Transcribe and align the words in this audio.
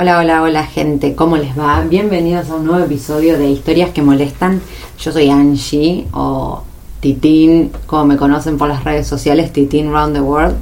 Hola, 0.00 0.20
hola, 0.20 0.42
hola 0.42 0.64
gente, 0.64 1.16
¿cómo 1.16 1.36
les 1.36 1.58
va? 1.58 1.80
Bienvenidos 1.80 2.48
a 2.50 2.54
un 2.54 2.66
nuevo 2.66 2.84
episodio 2.84 3.36
de 3.36 3.50
Historias 3.50 3.90
que 3.90 4.00
Molestan. 4.00 4.60
Yo 4.96 5.10
soy 5.10 5.28
Angie 5.28 6.06
o 6.12 6.62
Titín, 7.00 7.72
como 7.84 8.04
me 8.04 8.16
conocen 8.16 8.56
por 8.58 8.68
las 8.68 8.84
redes 8.84 9.08
sociales, 9.08 9.52
Titín 9.52 9.90
Round 9.90 10.14
the 10.14 10.20
World. 10.20 10.54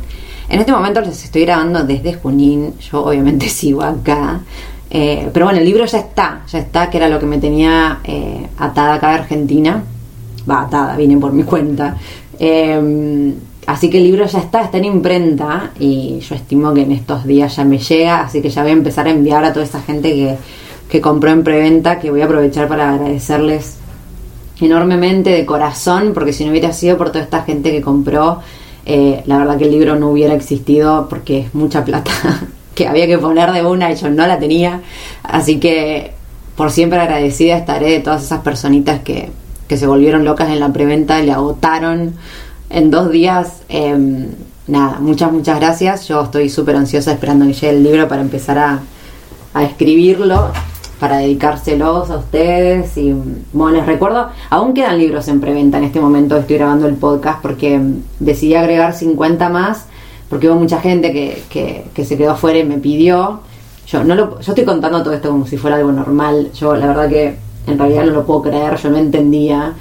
En 0.49 0.61
este 0.61 0.73
momento 0.73 1.03
les 1.03 1.23
estoy 1.23 1.43
grabando 1.43 1.85
desde 1.85 2.15
Junín, 2.15 2.79
yo 2.79 3.05
obviamente 3.05 3.47
sigo 3.51 3.83
acá. 3.83 4.41
Eh, 4.89 5.29
pero 5.35 5.45
bueno, 5.45 5.59
el 5.59 5.67
libro 5.67 5.85
ya 5.85 5.99
está, 5.99 6.41
ya 6.51 6.61
está, 6.61 6.89
que 6.89 6.97
era 6.97 7.11
lo 7.11 7.19
que 7.19 7.27
me 7.27 7.37
tenía 7.37 8.01
eh, 8.05 8.49
atada 8.57 8.95
acá 8.95 9.09
de 9.09 9.15
Argentina. 9.17 9.85
Va, 10.51 10.63
atada, 10.63 10.97
vine 10.97 11.19
por 11.19 11.35
mi 11.35 11.43
cuenta. 11.43 11.95
Eh, 12.39 13.35
Así 13.67 13.91
que 13.91 13.99
el 13.99 14.05
libro 14.05 14.27
ya 14.27 14.39
está, 14.39 14.63
está 14.63 14.79
en 14.79 14.85
imprenta 14.85 15.73
y 15.81 16.21
yo 16.21 16.37
estimo 16.37 16.73
que 16.73 16.83
en 16.83 16.93
estos 16.93 17.25
días 17.27 17.57
ya 17.57 17.65
me 17.65 17.79
llega, 17.79 18.21
así 18.21 18.41
que 18.41 18.49
ya 18.49 18.63
voy 18.63 18.71
a 18.71 18.75
empezar 18.75 19.07
a 19.09 19.11
enviar 19.11 19.45
a 19.45 19.53
toda 19.53 19.65
esa 19.65 19.83
gente 19.83 20.13
que, 20.13 20.37
que 20.89 21.01
compró 21.01 21.31
en 21.31 21.43
preventa, 21.43 21.99
que 21.99 22.11
voy 22.11 22.23
a 22.23 22.27
aprovechar 22.27 22.69
para 22.69 22.95
agradecerles 22.95 23.79
enormemente 24.61 25.31
de 25.31 25.45
corazón, 25.45 26.13
porque 26.15 26.33
si 26.33 26.45
no 26.45 26.53
hubiera 26.53 26.73
sido 26.73 26.97
por 26.97 27.11
toda 27.11 27.25
esta 27.25 27.43
gente 27.43 27.73
que 27.73 27.81
compró, 27.81 28.41
eh, 28.85 29.23
la 29.27 29.39
verdad 29.39 29.59
que 29.59 29.65
el 29.65 29.73
libro 29.73 29.97
no 29.97 30.11
hubiera 30.11 30.35
existido 30.35 31.09
porque 31.09 31.41
es 31.41 31.55
mucha 31.55 31.85
plata 31.85 32.13
que 32.77 32.87
había 32.87 33.09
que 33.09 33.19
poner 33.19 33.51
de 33.51 33.67
una 33.67 33.91
y 33.91 33.97
yo 33.97 34.09
no 34.11 34.27
la 34.29 34.39
tenía. 34.39 34.81
Así 35.25 35.59
que 35.59 36.13
por 36.57 36.71
siempre 36.71 37.01
agradecida 37.01 37.57
estaré 37.57 37.91
de 37.91 38.01
todas 38.01 38.23
esas 38.23 38.43
personitas 38.43 39.01
que, 39.01 39.31
que 39.69 39.77
se 39.77 39.87
volvieron 39.89 40.25
locas 40.25 40.51
en 40.51 40.61
la 40.61 40.73
preventa 40.73 41.21
le 41.21 41.33
agotaron 41.33 42.15
en 42.71 42.91
dos 42.91 43.11
días. 43.11 43.63
em, 43.69 44.29
nada, 44.67 44.99
muchas, 45.01 45.33
muchas 45.33 45.59
gracias. 45.59 46.09
Yo 46.09 46.23
estoy 46.23 46.49
súper 46.49 46.77
ansiosa 46.77 47.13
esperando 47.13 47.47
que 47.47 47.53
llegue 47.53 47.71
el 47.71 47.83
libro 47.83 48.09
para 48.09 48.23
empezar 48.23 48.59
a, 48.59 48.81
a 49.55 49.65
escribirlo, 49.65 50.51
para 50.99 51.19
dedicárselos 51.19 52.11
a 52.11 52.19
ustedes. 52.19 52.97
Y 52.97 53.15
bueno, 53.53 53.79
les 53.79 53.87
recuerdo, 53.87 54.29
aún 54.51 54.75
quedan 54.75 54.99
libros 54.99 55.29
en 55.29 55.41
preventa 55.41 55.79
en 55.79 55.85
este 55.85 56.01
momento. 56.01 56.37
Estoy 56.37 56.57
grabando 56.57 56.87
el 56.87 56.95
podcast 56.95 57.41
porque 57.43 57.75
em, 57.75 58.03
decidí 58.19 58.55
agregar 58.55 58.95
50 58.95 59.49
más, 59.49 59.87
porque 60.29 60.49
hubo 60.49 60.57
mucha 60.57 60.81
gente 60.81 61.13
que, 61.13 61.43
que, 61.49 61.87
que 61.95 62.05
se 62.05 62.17
quedó 62.17 62.33
afuera 62.33 62.59
y 62.59 62.65
me 62.65 62.79
pidió. 62.79 63.41
Yo, 63.87 64.03
no 64.03 64.17
lo, 64.17 64.41
yo 64.41 64.53
estoy 64.53 64.65
contando 64.65 65.03
todo 65.03 65.15
esto 65.15 65.31
como 65.31 65.47
si 65.47 65.57
fuera 65.57 65.77
algo 65.77 65.93
normal. 65.93 66.51
Yo, 66.55 66.75
la 66.75 66.89
verdad 66.89 67.09
que 67.09 67.37
en 67.67 67.79
realidad 67.79 68.05
no 68.05 68.13
lo 68.13 68.27
puedo 68.27 68.43
creer, 68.43 68.77
yo 68.77 68.91
no 68.91 68.97
entendía 68.97 69.75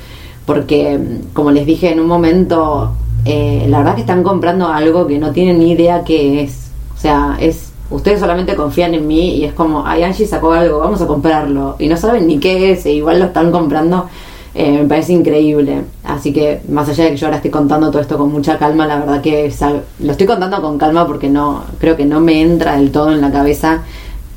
porque 0.45 0.99
como 1.33 1.51
les 1.51 1.65
dije 1.65 1.91
en 1.91 1.99
un 1.99 2.07
momento, 2.07 2.93
eh, 3.25 3.65
la 3.67 3.79
verdad 3.79 3.95
que 3.95 4.01
están 4.01 4.23
comprando 4.23 4.67
algo 4.67 5.07
que 5.07 5.17
no 5.17 5.31
tienen 5.31 5.59
ni 5.59 5.71
idea 5.71 6.03
qué 6.03 6.43
es. 6.43 6.69
O 6.95 6.97
sea, 6.97 7.37
es 7.39 7.71
ustedes 7.89 8.19
solamente 8.19 8.55
confían 8.55 8.93
en 8.93 9.07
mí 9.07 9.35
y 9.35 9.45
es 9.45 9.53
como, 9.53 9.85
ay, 9.85 10.03
Angie 10.03 10.25
sacó 10.25 10.51
algo, 10.53 10.79
vamos 10.79 11.01
a 11.01 11.07
comprarlo. 11.07 11.75
Y 11.79 11.87
no 11.87 11.97
saben 11.97 12.27
ni 12.27 12.39
qué 12.39 12.71
es, 12.71 12.85
e 12.85 12.93
igual 12.93 13.19
lo 13.19 13.25
están 13.25 13.51
comprando. 13.51 14.07
Eh, 14.53 14.71
me 14.71 14.85
parece 14.87 15.13
increíble. 15.13 15.81
Así 16.03 16.31
que, 16.31 16.61
más 16.69 16.87
allá 16.87 17.05
de 17.05 17.11
que 17.11 17.17
yo 17.17 17.27
ahora 17.27 17.37
estoy 17.37 17.51
contando 17.51 17.91
todo 17.91 18.01
esto 18.01 18.17
con 18.17 18.31
mucha 18.31 18.57
calma, 18.57 18.87
la 18.87 18.99
verdad 18.99 19.21
que 19.21 19.53
lo 19.99 20.11
estoy 20.11 20.27
contando 20.27 20.61
con 20.61 20.77
calma 20.77 21.05
porque 21.05 21.29
no 21.29 21.63
creo 21.79 21.97
que 21.97 22.05
no 22.05 22.21
me 22.21 22.41
entra 22.41 22.77
del 22.77 22.91
todo 22.91 23.11
en 23.11 23.21
la 23.21 23.31
cabeza 23.31 23.83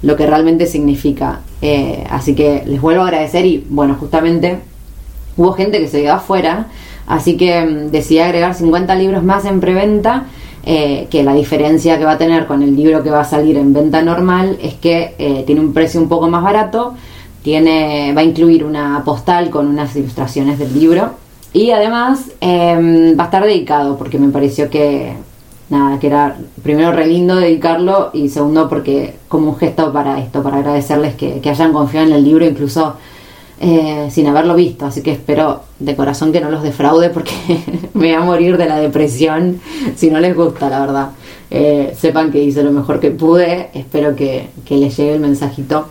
lo 0.03 0.17
que 0.17 0.27
realmente 0.27 0.67
significa. 0.67 1.41
Eh, 1.63 2.05
así 2.11 2.35
que 2.35 2.65
les 2.67 2.81
vuelvo 2.81 3.03
a 3.03 3.07
agradecer 3.07 3.47
y, 3.47 3.65
bueno, 3.69 3.97
justamente 3.99 4.61
hubo 5.39 5.53
gente 5.53 5.79
que 5.79 5.89
se 5.89 6.03
quedó 6.03 6.15
afuera, 6.15 6.67
así 7.07 7.39
que 7.39 7.65
mm, 7.65 7.91
decidí 7.91 8.19
agregar 8.19 8.55
50 8.55 8.95
libros 8.97 9.23
más 9.23 9.47
en 9.47 9.61
preventa, 9.61 10.27
eh, 10.67 11.07
que 11.11 11.23
la 11.23 11.33
diferencia 11.33 11.97
que 11.97 12.05
va 12.05 12.13
a 12.13 12.19
tener 12.19 12.47
con 12.47 12.63
el 12.63 12.77
libro 12.77 13.03
que 13.03 13.11
va 13.11 13.21
a 13.21 13.25
salir 13.25 13.57
en 13.57 13.73
venta 13.73 14.03
normal 14.03 14.59
es 14.61 14.75
que 14.75 15.15
eh, 15.19 15.45
tiene 15.47 15.63
un 15.63 15.73
precio 15.73 16.01
un 16.01 16.09
poco 16.09 16.29
más 16.29 16.43
barato, 16.43 16.95
tiene, 17.43 18.13
va 18.15 18.21
a 18.21 18.25
incluir 18.25 18.65
una 18.65 19.03
postal 19.05 19.49
con 19.49 19.67
unas 19.67 19.97
ilustraciones 19.97 20.59
del 20.59 20.79
libro 20.79 21.13
y 21.55 21.71
además 21.71 22.27
eh, 22.43 23.15
va 23.19 23.23
a 23.23 23.27
estar 23.27 23.45
dedicado 23.45 23.97
porque 23.97 24.19
me 24.19 24.29
pareció 24.29 24.69
que 24.69 25.15
nada, 25.71 25.99
que 25.99 26.09
era 26.09 26.37
primero 26.63 26.93
re 26.93 27.07
lindo 27.07 27.37
dedicarlo 27.37 28.11
y 28.13 28.29
segundo 28.29 28.69
porque 28.69 29.15
como 29.29 29.51
un 29.51 29.57
gesto 29.57 29.93
para 29.93 30.19
esto, 30.19 30.43
para 30.43 30.59
agradecerles 30.59 31.15
que 31.15 31.41
hayan 31.49 31.73
confiado 31.73 32.09
en 32.09 32.13
el 32.13 32.25
libro 32.25 32.45
incluso 32.45 32.97
eh, 33.61 34.09
sin 34.11 34.27
haberlo 34.29 34.55
visto, 34.55 34.87
así 34.87 35.03
que 35.03 35.13
espero 35.13 35.63
de 35.79 35.97
corazón 35.97 36.33
que 36.33 36.41
no 36.41 36.51
los 36.51 36.63
defraude 36.63 37.11
porque 37.11 37.33
me 37.95 38.07
voy 38.07 38.13
a 38.13 38.21
morir 38.21 38.57
de 38.57 38.67
la 38.67 38.77
depresión 38.77 39.61
si 39.97 40.11
no 40.11 40.21
les 40.21 40.37
gusta, 40.37 40.71
la 40.71 40.81
verdad. 40.81 41.11
Eh, 41.51 41.95
sepan 41.99 42.31
que 42.31 42.43
hice 42.43 42.63
lo 42.63 42.71
mejor 42.71 43.01
que 43.01 43.11
pude, 43.11 43.71
espero 43.75 44.15
que, 44.15 44.51
que 44.65 44.77
les 44.77 44.97
llegue 44.97 45.15
el 45.15 45.21
mensajito. 45.21 45.87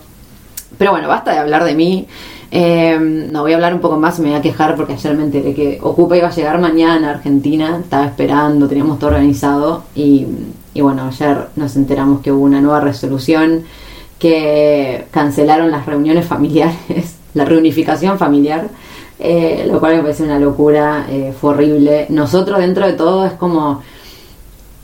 Pero 0.78 0.92
bueno, 0.92 1.08
basta 1.08 1.32
de 1.32 1.40
hablar 1.40 1.66
de 1.66 1.76
mí. 1.76 2.08
Eh, 2.52 2.98
no 3.00 3.42
voy 3.42 3.52
a 3.52 3.56
hablar 3.56 3.74
un 3.74 3.82
poco 3.82 4.00
más, 4.00 4.20
me 4.20 4.30
voy 4.30 4.38
a 4.38 4.42
quejar 4.42 4.78
porque 4.78 4.94
ayer 4.94 5.16
me 5.16 5.24
enteré 5.24 5.54
que 5.54 5.80
Ocupa 5.82 6.16
iba 6.16 6.30
a 6.30 6.32
llegar 6.32 6.62
mañana 6.62 7.10
a 7.10 7.12
Argentina, 7.16 7.80
estaba 7.82 8.06
esperando, 8.06 8.70
teníamos 8.70 9.00
todo 9.00 9.10
organizado 9.10 9.84
y, 9.94 10.26
y 10.74 10.82
bueno, 10.82 11.08
ayer 11.08 11.48
nos 11.58 11.76
enteramos 11.76 12.22
que 12.22 12.32
hubo 12.32 12.46
una 12.46 12.62
nueva 12.62 12.80
resolución 12.80 13.64
que 14.20 15.06
cancelaron 15.12 15.72
las 15.72 15.86
reuniones 15.86 16.26
familiares, 16.26 17.17
la 17.34 17.46
reunificación 17.46 18.18
familiar, 18.18 18.70
eh, 19.20 19.68
lo 19.72 19.80
cual 19.80 19.98
me 19.98 20.02
parece 20.02 20.24
una 20.24 20.40
locura, 20.40 21.08
eh, 21.10 21.34
fue 21.40 21.52
horrible. 21.52 22.06
Nosotros 22.10 22.60
dentro 22.60 22.86
de 22.86 22.94
todo 22.94 23.26
es 23.26 23.34
como, 23.34 23.70
o 23.70 23.82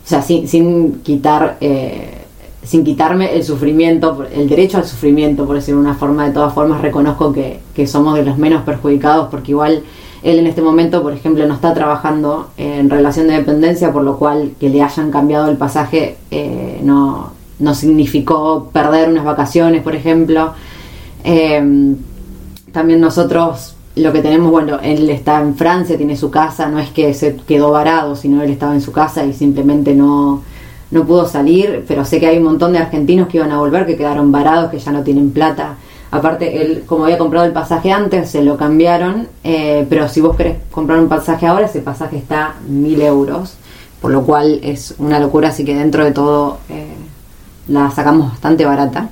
sea, 0.04 0.22
sin, 0.22 0.48
sin 0.48 1.00
quitar, 1.00 1.56
eh, 1.60 2.22
sin 2.62 2.84
quitarme 2.84 3.34
el 3.34 3.44
sufrimiento, 3.44 4.26
el 4.34 4.48
derecho 4.48 4.78
al 4.78 4.86
sufrimiento, 4.86 5.46
por 5.46 5.56
decirlo 5.56 5.82
de 5.82 5.88
una 5.88 5.96
forma, 5.96 6.26
de 6.26 6.32
todas 6.32 6.52
formas 6.52 6.80
reconozco 6.80 7.32
que, 7.32 7.60
que 7.74 7.86
somos 7.86 8.14
de 8.14 8.24
los 8.24 8.36
menos 8.36 8.62
perjudicados, 8.62 9.28
porque 9.30 9.52
igual 9.52 9.82
él 10.22 10.38
en 10.38 10.46
este 10.46 10.62
momento, 10.62 11.02
por 11.02 11.12
ejemplo, 11.12 11.46
no 11.46 11.54
está 11.54 11.74
trabajando 11.74 12.48
en 12.56 12.88
relación 12.88 13.28
de 13.28 13.34
dependencia, 13.34 13.92
por 13.92 14.02
lo 14.02 14.18
cual 14.18 14.52
que 14.58 14.70
le 14.70 14.82
hayan 14.82 15.10
cambiado 15.10 15.50
el 15.50 15.58
pasaje 15.58 16.16
no, 16.82 17.30
no 17.58 17.74
significó 17.74 18.70
perder 18.72 19.10
unas 19.10 19.26
vacaciones, 19.26 19.82
por 19.82 19.94
ejemplo. 19.94 20.54
También 22.74 23.00
nosotros 23.00 23.76
lo 23.94 24.12
que 24.12 24.20
tenemos, 24.20 24.50
bueno, 24.50 24.80
él 24.82 25.08
está 25.08 25.40
en 25.40 25.54
Francia, 25.54 25.96
tiene 25.96 26.16
su 26.16 26.28
casa, 26.28 26.68
no 26.68 26.80
es 26.80 26.90
que 26.90 27.14
se 27.14 27.36
quedó 27.36 27.70
varado, 27.70 28.16
sino 28.16 28.42
él 28.42 28.50
estaba 28.50 28.74
en 28.74 28.80
su 28.80 28.90
casa 28.90 29.24
y 29.24 29.32
simplemente 29.32 29.94
no, 29.94 30.42
no 30.90 31.04
pudo 31.06 31.28
salir, 31.28 31.84
pero 31.86 32.04
sé 32.04 32.18
que 32.18 32.26
hay 32.26 32.38
un 32.38 32.42
montón 32.42 32.72
de 32.72 32.80
argentinos 32.80 33.28
que 33.28 33.36
iban 33.36 33.52
a 33.52 33.58
volver, 33.58 33.86
que 33.86 33.96
quedaron 33.96 34.32
varados, 34.32 34.72
que 34.72 34.80
ya 34.80 34.90
no 34.90 35.02
tienen 35.04 35.30
plata. 35.30 35.76
Aparte, 36.10 36.60
él, 36.60 36.82
como 36.84 37.04
había 37.04 37.16
comprado 37.16 37.46
el 37.46 37.52
pasaje 37.52 37.92
antes, 37.92 38.28
se 38.28 38.42
lo 38.42 38.56
cambiaron, 38.56 39.28
eh, 39.44 39.86
pero 39.88 40.08
si 40.08 40.20
vos 40.20 40.36
querés 40.36 40.56
comprar 40.72 40.98
un 40.98 41.08
pasaje 41.08 41.46
ahora, 41.46 41.66
ese 41.66 41.80
pasaje 41.80 42.16
está 42.16 42.54
mil 42.66 43.00
euros, 43.00 43.54
por 44.00 44.10
lo 44.10 44.22
cual 44.22 44.58
es 44.64 44.96
una 44.98 45.20
locura, 45.20 45.50
así 45.50 45.64
que 45.64 45.76
dentro 45.76 46.04
de 46.04 46.10
todo 46.10 46.58
eh, 46.68 46.94
la 47.68 47.92
sacamos 47.92 48.32
bastante 48.32 48.64
barata. 48.64 49.10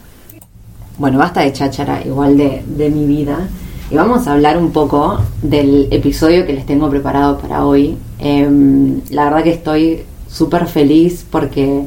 Bueno, 0.99 1.19
basta 1.19 1.41
de 1.41 1.53
cháchara, 1.53 2.05
igual 2.05 2.37
de, 2.37 2.63
de 2.67 2.91
mi 2.91 3.07
vida. 3.07 3.49
Y 3.91 3.97
vamos 3.97 4.27
a 4.27 4.33
hablar 4.33 4.57
un 4.57 4.73
poco 4.73 5.21
del 5.43 5.89
episodio 5.91 6.47
que 6.47 6.53
les 6.53 6.65
tengo 6.65 6.89
preparado 6.89 7.39
para 7.39 7.65
hoy. 7.65 7.97
Em, 8.19 9.01
la 9.11 9.25
verdad 9.25 9.43
que 9.43 9.51
estoy 9.51 10.05
súper 10.29 10.67
feliz 10.67 11.27
porque 11.31 11.83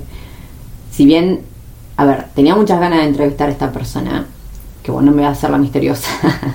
si 0.92 1.06
bien, 1.06 1.42
a 1.98 2.06
ver, 2.06 2.26
tenía 2.36 2.56
muchas 2.56 2.80
ganas 2.80 3.00
de 3.00 3.06
entrevistar 3.06 3.50
a 3.50 3.52
esta 3.52 3.72
persona, 3.72 4.28
que 4.84 4.92
bueno, 4.92 5.12
me 5.12 5.24
va 5.24 5.30
a 5.30 5.32
hacer 5.32 5.50
la 5.50 5.58
misteriosa. 5.58 6.10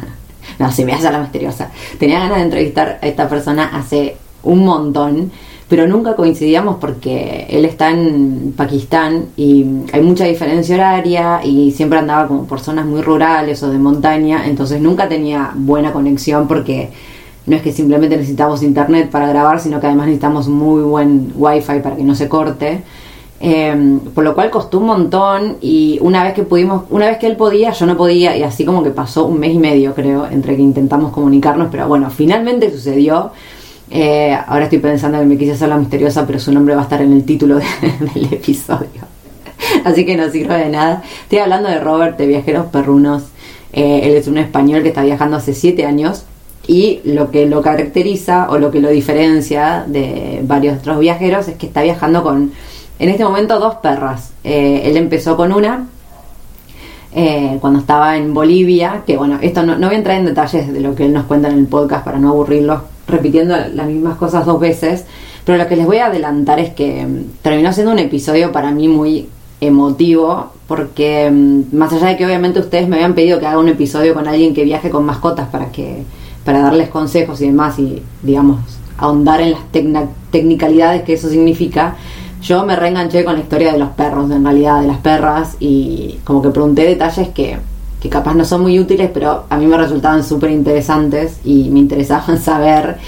no, 0.58 0.70
sí, 0.70 0.84
me 0.84 0.92
va 0.92 0.96
a 0.96 1.00
hacer 1.00 1.12
la 1.12 1.20
misteriosa. 1.20 1.70
Tenía 1.98 2.20
ganas 2.20 2.38
de 2.38 2.44
entrevistar 2.44 2.98
a 3.02 3.06
esta 3.06 3.28
persona 3.28 3.70
hace 3.72 4.16
un 4.42 4.64
montón, 4.64 5.32
pero 5.70 5.86
nunca 5.86 6.16
coincidíamos 6.16 6.78
porque 6.80 7.46
él 7.48 7.64
está 7.64 7.90
en 7.90 8.52
Pakistán 8.56 9.26
y 9.36 9.64
hay 9.92 10.02
mucha 10.02 10.24
diferencia 10.24 10.74
horaria 10.74 11.40
y 11.44 11.70
siempre 11.70 12.00
andaba 12.00 12.26
como 12.26 12.44
por 12.44 12.58
zonas 12.58 12.84
muy 12.84 13.02
rurales 13.02 13.62
o 13.62 13.70
de 13.70 13.78
montaña, 13.78 14.48
entonces 14.48 14.82
nunca 14.82 15.08
tenía 15.08 15.52
buena 15.54 15.92
conexión 15.92 16.48
porque 16.48 16.90
no 17.46 17.54
es 17.54 17.62
que 17.62 17.70
simplemente 17.70 18.16
necesitamos 18.16 18.64
internet 18.64 19.10
para 19.10 19.28
grabar, 19.28 19.60
sino 19.60 19.78
que 19.78 19.86
además 19.86 20.06
necesitamos 20.06 20.48
muy 20.48 20.82
buen 20.82 21.32
wifi 21.36 21.78
para 21.80 21.94
que 21.94 22.02
no 22.02 22.16
se 22.16 22.28
corte. 22.28 22.82
Em, 23.38 24.00
por 24.00 24.24
lo 24.24 24.34
cual 24.34 24.50
costó 24.50 24.80
un 24.80 24.86
montón 24.86 25.56
y 25.60 25.98
una 26.02 26.24
vez 26.24 26.34
que 26.34 26.42
pudimos, 26.42 26.82
una 26.90 27.06
vez 27.06 27.18
que 27.18 27.28
él 27.28 27.36
podía, 27.36 27.70
yo 27.70 27.86
no 27.86 27.96
podía 27.96 28.36
y 28.36 28.42
así 28.42 28.64
como 28.64 28.82
que 28.82 28.90
pasó 28.90 29.24
un 29.24 29.38
mes 29.38 29.54
y 29.54 29.58
medio 29.58 29.94
creo 29.94 30.26
entre 30.26 30.56
que 30.56 30.62
intentamos 30.62 31.12
comunicarnos, 31.12 31.68
pero 31.70 31.86
bueno, 31.86 32.10
finalmente 32.10 32.72
sucedió. 32.72 33.30
Eh, 33.90 34.36
ahora 34.46 34.64
estoy 34.64 34.78
pensando 34.78 35.18
que 35.18 35.26
me 35.26 35.36
quise 35.36 35.52
hacer 35.52 35.68
la 35.68 35.76
misteriosa, 35.76 36.26
pero 36.26 36.38
su 36.38 36.52
nombre 36.52 36.74
va 36.74 36.82
a 36.82 36.84
estar 36.84 37.02
en 37.02 37.12
el 37.12 37.24
título 37.24 37.56
del 38.14 38.32
episodio. 38.32 39.10
Así 39.84 40.06
que 40.06 40.16
no 40.16 40.30
sirve 40.30 40.56
de 40.56 40.68
nada. 40.68 41.02
Estoy 41.22 41.38
hablando 41.38 41.68
de 41.68 41.80
Robert 41.80 42.16
de 42.16 42.26
Viajeros 42.26 42.66
Perrunos. 42.66 43.24
Eh, 43.72 44.00
él 44.04 44.14
es 44.14 44.28
un 44.28 44.38
español 44.38 44.82
que 44.82 44.88
está 44.88 45.02
viajando 45.02 45.36
hace 45.36 45.54
7 45.54 45.84
años 45.84 46.24
y 46.66 47.00
lo 47.04 47.30
que 47.30 47.46
lo 47.46 47.62
caracteriza 47.62 48.48
o 48.50 48.58
lo 48.58 48.70
que 48.70 48.80
lo 48.80 48.90
diferencia 48.90 49.84
de 49.86 50.40
varios 50.44 50.78
otros 50.78 50.98
viajeros 51.00 51.48
es 51.48 51.56
que 51.56 51.66
está 51.66 51.82
viajando 51.82 52.22
con 52.22 52.52
en 52.98 53.08
este 53.08 53.24
momento 53.24 53.58
dos 53.58 53.76
perras. 53.76 54.32
Eh, 54.44 54.82
él 54.84 54.96
empezó 54.96 55.36
con 55.36 55.52
una 55.52 55.86
eh, 57.12 57.58
cuando 57.60 57.80
estaba 57.80 58.16
en 58.16 58.32
Bolivia, 58.32 59.02
que 59.06 59.16
bueno, 59.16 59.38
esto 59.40 59.64
no, 59.64 59.76
voy 59.76 59.94
a 59.94 59.98
entrar 59.98 60.18
en 60.18 60.26
detalles 60.26 60.72
de 60.72 60.80
lo 60.80 60.94
que 60.94 61.06
él 61.06 61.12
nos 61.12 61.24
cuenta 61.24 61.48
en 61.48 61.58
el 61.58 61.66
podcast 61.66 62.04
para 62.04 62.18
no 62.18 62.28
aburrirlos 62.30 62.82
repitiendo 63.10 63.56
las 63.74 63.86
mismas 63.86 64.16
cosas 64.16 64.46
dos 64.46 64.60
veces, 64.60 65.04
pero 65.44 65.58
lo 65.58 65.68
que 65.68 65.76
les 65.76 65.86
voy 65.86 65.98
a 65.98 66.06
adelantar 66.06 66.60
es 66.60 66.72
que 66.72 67.06
mm, 67.06 67.42
terminó 67.42 67.72
siendo 67.72 67.92
un 67.92 67.98
episodio 67.98 68.52
para 68.52 68.70
mí 68.70 68.88
muy 68.88 69.28
emotivo, 69.60 70.52
porque 70.66 71.30
mm, 71.30 71.76
más 71.76 71.92
allá 71.92 72.08
de 72.08 72.16
que 72.16 72.26
obviamente 72.26 72.60
ustedes 72.60 72.88
me 72.88 72.96
habían 72.96 73.14
pedido 73.14 73.40
que 73.40 73.46
haga 73.46 73.58
un 73.58 73.68
episodio 73.68 74.14
con 74.14 74.28
alguien 74.28 74.54
que 74.54 74.64
viaje 74.64 74.90
con 74.90 75.04
mascotas 75.04 75.48
para 75.48 75.70
que 75.72 76.04
para 76.44 76.62
darles 76.62 76.88
consejos 76.88 77.40
y 77.42 77.46
demás 77.46 77.78
y 77.78 78.02
digamos 78.22 78.60
ahondar 78.96 79.40
en 79.40 79.52
las 79.52 79.62
tecnicalidades 80.30 81.02
que 81.02 81.14
eso 81.14 81.28
significa, 81.28 81.96
yo 82.42 82.64
me 82.64 82.76
reenganché 82.76 83.24
con 83.24 83.34
la 83.34 83.40
historia 83.40 83.72
de 83.72 83.78
los 83.78 83.90
perros, 83.90 84.30
en 84.30 84.44
realidad, 84.44 84.80
de 84.80 84.86
las 84.86 84.98
perras, 84.98 85.56
y 85.58 86.18
como 86.24 86.42
que 86.42 86.50
pregunté 86.50 86.82
detalles 86.82 87.28
que, 87.30 87.58
que 88.00 88.08
capaz 88.08 88.34
no 88.34 88.44
son 88.44 88.62
muy 88.62 88.78
útiles, 88.78 89.10
pero 89.12 89.44
a 89.48 89.56
mí 89.56 89.66
me 89.66 89.76
resultaban 89.76 90.24
súper 90.24 90.50
interesantes 90.50 91.38
y 91.44 91.70
me 91.70 91.80
interesaban 91.80 92.38
saber. 92.42 92.98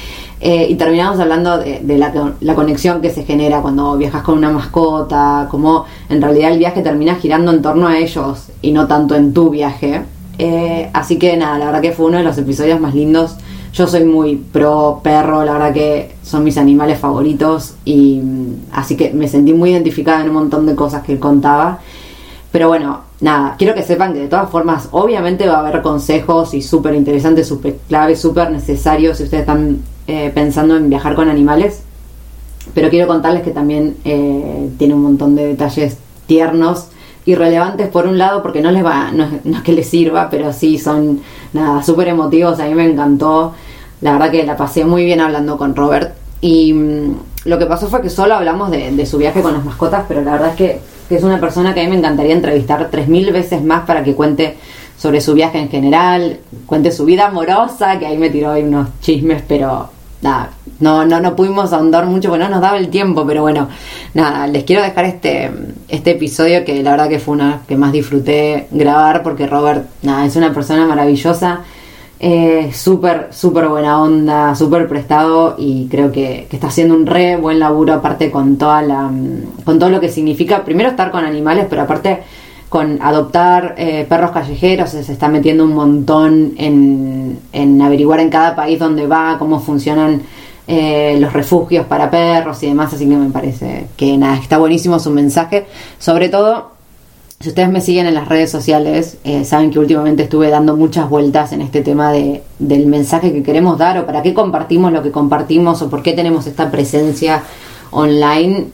Eh, 0.40 0.66
y 0.68 0.74
terminamos 0.74 1.20
hablando 1.20 1.58
de, 1.58 1.98
la, 1.98 2.54
conexión 2.54 3.00
que 3.00 3.10
se 3.10 3.24
genera 3.24 3.62
cuando 3.62 3.96
viajas 3.96 4.22
con 4.22 4.38
una 4.38 4.50
mascota, 4.50 5.46
cómo 5.50 5.84
en 6.08 6.20
realidad 6.20 6.50
el 6.50 6.58
viaje 6.58 6.82
termina 6.82 7.14
girando 7.14 7.52
en 7.52 7.62
torno 7.62 7.86
a 7.86 7.96
ellos 7.96 8.48
y 8.60 8.72
no 8.72 8.88
tanto 8.88 9.14
en 9.14 9.32
tu 9.32 9.50
viaje. 9.50 10.02
Eh, 10.38 10.90
así 10.92 11.16
que 11.16 11.36
nada, 11.36 11.58
la 11.58 11.66
verdad 11.66 11.80
que 11.80 11.92
fue 11.92 12.06
uno 12.06 12.18
de 12.18 12.24
los 12.24 12.36
episodios 12.38 12.80
más 12.80 12.94
lindos 12.94 13.36
yo 13.72 13.86
soy 13.86 14.04
muy 14.04 14.36
pro 14.36 15.00
perro, 15.02 15.44
la 15.44 15.54
verdad 15.54 15.72
que 15.72 16.12
son 16.22 16.44
mis 16.44 16.58
animales 16.58 16.98
favoritos 16.98 17.74
y 17.86 18.20
mm, 18.22 18.66
así 18.72 18.96
que 18.96 19.12
me 19.12 19.28
sentí 19.28 19.54
muy 19.54 19.70
identificada 19.70 20.20
en 20.20 20.28
un 20.28 20.34
montón 20.34 20.66
de 20.66 20.74
cosas 20.74 21.02
que 21.02 21.12
él 21.12 21.18
contaba. 21.18 21.78
Pero 22.50 22.68
bueno, 22.68 23.00
nada, 23.22 23.54
quiero 23.56 23.74
que 23.74 23.82
sepan 23.82 24.12
que 24.12 24.18
de 24.18 24.28
todas 24.28 24.50
formas, 24.50 24.88
obviamente 24.90 25.48
va 25.48 25.54
a 25.54 25.60
haber 25.60 25.80
consejos 25.80 26.52
y 26.52 26.60
súper 26.60 26.94
interesantes, 26.94 27.48
súper 27.48 27.78
claves, 27.88 28.20
súper 28.20 28.50
necesarios 28.50 29.16
si 29.16 29.24
ustedes 29.24 29.42
están 29.42 29.78
eh, 30.06 30.30
pensando 30.34 30.76
en 30.76 30.90
viajar 30.90 31.14
con 31.14 31.30
animales. 31.30 31.82
Pero 32.74 32.90
quiero 32.90 33.06
contarles 33.06 33.42
que 33.42 33.50
también 33.50 33.96
eh, 34.04 34.70
tiene 34.78 34.94
un 34.94 35.02
montón 35.02 35.34
de 35.34 35.46
detalles 35.46 35.96
tiernos 36.26 36.88
y 37.24 37.34
relevantes 37.34 37.88
por 37.88 38.06
un 38.06 38.18
lado 38.18 38.42
porque 38.42 38.60
no 38.60 38.70
les 38.70 38.84
va, 38.84 39.12
no, 39.12 39.24
es 39.24 39.62
que 39.62 39.72
les 39.72 39.88
sirva, 39.88 40.28
pero 40.28 40.52
sí 40.52 40.78
son 40.78 41.20
nada, 41.52 41.82
súper 41.82 42.08
emotivos, 42.08 42.58
a 42.58 42.66
mí 42.66 42.74
me 42.74 42.84
encantó, 42.84 43.54
la 44.00 44.12
verdad 44.12 44.30
que 44.30 44.44
la 44.44 44.56
pasé 44.56 44.84
muy 44.84 45.04
bien 45.04 45.20
hablando 45.20 45.56
con 45.56 45.76
Robert 45.76 46.14
y 46.40 46.72
mm, 46.72 47.16
lo 47.44 47.58
que 47.58 47.66
pasó 47.66 47.88
fue 47.88 48.02
que 48.02 48.10
solo 48.10 48.34
hablamos 48.34 48.70
de, 48.70 49.06
su 49.06 49.18
viaje 49.18 49.42
con 49.42 49.52
las 49.52 49.64
mascotas, 49.64 50.04
pero 50.08 50.22
la 50.22 50.32
verdad 50.32 50.50
es 50.50 50.56
que, 50.56 50.80
es 51.10 51.22
una 51.22 51.40
persona 51.40 51.74
que 51.74 51.80
a 51.80 51.84
mí 51.84 51.90
me 51.90 51.96
encantaría 51.96 52.34
entrevistar 52.34 52.88
tres 52.90 53.08
mil 53.08 53.32
veces 53.32 53.62
más 53.62 53.84
para 53.86 54.02
que 54.02 54.14
cuente 54.14 54.56
sobre 54.96 55.20
su 55.20 55.34
viaje 55.34 55.58
en 55.58 55.68
general, 55.68 56.38
cuente 56.66 56.92
su 56.92 57.04
vida 57.04 57.26
amorosa, 57.26 57.98
que 57.98 58.06
ahí 58.06 58.18
me 58.18 58.30
tiró 58.30 58.52
ahí 58.52 58.62
unos 58.62 58.88
chismes, 59.00 59.42
pero 59.46 59.90
nada, 60.22 60.50
no, 60.78 61.04
no, 61.04 61.20
no 61.20 61.34
pudimos 61.34 61.72
ahondar 61.72 62.06
mucho 62.06 62.28
porque 62.28 62.44
no 62.44 62.50
nos 62.50 62.60
daba 62.60 62.78
el 62.78 62.88
tiempo, 62.88 63.26
pero 63.26 63.42
bueno, 63.42 63.68
nada, 64.14 64.46
les 64.46 64.64
quiero 64.64 64.82
dejar 64.82 65.04
este, 65.04 65.50
este 65.88 66.12
episodio 66.12 66.64
que 66.64 66.82
la 66.82 66.92
verdad 66.92 67.08
que 67.08 67.18
fue 67.18 67.34
una 67.34 67.62
que 67.66 67.76
más 67.76 67.92
disfruté 67.92 68.68
grabar 68.70 69.22
porque 69.22 69.46
Robert, 69.46 69.86
nada, 70.02 70.24
es 70.24 70.36
una 70.36 70.54
persona 70.54 70.86
maravillosa, 70.86 71.62
eh, 72.24 72.70
súper, 72.72 73.30
súper 73.32 73.66
buena 73.66 74.00
onda, 74.00 74.54
súper 74.54 74.86
prestado 74.86 75.56
y 75.58 75.88
creo 75.88 76.12
que, 76.12 76.46
está 76.52 76.68
haciendo 76.68 76.94
un 76.94 77.04
re 77.04 77.36
buen 77.36 77.58
laburo 77.58 77.94
aparte 77.94 78.30
con 78.30 78.56
toda 78.58 78.80
la, 78.80 79.10
con 79.64 79.80
todo 79.80 79.90
lo 79.90 79.98
que 79.98 80.08
significa, 80.08 80.64
primero 80.64 80.88
estar 80.88 81.10
con 81.10 81.24
animales, 81.24 81.66
pero 81.68 81.82
aparte 81.82 82.22
con 82.68 83.02
adoptar 83.02 83.74
eh, 83.76 84.06
perros 84.08 84.30
callejeros, 84.30 84.90
se 84.90 85.00
está 85.00 85.26
metiendo 85.26 85.64
un 85.64 85.74
montón 85.74 86.52
en, 86.58 87.40
en, 87.52 87.82
averiguar 87.82 88.20
en 88.20 88.30
cada 88.30 88.54
país 88.54 88.78
donde 88.78 89.08
va, 89.08 89.36
cómo 89.40 89.58
funcionan 89.58 90.22
eh, 90.68 91.16
los 91.18 91.32
refugios 91.32 91.86
para 91.86 92.08
perros 92.08 92.62
y 92.62 92.68
demás, 92.68 92.94
así 92.94 93.08
que 93.08 93.16
me 93.16 93.30
parece 93.30 93.88
que 93.96 94.16
nada, 94.16 94.36
está 94.36 94.58
buenísimo 94.58 95.00
su 95.00 95.10
mensaje, 95.10 95.66
sobre 95.98 96.28
todo 96.28 96.71
si 97.42 97.48
ustedes 97.48 97.70
me 97.70 97.80
siguen 97.80 98.06
en 98.06 98.14
las 98.14 98.28
redes 98.28 98.50
sociales, 98.50 99.18
eh, 99.24 99.44
saben 99.44 99.70
que 99.70 99.78
últimamente 99.78 100.22
estuve 100.22 100.48
dando 100.48 100.76
muchas 100.76 101.08
vueltas 101.08 101.52
en 101.52 101.60
este 101.60 101.82
tema 101.82 102.12
de, 102.12 102.42
del 102.58 102.86
mensaje 102.86 103.32
que 103.32 103.42
queremos 103.42 103.76
dar 103.78 103.98
o 103.98 104.06
para 104.06 104.22
qué 104.22 104.32
compartimos 104.32 104.92
lo 104.92 105.02
que 105.02 105.10
compartimos 105.10 105.82
o 105.82 105.90
por 105.90 106.02
qué 106.02 106.12
tenemos 106.12 106.46
esta 106.46 106.70
presencia 106.70 107.42
online 107.90 108.68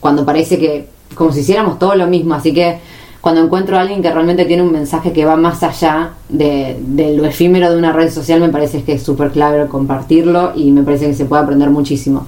cuando 0.00 0.26
parece 0.26 0.58
que 0.58 0.88
como 1.14 1.32
si 1.32 1.40
hiciéramos 1.40 1.78
todo 1.78 1.94
lo 1.94 2.06
mismo. 2.06 2.34
Así 2.34 2.52
que 2.52 2.78
cuando 3.20 3.44
encuentro 3.44 3.76
a 3.76 3.82
alguien 3.82 4.02
que 4.02 4.10
realmente 4.10 4.44
tiene 4.44 4.64
un 4.64 4.72
mensaje 4.72 5.12
que 5.12 5.24
va 5.24 5.36
más 5.36 5.62
allá 5.62 6.10
de, 6.28 6.76
lo 7.16 7.24
efímero 7.24 7.70
de 7.70 7.78
una 7.78 7.92
red 7.92 8.10
social, 8.10 8.40
me 8.40 8.48
parece 8.48 8.82
que 8.82 8.94
es 8.94 9.02
súper 9.02 9.30
clave 9.30 9.68
compartirlo 9.68 10.52
y 10.56 10.72
me 10.72 10.82
parece 10.82 11.06
que 11.06 11.14
se 11.14 11.24
puede 11.24 11.42
aprender 11.42 11.70
muchísimo. 11.70 12.26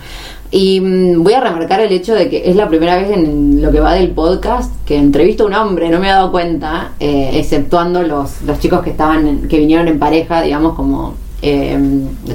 Y 0.54 0.80
mm, 0.80 1.24
voy 1.24 1.32
a 1.32 1.40
remarcar 1.40 1.80
el 1.80 1.90
hecho 1.90 2.14
de 2.14 2.30
que 2.30 2.48
es 2.48 2.54
la 2.54 2.68
primera 2.68 2.96
vez 2.96 3.10
en 3.10 3.60
lo 3.60 3.72
que 3.72 3.80
va 3.80 3.94
del 3.94 4.12
podcast 4.12 4.72
que 4.86 4.96
entrevisto 4.96 5.42
a 5.42 5.46
un 5.48 5.54
hombre, 5.54 5.88
no 5.88 5.98
me 5.98 6.06
he 6.06 6.10
dado 6.10 6.30
cuenta, 6.30 6.92
eh, 7.00 7.30
exceptuando 7.34 8.04
los, 8.04 8.40
los 8.42 8.60
chicos 8.60 8.80
que 8.80 8.90
estaban 8.90 9.48
que 9.48 9.58
vinieron 9.58 9.88
en 9.88 9.98
pareja, 9.98 10.42
digamos 10.42 10.74
como 10.74 11.14
eh, 11.42 11.76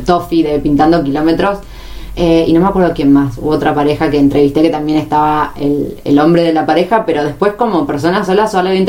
Toffee 0.06 0.44
de 0.44 0.60
Pintando 0.60 1.02
Kilómetros 1.02 1.60
eh, 2.16 2.46
y 2.48 2.54
no 2.54 2.62
me 2.62 2.68
acuerdo 2.68 2.94
quién 2.94 3.12
más, 3.12 3.38
hubo 3.38 3.52
otra 3.52 3.74
pareja 3.74 4.10
que 4.10 4.18
entrevisté 4.18 4.62
que 4.62 4.70
también 4.70 4.98
estaba 4.98 5.54
el, 5.56 6.20
hombre 6.20 6.44
de 6.44 6.54
la 6.54 6.66
pareja, 6.66 7.06
pero 7.06 7.24
después 7.24 7.54
como 7.54 7.88
persona 7.88 8.26
sola 8.26 8.48
solo 8.48 8.70
había 8.70 8.82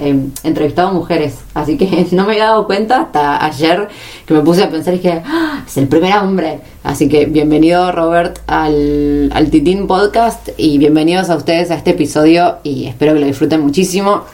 em, 0.00 0.30
entrevistado 0.44 0.92
mujeres, 0.92 1.38
así 1.54 1.78
que 1.78 2.06
no 2.12 2.26
me 2.26 2.32
había 2.32 2.46
dado 2.46 2.66
cuenta 2.66 3.02
hasta 3.02 3.44
ayer 3.44 3.88
que 4.26 4.34
me 4.34 4.40
puse 4.40 4.62
a 4.62 4.70
pensar 4.70 4.94
y 4.94 4.98
dije, 4.98 5.22
¡Ah! 5.24 5.62
es 5.66 5.76
el 5.76 5.88
primer 5.88 6.16
hombre. 6.18 6.60
Así 6.84 7.08
que 7.08 7.26
bienvenido 7.26 7.92
Robert 7.92 8.40
al, 8.48 9.30
al 9.32 9.50
Titín 9.50 9.86
Podcast 9.86 10.48
y 10.56 10.78
bienvenidos 10.78 11.30
a 11.30 11.36
ustedes 11.36 11.70
a 11.70 11.76
este 11.76 11.90
episodio 11.90 12.56
y 12.64 12.86
espero 12.86 13.14
que 13.14 13.20
lo 13.20 13.26
disfruten 13.26 13.60
muchísimo. 13.60 14.24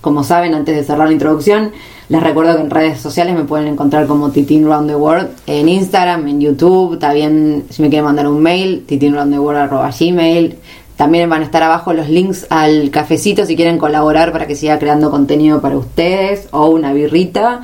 Como 0.00 0.24
saben, 0.24 0.54
antes 0.54 0.76
de 0.76 0.84
cerrar 0.84 1.08
la 1.08 1.12
introducción, 1.12 1.72
les 2.08 2.22
recuerdo 2.22 2.56
que 2.56 2.62
en 2.62 2.70
redes 2.70 3.00
sociales 3.00 3.34
me 3.34 3.44
pueden 3.44 3.68
encontrar 3.68 4.06
como 4.06 4.30
Titin 4.30 4.64
Round 4.64 4.88
the 4.88 4.96
World, 4.96 5.28
en 5.46 5.68
Instagram, 5.68 6.26
en 6.28 6.40
YouTube, 6.40 6.98
también 6.98 7.64
si 7.70 7.82
me 7.82 7.88
quieren 7.88 8.04
mandar 8.04 8.28
un 8.28 8.40
mail, 8.40 8.84
titinroundtheworld.gmail. 8.86 10.56
También 10.96 11.30
van 11.30 11.42
a 11.42 11.44
estar 11.44 11.62
abajo 11.62 11.92
los 11.92 12.08
links 12.08 12.46
al 12.50 12.90
cafecito 12.90 13.46
si 13.46 13.54
quieren 13.54 13.78
colaborar 13.78 14.32
para 14.32 14.48
que 14.48 14.56
siga 14.56 14.80
creando 14.80 15.10
contenido 15.10 15.60
para 15.60 15.76
ustedes 15.76 16.48
o 16.50 16.66
una 16.70 16.92
birrita. 16.92 17.62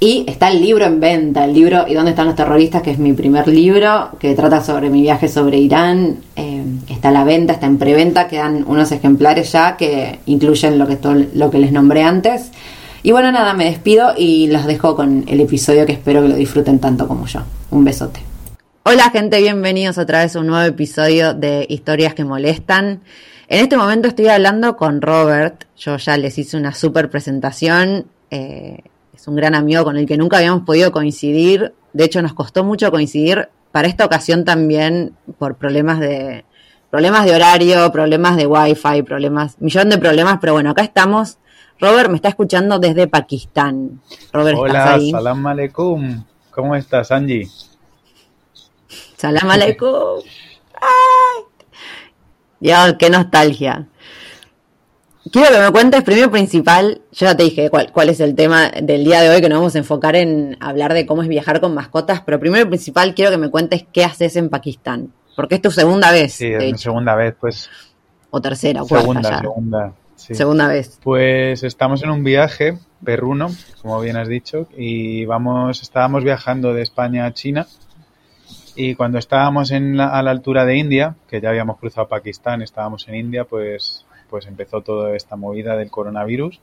Y 0.00 0.24
está 0.28 0.50
el 0.50 0.60
libro 0.60 0.84
en 0.84 1.00
venta, 1.00 1.44
el 1.44 1.54
libro 1.54 1.86
¿Y 1.88 1.94
dónde 1.94 2.10
están 2.10 2.26
los 2.26 2.36
terroristas? 2.36 2.82
que 2.82 2.90
es 2.90 2.98
mi 2.98 3.12
primer 3.12 3.48
libro, 3.48 4.10
que 4.18 4.34
trata 4.34 4.62
sobre 4.62 4.90
mi 4.90 5.00
viaje 5.02 5.28
sobre 5.28 5.58
Irán. 5.58 6.18
Eh, 6.36 6.62
está 6.88 7.08
a 7.08 7.12
la 7.12 7.24
venta, 7.24 7.54
está 7.54 7.66
en 7.66 7.78
preventa, 7.78 8.28
quedan 8.28 8.64
unos 8.66 8.92
ejemplares 8.92 9.52
ya 9.52 9.76
que 9.76 10.18
incluyen 10.26 10.78
lo 10.78 10.86
que, 10.86 10.98
lo 11.34 11.50
que 11.50 11.58
les 11.58 11.72
nombré 11.72 12.02
antes. 12.02 12.50
Y 13.02 13.12
bueno, 13.12 13.30
nada, 13.32 13.54
me 13.54 13.66
despido 13.66 14.14
y 14.16 14.48
los 14.48 14.66
dejo 14.66 14.96
con 14.96 15.24
el 15.28 15.40
episodio 15.40 15.86
que 15.86 15.92
espero 15.92 16.22
que 16.22 16.28
lo 16.28 16.36
disfruten 16.36 16.78
tanto 16.78 17.06
como 17.06 17.26
yo. 17.26 17.40
Un 17.70 17.84
besote. 17.84 18.20
Hola 18.84 19.10
gente, 19.10 19.40
bienvenidos 19.40 19.96
otra 19.96 20.20
vez 20.22 20.36
a 20.36 20.40
un 20.40 20.46
nuevo 20.46 20.64
episodio 20.66 21.32
de 21.32 21.66
Historias 21.68 22.14
que 22.14 22.24
Molestan. 22.24 23.00
En 23.48 23.60
este 23.62 23.76
momento 23.76 24.08
estoy 24.08 24.28
hablando 24.28 24.76
con 24.76 25.00
Robert, 25.02 25.64
yo 25.76 25.96
ya 25.96 26.16
les 26.16 26.38
hice 26.38 26.56
una 26.56 26.72
super 26.74 27.10
presentación, 27.10 28.06
eh, 28.30 28.78
es 29.24 29.28
un 29.28 29.36
gran 29.36 29.54
amigo 29.54 29.84
con 29.84 29.96
el 29.96 30.04
que 30.04 30.18
nunca 30.18 30.36
habíamos 30.36 30.64
podido 30.64 30.92
coincidir, 30.92 31.72
de 31.94 32.04
hecho 32.04 32.20
nos 32.20 32.34
costó 32.34 32.62
mucho 32.62 32.90
coincidir 32.90 33.48
para 33.72 33.88
esta 33.88 34.04
ocasión 34.04 34.44
también 34.44 35.16
por 35.38 35.56
problemas 35.56 35.98
de 35.98 36.44
problemas 36.90 37.24
de 37.24 37.34
horario, 37.34 37.90
problemas 37.90 38.36
de 38.36 38.46
wifi, 38.46 39.02
problemas, 39.02 39.58
millón 39.62 39.88
de 39.88 39.96
problemas, 39.96 40.36
pero 40.42 40.52
bueno, 40.52 40.68
acá 40.68 40.82
estamos. 40.82 41.38
Robert 41.80 42.10
me 42.10 42.16
está 42.16 42.28
escuchando 42.28 42.78
desde 42.78 43.06
Pakistán. 43.06 44.02
Robert, 44.30 44.58
Hola, 44.58 44.78
¿estás 44.78 44.94
ahí? 44.94 45.10
salam 45.10 45.46
aleikum. 45.46 46.22
¿Cómo 46.50 46.76
estás, 46.76 47.10
Angie? 47.10 47.48
Salam 49.16 49.50
aleikum. 49.50 50.20
Ay. 50.74 51.44
Dios, 52.60 52.96
qué 52.98 53.08
nostalgia. 53.08 53.88
Quiero 55.32 55.50
que 55.54 55.60
me 55.60 55.70
cuentes 55.72 56.02
primero 56.02 56.30
principal, 56.30 57.00
yo 57.12 57.26
ya 57.26 57.36
te 57.36 57.44
dije 57.44 57.70
cuál, 57.70 57.90
cuál 57.92 58.10
es 58.10 58.20
el 58.20 58.34
tema 58.34 58.70
del 58.70 59.04
día 59.04 59.20
de 59.22 59.30
hoy, 59.30 59.40
que 59.40 59.48
nos 59.48 59.58
vamos 59.58 59.74
a 59.74 59.78
enfocar 59.78 60.16
en 60.16 60.56
hablar 60.60 60.92
de 60.92 61.06
cómo 61.06 61.22
es 61.22 61.28
viajar 61.28 61.60
con 61.60 61.74
mascotas, 61.74 62.20
pero 62.20 62.38
primero 62.38 62.64
y 62.66 62.68
principal 62.68 63.14
quiero 63.14 63.30
que 63.30 63.38
me 63.38 63.50
cuentes 63.50 63.86
qué 63.90 64.04
haces 64.04 64.36
en 64.36 64.50
Pakistán, 64.50 65.12
porque 65.34 65.54
es 65.56 65.62
tu 65.62 65.70
segunda 65.70 66.12
vez, 66.12 66.34
Sí, 66.34 66.46
es 66.46 66.72
mi 66.72 66.78
segunda 66.78 67.14
vez, 67.14 67.34
pues. 67.40 67.70
o 68.30 68.40
tercera 68.40 68.82
o 68.82 68.86
cuarta 68.86 69.02
Segunda, 69.06 69.30
ya. 69.30 69.40
segunda. 69.40 69.92
sí. 70.16 70.34
Segunda 70.34 70.68
vez. 70.68 71.00
Pues 71.02 71.62
estamos 71.62 72.02
en 72.02 72.10
un 72.10 72.22
viaje 72.22 72.78
perruno, 73.02 73.50
como 73.80 73.98
bien 74.00 74.16
has 74.18 74.28
dicho, 74.28 74.68
y 74.76 75.24
vamos, 75.24 75.80
estábamos 75.80 76.22
viajando 76.22 76.74
de 76.74 76.82
España 76.82 77.24
a 77.24 77.32
China. 77.32 77.66
Y 78.76 78.94
cuando 78.96 79.18
estábamos 79.18 79.70
en 79.70 79.96
la- 79.96 80.08
a 80.08 80.22
la 80.22 80.32
altura 80.32 80.64
de 80.66 80.76
India, 80.76 81.14
que 81.30 81.40
ya 81.40 81.48
habíamos 81.50 81.78
cruzado 81.78 82.08
Pakistán, 82.08 82.60
estábamos 82.60 83.06
en 83.08 83.14
India, 83.14 83.44
pues, 83.44 84.04
pues 84.30 84.46
empezó 84.46 84.80
toda 84.80 85.14
esta 85.16 85.36
movida 85.36 85.76
del 85.76 85.90
coronavirus. 85.90 86.60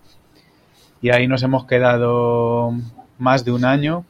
Y 1.01 1.09
ahí 1.09 1.27
nos 1.27 1.43
hemos 1.43 1.65
quedado 1.65 2.73
más 3.17 3.43
de 3.45 3.51
un 3.51 3.65
año, 3.65 4.05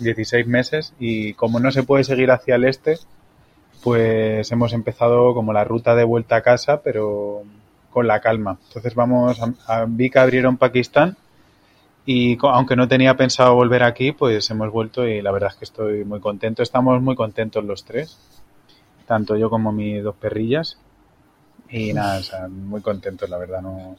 16 0.00 0.46
meses, 0.46 0.94
y 0.98 1.34
como 1.34 1.60
no 1.60 1.70
se 1.70 1.82
puede 1.82 2.04
seguir 2.04 2.30
hacia 2.30 2.56
el 2.56 2.64
este, 2.64 2.98
pues 3.82 4.50
hemos 4.50 4.72
empezado 4.72 5.34
como 5.34 5.52
la 5.52 5.64
ruta 5.64 5.94
de 5.94 6.04
vuelta 6.04 6.36
a 6.36 6.42
casa, 6.42 6.82
pero 6.82 7.42
con 7.90 8.06
la 8.06 8.20
calma. 8.20 8.58
Entonces 8.66 8.94
vamos, 8.94 9.40
a, 9.66 9.84
vi 9.86 10.10
que 10.10 10.18
abrieron 10.18 10.56
Pakistán 10.56 11.16
y 12.06 12.36
aunque 12.42 12.76
no 12.76 12.88
tenía 12.88 13.16
pensado 13.16 13.54
volver 13.54 13.82
aquí, 13.82 14.12
pues 14.12 14.50
hemos 14.50 14.70
vuelto 14.70 15.06
y 15.06 15.22
la 15.22 15.30
verdad 15.30 15.50
es 15.52 15.56
que 15.56 15.64
estoy 15.64 16.04
muy 16.04 16.20
contento. 16.20 16.62
Estamos 16.62 17.00
muy 17.00 17.14
contentos 17.14 17.64
los 17.64 17.84
tres, 17.84 18.18
tanto 19.06 19.36
yo 19.36 19.48
como 19.48 19.72
mis 19.72 20.02
dos 20.02 20.16
perrillas. 20.16 20.78
Y 21.70 21.92
nada, 21.92 22.18
o 22.18 22.22
sea, 22.22 22.48
muy 22.48 22.80
contentos, 22.80 23.28
la 23.28 23.38
verdad, 23.38 23.60
no 23.62 23.96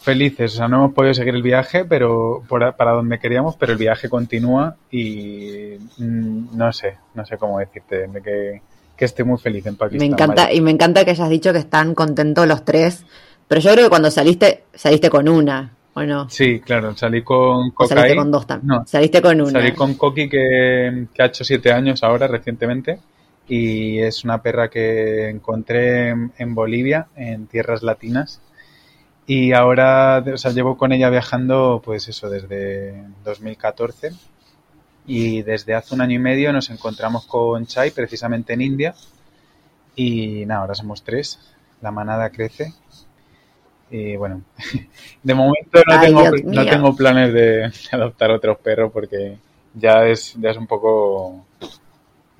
felices. 0.00 0.54
O 0.54 0.56
sea, 0.58 0.68
no 0.68 0.76
hemos 0.76 0.92
podido 0.94 1.14
seguir 1.14 1.34
el 1.34 1.42
viaje, 1.42 1.84
pero 1.84 2.42
por- 2.48 2.76
para 2.76 2.92
donde 2.92 3.18
queríamos, 3.18 3.56
pero 3.56 3.72
el 3.72 3.78
viaje 3.78 4.08
continúa 4.08 4.76
y 4.90 5.76
mm, 5.98 6.56
no 6.56 6.72
sé, 6.72 6.96
no 7.14 7.24
sé 7.26 7.36
cómo 7.38 7.58
decirte, 7.58 8.06
de 8.06 8.22
que, 8.22 8.62
que 8.96 9.04
estoy 9.04 9.24
muy 9.24 9.38
feliz 9.38 9.66
en 9.66 9.76
Pakistán. 9.76 10.08
Me 10.08 10.12
encanta, 10.12 10.52
y 10.52 10.60
me 10.60 10.70
encanta 10.70 11.04
que 11.04 11.10
hayas 11.10 11.28
dicho 11.28 11.52
que 11.52 11.58
están 11.58 11.94
contentos 11.94 12.46
los 12.46 12.64
tres, 12.64 13.04
pero 13.48 13.60
yo 13.60 13.72
creo 13.72 13.84
que 13.86 13.90
cuando 13.90 14.10
saliste, 14.10 14.64
saliste 14.74 15.10
con 15.10 15.28
una, 15.28 15.72
¿o 15.94 16.02
no? 16.02 16.28
Sí, 16.30 16.60
claro, 16.60 16.96
salí 16.96 17.22
con 17.22 17.72
O 17.76 17.86
saliste 17.86 18.14
con 18.16 18.30
dos 18.30 18.46
también. 18.46 18.68
No, 18.68 18.86
Saliste 18.86 19.20
con 19.20 19.40
una. 19.40 19.50
salí 19.50 19.72
con 19.72 19.94
Coqui 19.94 20.28
que, 20.28 21.06
que 21.12 21.22
ha 21.22 21.26
hecho 21.26 21.42
siete 21.42 21.72
años 21.72 22.02
ahora 22.04 22.28
recientemente 22.28 23.00
y 23.48 24.00
es 24.00 24.24
una 24.24 24.42
perra 24.42 24.68
que 24.68 25.28
encontré 25.28 26.08
en, 26.08 26.54
Bolivia, 26.54 27.08
en 27.16 27.46
tierras 27.46 27.82
latinas. 27.82 28.40
Y 29.26 29.52
ahora, 29.52 30.24
o 30.32 30.36
sea, 30.36 30.52
llevo 30.52 30.76
con 30.76 30.92
ella 30.92 31.10
viajando, 31.10 31.80
pues 31.84 32.08
eso, 32.08 32.28
desde 32.28 33.04
2014. 33.24 34.12
Y 35.06 35.42
desde 35.42 35.74
hace 35.74 35.94
un 35.94 36.00
año 36.00 36.16
y 36.16 36.18
medio 36.18 36.52
nos 36.52 36.70
encontramos 36.70 37.26
con 37.26 37.66
Chai, 37.66 37.90
precisamente 37.92 38.54
en 38.54 38.62
India. 38.62 38.94
Y 39.94 40.44
nada, 40.46 40.62
ahora 40.62 40.74
somos 40.74 41.02
tres. 41.02 41.38
La 41.80 41.92
manada 41.92 42.30
crece. 42.30 42.72
Y 43.90 44.16
bueno, 44.16 44.42
de 45.22 45.34
momento 45.34 45.80
no, 45.86 45.94
Ay, 45.94 46.06
tengo, 46.06 46.30
no 46.44 46.66
tengo 46.66 46.96
planes 46.96 47.32
de 47.32 47.72
adoptar 47.92 48.32
otros 48.32 48.58
perros 48.58 48.90
porque 48.92 49.38
ya 49.74 50.06
es, 50.06 50.34
ya 50.40 50.50
es 50.50 50.56
un 50.56 50.66
poco, 50.66 51.44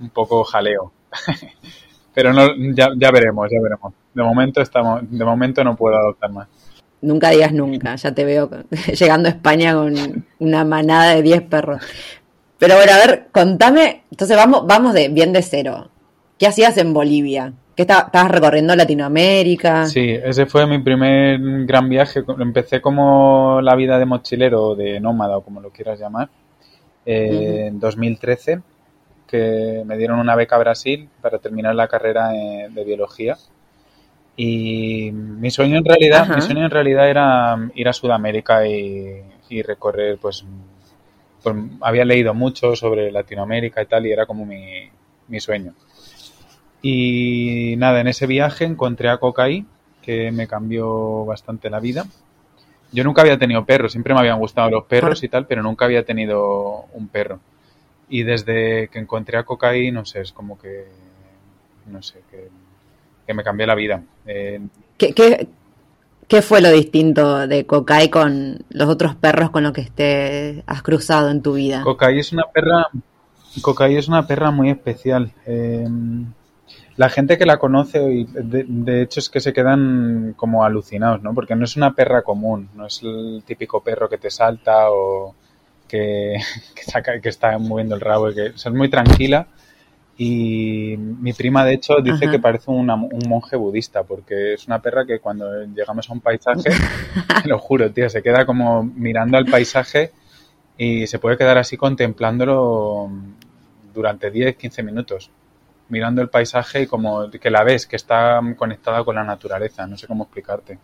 un 0.01 0.11
poco 0.11 0.43
jaleo. 0.43 0.93
Pero 2.15 2.33
no, 2.33 2.47
ya, 2.75 2.89
ya 2.97 3.11
veremos, 3.11 3.49
ya 3.51 3.61
veremos. 3.63 3.93
De 4.15 4.23
momento 4.23 4.63
estamos, 4.63 5.03
de 5.11 5.25
momento 5.25 5.63
no 5.63 5.77
puedo 5.77 5.97
adoptar 5.97 6.31
más. 6.33 6.49
Nunca 7.03 7.29
digas 7.31 7.53
nunca, 7.53 7.95
ya 7.97 8.15
te 8.15 8.25
veo 8.25 8.49
llegando 8.99 9.29
a 9.29 9.33
España 9.33 9.75
con 9.75 9.95
una 10.39 10.65
manada 10.65 11.15
de 11.15 11.23
10 11.23 11.43
perros. 11.43 11.83
Pero 12.59 12.77
bueno, 12.77 12.93
a 12.93 13.07
ver, 13.07 13.29
contame, 13.33 14.05
entonces 14.11 14.35
vamos, 14.35 14.67
vamos 14.67 14.95
de 14.95 15.09
bien 15.09 15.33
de 15.35 15.43
cero. 15.43 15.91
¿Qué 16.39 16.47
hacías 16.47 16.79
en 16.79 16.95
Bolivia? 16.95 17.53
¿Qué 17.75 17.83
esta- 17.83 18.05
estabas 18.07 18.31
recorriendo 18.31 18.75
Latinoamérica? 18.75 19.85
Sí, 19.85 20.09
ese 20.09 20.47
fue 20.47 20.67
mi 20.67 20.79
primer 20.79 21.39
gran 21.67 21.91
viaje. 21.91 22.25
Empecé 22.39 22.81
como 22.81 23.61
la 23.61 23.75
vida 23.77 23.99
de 23.99 24.07
mochilero, 24.07 24.75
de 24.75 24.99
nómada 25.01 25.37
o 25.37 25.43
como 25.43 25.61
lo 25.61 25.69
quieras 25.71 26.01
llamar, 26.01 26.31
eh, 27.05 27.67
en 27.69 27.79
2013, 27.79 28.61
que 29.27 29.83
me 29.85 29.97
dieron 29.97 30.19
una 30.19 30.37
beca 30.37 30.57
a 30.57 30.61
Brasil 30.61 31.09
para 31.21 31.39
terminar 31.39 31.75
la 31.75 31.89
carrera 31.89 32.35
eh, 32.35 32.69
de 32.71 32.85
biología. 32.85 33.37
Y 34.37 35.11
mi 35.13 35.51
sueño 35.51 35.79
en 35.79 35.85
realidad, 35.85 36.23
Ajá. 36.23 36.37
mi 36.37 36.43
sueño 36.43 36.65
en 36.65 36.71
realidad 36.71 37.09
era 37.09 37.57
ir 37.75 37.89
a 37.89 37.93
Sudamérica 37.93 38.67
y, 38.67 39.23
y 39.49 39.63
recorrer, 39.63 40.19
pues, 40.19 40.45
pues, 41.43 41.57
había 41.81 42.05
leído 42.05 42.35
mucho 42.35 42.77
sobre 42.77 43.11
Latinoamérica 43.11 43.83
y 43.83 43.87
tal, 43.87 44.07
y 44.07 44.13
era 44.13 44.27
como 44.27 44.45
mi, 44.45 44.91
mi 45.29 45.41
sueño. 45.41 45.75
Y 46.83 47.75
nada, 47.79 48.01
en 48.01 48.09
ese 48.09 48.27
viaje 48.27 48.65
encontré 48.65 49.09
a 49.09 49.17
Cocaí, 49.19 49.65
que 50.03 50.31
me 50.31 50.47
cambió 50.47 51.25
bastante 51.25 51.71
la 51.71 51.81
vida. 51.81 52.05
Yo 52.93 53.03
nunca 53.03 53.23
había 53.23 53.39
tenido 53.39 53.65
perros, 53.65 53.93
siempre 53.93 54.15
me 54.15 54.21
habían 54.21 54.39
gustado 54.39 54.71
los 54.71 54.85
perros 54.85 55.23
y 55.25 55.29
tal, 55.29 55.47
pero 55.47 55.63
nunca 55.63 55.85
había 55.85 56.05
tenido 56.05 56.85
un 56.93 57.09
perro. 57.09 57.41
Y 58.09 58.23
desde 58.23 58.89
que 58.89 58.99
encontré 58.99 59.39
a 59.39 59.45
Cocaí, 59.45 59.91
no 59.91 60.05
sé, 60.05 60.21
es 60.21 60.33
como 60.33 60.59
que, 60.59 60.87
no 61.87 62.03
sé, 62.03 62.23
que, 62.31 62.49
que 63.27 63.35
me 63.35 63.43
cambió 63.43 63.67
la 63.67 63.75
vida. 63.75 64.03
Eh, 64.27 64.61
¿Qué, 64.97 65.13
qué, 65.13 65.49
qué 66.29 66.43
fue 66.43 66.61
lo 66.61 66.71
distinto 66.71 67.47
de 67.47 67.67
Cocay 67.67 68.09
con 68.11 68.59
los 68.71 68.89
otros 68.89 69.15
perros 69.17 69.51
con 69.51 69.63
los 69.63 69.73
que 69.73 69.83
te 69.95 70.63
has 70.67 70.83
cruzado 70.83 71.31
en 71.31 71.43
tu 71.43 71.55
vida? 71.55 71.83
Cocaí 71.83 72.19
es 72.19 72.33
una 72.33 72.45
perra, 72.45 72.89
Cocaí 73.63 73.97
es 73.97 74.09
una 74.09 74.27
perra 74.27 74.51
muy 74.51 74.71
especial. 74.71 75.33
Eh, 75.45 75.89
la 76.97 77.11
gente 77.11 77.37
que 77.37 77.45
la 77.45 77.59
conoce, 77.59 78.03
y 78.11 78.25
de, 78.25 78.65
de 78.67 79.03
hecho, 79.03 79.21
es 79.21 79.29
que 79.29 79.41
se 79.41 79.53
quedan 79.53 80.35
como 80.37 80.65
alucinados, 80.65 81.23
¿no? 81.23 81.35
Porque 81.35 81.55
no 81.55 81.65
es 81.65 81.77
una 81.77 81.95
perra 81.95 82.23
común, 82.23 82.71
no 82.75 82.87
es 82.87 83.03
el 83.03 83.43
típico 83.45 83.83
perro 83.83 84.09
que 84.09 84.19
te 84.19 84.31
salta 84.31 84.91
o 84.91 85.35
que, 85.87 86.37
que, 86.75 86.83
saca, 86.83 87.21
que 87.21 87.29
está 87.29 87.59
moviendo 87.59 87.95
el 87.95 88.01
rabo, 88.01 88.31
y 88.31 88.35
que 88.35 88.43
o 88.51 88.59
sea, 88.59 88.71
es 88.71 88.77
muy 88.79 88.89
tranquila. 88.91 89.47
Y 90.19 90.97
mi 90.99 91.33
prima, 91.35 91.65
de 91.65 91.75
hecho, 91.75 91.97
dice 92.03 92.25
Ajá. 92.25 92.31
que 92.33 92.39
parece 92.39 92.71
una- 92.71 92.95
un 92.95 93.21
monje 93.29 93.55
budista, 93.57 94.03
porque 94.03 94.55
es 94.55 94.67
una 94.67 94.81
perra 94.81 95.05
que 95.05 95.19
cuando 95.19 95.65
llegamos 95.65 96.09
a 96.09 96.13
un 96.15 96.21
paisaje, 96.21 96.71
te 97.43 97.49
lo 97.49 97.59
juro, 97.59 97.91
tío, 97.93 98.09
se 98.09 98.23
queda 98.23 98.47
como 98.47 98.83
mirando 98.83 99.37
al 99.37 99.45
paisaje 99.47 100.13
y 100.79 101.07
se 101.07 101.19
puede 101.19 101.37
quedar 101.37 101.59
así 101.59 101.77
contemplándolo 101.77 103.11
durante 103.95 104.31
10, 104.31 104.57
15 104.57 104.83
minutos, 104.83 105.31
mirando 105.91 106.23
el 106.23 106.29
paisaje 106.31 106.83
y 106.83 106.87
como 106.87 107.31
que 107.31 107.51
la 107.51 107.63
ves, 107.63 107.87
que 107.87 107.97
está 107.97 108.41
conectada 108.57 109.05
con 109.05 109.15
la 109.17 109.25
naturaleza, 109.25 109.87
no 109.87 109.99
sé 109.99 110.07
cómo 110.07 110.25
explicarte. 110.25 110.79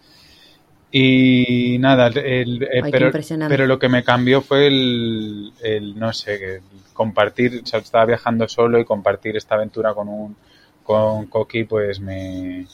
Y 0.94 1.78
nada, 1.80 2.08
el- 2.08 2.18
el- 2.18 2.62
eh, 2.64 2.80
Ay, 2.84 2.92
pero, 2.92 3.06
pero 3.49 3.66
lo 3.66 3.78
que 3.78 3.88
me 3.88 4.04
cambió 4.04 4.42
fue 4.42 4.66
el, 4.66 5.52
el, 5.62 5.99
no 5.99 6.12
sé, 6.12 6.61
compartir, 6.92 7.62
o 7.64 7.66
sea, 7.66 7.80
estaba 7.80 8.04
viajando 8.04 8.46
solo 8.46 8.78
y 8.78 8.84
compartir 8.84 9.37
esta 9.37 9.54
aventura 9.54 9.94
con 9.94 10.08
un 10.08 10.37
con 10.82 11.26
Coqui, 11.26 11.64
pues 11.64 12.00
me, 12.00 12.66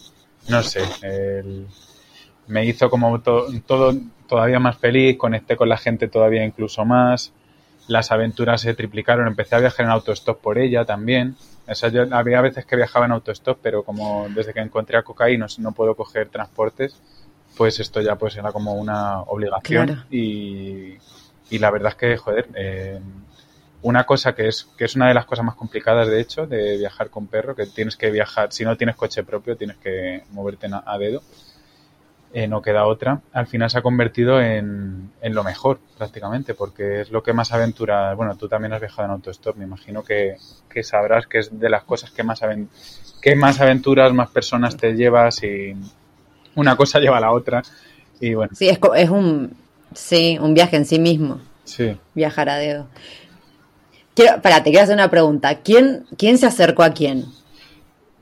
no 0.48 0.62
sé, 0.62 0.80
el- 1.02 1.66
me 2.48 2.64
hizo 2.64 2.90
como 2.90 3.20
to- 3.20 3.46
todo 3.66 3.92
todavía 4.26 4.58
más 4.58 4.78
feliz, 4.78 5.16
conecté 5.16 5.56
con 5.56 5.68
la 5.68 5.76
gente 5.76 6.08
todavía 6.08 6.44
incluso 6.44 6.84
más, 6.84 7.32
las 7.87 8.10
aventuras 8.10 8.62
se 8.62 8.75
triplicaron, 8.75 9.26
empecé 9.28 9.54
a 9.54 9.60
viajar 9.60 9.87
en 9.87 9.92
autostop 9.92 10.40
por 10.40 10.58
ella 10.58 10.84
también. 10.84 11.37
O 11.68 11.75
sea, 11.75 11.90
yo 11.90 12.02
había 12.10 12.40
veces 12.40 12.64
que 12.66 12.76
viajaba 12.76 13.06
en 13.06 13.12
autostop, 13.12 13.58
pero 13.62 13.82
como 13.84 14.26
desde 14.34 14.52
que 14.54 14.60
encontré 14.60 14.96
a 14.98 15.02
Cocaí 15.02 15.37
no, 15.38 15.46
no 15.58 15.72
puedo 15.72 15.94
coger 15.94 16.28
transportes, 16.28 16.98
pues 17.58 17.80
esto 17.80 18.00
ya 18.00 18.14
pues 18.14 18.36
era 18.36 18.52
como 18.52 18.74
una 18.74 19.20
obligación 19.22 19.86
Claro. 19.86 20.02
y, 20.10 20.96
y 21.50 21.58
la 21.58 21.70
verdad 21.72 21.90
es 21.90 21.96
que, 21.96 22.16
joder, 22.16 22.48
eh, 22.54 23.00
una 23.82 24.04
cosa 24.04 24.34
que 24.34 24.46
es, 24.46 24.68
que 24.76 24.84
es 24.84 24.94
una 24.94 25.08
de 25.08 25.14
las 25.14 25.26
cosas 25.26 25.44
más 25.44 25.56
complicadas, 25.56 26.06
de 26.08 26.20
hecho, 26.20 26.46
de 26.46 26.78
viajar 26.78 27.10
con 27.10 27.26
perro, 27.26 27.56
que 27.56 27.66
tienes 27.66 27.96
que 27.96 28.10
viajar, 28.12 28.52
si 28.52 28.64
no 28.64 28.76
tienes 28.76 28.94
coche 28.94 29.24
propio, 29.24 29.56
tienes 29.56 29.76
que 29.78 30.22
moverte 30.30 30.68
a 30.72 30.98
dedo, 30.98 31.20
eh, 32.32 32.46
no 32.46 32.62
queda 32.62 32.86
otra, 32.86 33.22
al 33.32 33.46
final 33.48 33.70
se 33.70 33.78
ha 33.78 33.82
convertido 33.82 34.40
en, 34.40 35.10
en, 35.20 35.34
lo 35.34 35.42
mejor 35.42 35.80
prácticamente, 35.96 36.54
porque 36.54 37.00
es 37.00 37.10
lo 37.10 37.22
que 37.22 37.32
más 37.32 37.52
aventura, 37.52 38.14
bueno, 38.14 38.36
tú 38.36 38.48
también 38.48 38.72
has 38.72 38.80
viajado 38.80 39.06
en 39.06 39.12
autostop, 39.12 39.56
me 39.56 39.64
imagino 39.64 40.04
que, 40.04 40.36
que 40.68 40.84
sabrás 40.84 41.26
que 41.26 41.38
es 41.38 41.58
de 41.58 41.70
las 41.70 41.82
cosas 41.84 42.12
que 42.12 42.22
más, 42.22 42.40
que 43.20 43.34
más 43.34 43.60
aventuras, 43.60 44.12
más 44.12 44.30
personas 44.30 44.76
te 44.76 44.94
llevas 44.94 45.42
y 45.42 45.74
una 46.58 46.76
cosa 46.76 46.98
lleva 46.98 47.18
a 47.18 47.20
la 47.20 47.32
otra. 47.32 47.62
Y 48.20 48.34
bueno. 48.34 48.52
Sí, 48.54 48.68
es, 48.68 48.78
es 48.96 49.10
un, 49.10 49.52
sí, 49.94 50.38
un 50.40 50.54
viaje 50.54 50.76
en 50.76 50.84
sí 50.84 50.98
mismo. 50.98 51.40
Sí. 51.64 51.96
Viajar 52.14 52.48
a 52.48 52.56
dedo. 52.56 52.88
Quiero, 54.14 54.42
para, 54.42 54.62
te 54.62 54.70
quiero 54.70 54.82
hacer 54.82 54.94
una 54.94 55.10
pregunta. 55.10 55.60
¿Quién, 55.60 56.04
¿Quién 56.16 56.38
se 56.38 56.46
acercó 56.46 56.82
a 56.82 56.90
quién? 56.90 57.26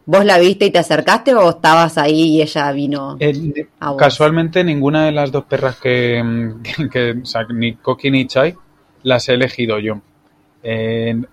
¿Vos 0.05 0.25
la 0.25 0.38
viste 0.38 0.66
y 0.66 0.71
te 0.71 0.78
acercaste 0.78 1.35
o 1.35 1.50
estabas 1.50 1.99
ahí 1.99 2.37
y 2.37 2.43
ella 2.43 2.71
vino? 2.73 3.16
Eh, 3.19 3.66
casualmente 3.99 4.62
ninguna 4.62 5.07
de 5.07 5.12
las 5.12 5.33
dos 5.33 5.45
perras 5.45 5.76
que, 5.76 6.23
que, 6.93 7.12
o 7.23 7.26
sea, 7.26 7.45
ni 7.45 7.75
Coqui 7.75 8.11
ni 8.11 8.26
Chai, 8.26 8.55
las 9.02 9.28
he 9.28 9.35
elegido 9.35 9.78
yo. 9.78 10.00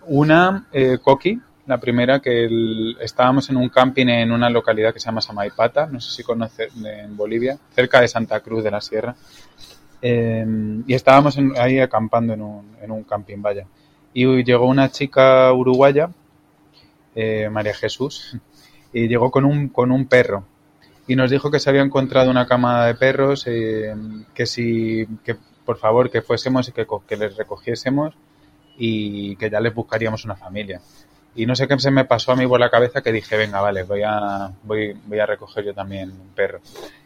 una, 0.07 0.67
eh, 0.71 0.97
Coqui, 1.03 1.39
la 1.65 1.79
primera, 1.79 2.19
que 2.19 2.47
estábamos 2.99 3.49
en 3.49 3.57
un 3.57 3.69
camping 3.69 4.07
en 4.07 4.31
una 4.31 4.49
localidad 4.49 4.93
que 4.93 4.99
se 4.99 5.05
llama 5.05 5.21
Samaipata, 5.21 5.87
no 5.87 5.99
sé 5.99 6.11
si 6.11 6.23
conoces, 6.23 6.71
en 6.83 7.15
Bolivia, 7.15 7.57
cerca 7.73 8.01
de 8.01 8.07
Santa 8.07 8.39
Cruz 8.41 8.63
de 8.63 8.71
la 8.71 8.81
Sierra. 8.81 9.15
Eh, 10.01 10.45
y 10.85 10.93
estábamos 10.93 11.37
ahí 11.57 11.79
acampando 11.79 12.33
en 12.33 12.41
un, 12.91 13.03
camping, 13.03 13.41
vaya. 13.41 13.65
Y 14.13 14.43
llegó 14.43 14.67
una 14.67 14.89
chica 14.89 15.51
uruguaya, 15.53 16.09
eh, 17.15 17.49
María 17.49 17.73
Jesús, 17.73 18.37
y 18.91 19.07
llegó 19.07 19.31
con 19.31 19.45
un, 19.45 19.69
con 19.69 19.91
un 19.91 20.05
perro 20.07 20.45
y 21.07 21.15
nos 21.15 21.29
dijo 21.29 21.51
que 21.51 21.59
se 21.59 21.69
había 21.69 21.81
encontrado 21.81 22.31
una 22.31 22.47
camada 22.47 22.87
de 22.87 22.95
perros, 22.95 23.45
eh, 23.47 23.93
que 24.33 24.45
si, 24.45 25.05
que 25.23 25.35
por 25.65 25.77
favor 25.77 26.09
que 26.09 26.21
fuésemos 26.21 26.69
y 26.69 26.71
que, 26.71 26.87
que 27.07 27.17
les 27.17 27.35
recogiésemos 27.35 28.15
y 28.77 29.35
que 29.35 29.49
ya 29.49 29.59
les 29.59 29.73
buscaríamos 29.73 30.23
una 30.25 30.35
familia. 30.35 30.81
Y 31.35 31.45
no 31.45 31.55
sé 31.55 31.67
qué 31.67 31.79
se 31.79 31.91
me 31.91 32.05
pasó 32.05 32.31
a 32.31 32.35
mí 32.35 32.45
por 32.45 32.59
la 32.59 32.69
cabeza 32.69 33.01
que 33.01 33.11
dije, 33.11 33.37
venga, 33.37 33.59
vale, 33.59 33.83
voy 33.83 34.01
a, 34.05 34.51
voy, 34.63 35.19
a 35.19 35.25
recoger 35.25 35.65
yo 35.65 35.73
también 35.73 36.11
un 36.11 36.29
perro. 36.35 36.59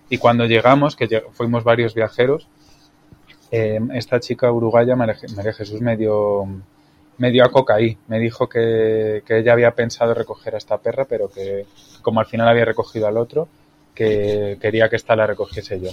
Y 0.09 0.17
cuando 0.17 0.45
llegamos, 0.45 0.95
que 0.95 1.23
fuimos 1.31 1.63
varios 1.63 1.93
viajeros, 1.93 2.47
eh, 3.51 3.79
esta 3.93 4.19
chica 4.19 4.51
uruguaya, 4.51 4.95
María 4.95 5.53
Jesús, 5.53 5.79
me 5.79 5.95
dio, 5.95 6.45
me 7.17 7.31
dio 7.31 7.45
a 7.45 7.51
coca 7.51 7.75
ahí. 7.75 7.97
Me 8.07 8.19
dijo 8.19 8.49
que, 8.49 9.23
ella 9.27 9.53
había 9.53 9.71
pensado 9.71 10.13
recoger 10.13 10.55
a 10.55 10.57
esta 10.57 10.77
perra, 10.77 11.05
pero 11.05 11.29
que 11.29 11.65
como 12.01 12.19
al 12.19 12.25
final 12.25 12.47
había 12.47 12.65
recogido 12.65 13.07
al 13.07 13.17
otro, 13.17 13.47
que 13.95 14.57
quería 14.61 14.89
que 14.89 14.97
esta 14.97 15.15
la 15.15 15.27
recogiese 15.27 15.79
yo. 15.79 15.89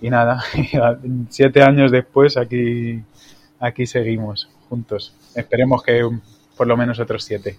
Y 0.00 0.10
nada, 0.10 0.42
siete 1.30 1.62
años 1.62 1.90
después 1.90 2.36
aquí, 2.36 3.02
aquí 3.60 3.86
seguimos 3.86 4.48
juntos. 4.68 5.14
Esperemos 5.34 5.82
que 5.82 6.08
por 6.56 6.66
lo 6.66 6.76
menos 6.76 6.98
otros 7.00 7.24
siete. 7.24 7.58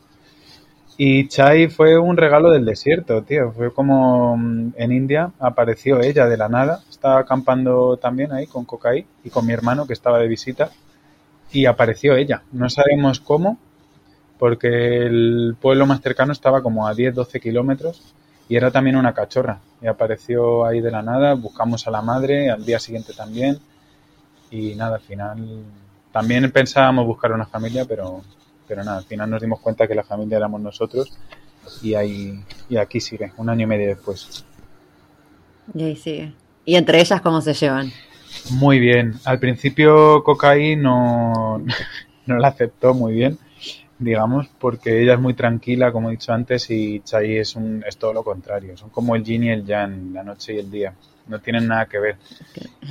Y 0.98 1.28
Chai 1.28 1.68
fue 1.68 1.98
un 1.98 2.16
regalo 2.16 2.52
del 2.52 2.64
desierto, 2.66 3.22
tío. 3.24 3.52
Fue 3.52 3.74
como 3.74 4.38
mm, 4.38 4.74
en 4.78 4.92
India 4.94 5.32
apareció 5.40 6.02
ella 6.02 6.28
de 6.28 6.38
la 6.38 6.48
nada. 6.48 6.82
Estaba 6.90 7.20
acampando 7.20 7.98
también 7.98 8.32
ahí 8.32 8.48
con 8.48 8.66
Cocaí 8.66 9.06
y 9.24 9.30
con 9.30 9.46
mi 9.46 9.54
hermano 9.54 9.86
que 9.86 9.94
estaba 9.94 10.20
de 10.20 10.28
visita 10.28 10.70
y 11.52 11.66
apareció 11.66 12.16
ella. 12.16 12.44
No 12.52 12.70
sabemos 12.70 13.20
cómo, 13.20 13.58
porque 14.40 15.06
el 15.06 15.56
pueblo 15.60 15.86
más 15.86 16.02
cercano 16.02 16.32
estaba 16.32 16.62
como 16.62 16.88
a 16.88 16.94
10-12 16.94 17.42
kilómetros 17.42 18.14
y 18.48 18.56
era 18.56 18.72
también 18.72 18.96
una 18.96 19.14
cachorra. 19.14 19.60
Y 19.82 19.88
apareció 19.88 20.66
ahí 20.66 20.82
de 20.82 20.92
la 20.92 21.02
nada, 21.02 21.34
buscamos 21.34 21.88
a 21.88 21.92
la 21.92 22.02
madre, 22.02 22.50
al 22.50 22.66
día 22.66 22.79
siguiente 22.79 23.14
también. 23.14 23.60
Y 24.51 24.75
nada, 24.75 24.96
al 24.96 25.01
final 25.01 25.64
también 26.12 26.50
pensábamos 26.51 27.05
buscar 27.05 27.34
una 27.34 27.46
familia, 27.46 27.86
pero, 27.86 28.22
pero 28.68 28.84
nada, 28.84 28.98
al 28.98 29.06
final 29.06 29.30
nos 29.30 29.42
dimos 29.42 29.60
cuenta 29.60 29.88
que 29.88 29.96
la 29.96 30.04
familia 30.04 30.38
éramos 30.38 30.62
nosotros 30.62 31.18
y 31.82 31.96
ahí 31.96 32.40
y 32.70 32.78
aquí 32.78 33.00
sigue, 33.00 33.32
un 33.38 33.50
año 33.50 33.64
y 33.64 33.68
medio 33.68 33.88
después. 33.88 34.46
Y 35.74 35.84
ahí 35.84 35.96
sigue. 35.96 36.34
¿Y 36.66 36.75
entre 36.75 37.00
ellas 37.00 37.22
cómo 37.22 37.42
se 37.42 37.54
llevan? 37.54 37.92
Muy 38.51 38.80
bien. 38.80 39.14
Al 39.25 39.40
principio 39.40 40.24
Cocaí 40.24 40.75
no, 40.75 41.64
no 42.25 42.38
la 42.38 42.48
aceptó 42.50 42.94
muy 42.94 43.14
bien, 43.14 43.38
digamos, 44.00 44.48
porque 44.60 45.01
ella 45.01 45.14
es 45.14 45.20
muy 45.20 45.34
tranquila, 45.34 45.92
como 45.92 46.10
he 46.10 46.14
dicho 46.14 46.34
antes, 46.34 46.70
y 46.70 47.01
Chai 47.01 47.38
es, 47.38 47.56
un, 47.56 47.84
es 47.88 47.98
todo 47.98 48.14
lo 48.14 48.24
contrario. 48.24 48.78
Son 48.78 48.90
como 48.90 49.16
el 49.16 49.24
yin 49.24 49.46
y 49.46 49.50
el 49.50 49.66
yang, 49.66 50.14
la 50.14 50.24
noche 50.24 50.54
y 50.56 50.60
el 50.60 50.70
día. 50.70 50.94
No 51.28 51.40
tienen 51.40 51.68
nada 51.68 51.88
que 51.88 52.00
ver. 52.00 52.18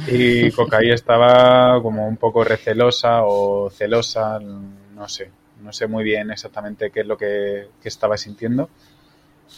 Y 0.08 0.50
Cocaí 0.50 0.90
estaba 0.90 1.80
como 1.80 2.08
un 2.08 2.16
poco 2.16 2.42
recelosa 2.42 3.22
o 3.22 3.70
celosa, 3.70 4.40
no 4.40 5.08
sé. 5.08 5.30
No 5.64 5.72
sé 5.72 5.88
muy 5.88 6.04
bien 6.04 6.30
exactamente 6.30 6.90
qué 6.90 7.00
es 7.00 7.06
lo 7.06 7.16
que, 7.16 7.68
que 7.82 7.88
estaba 7.88 8.16
sintiendo. 8.16 8.68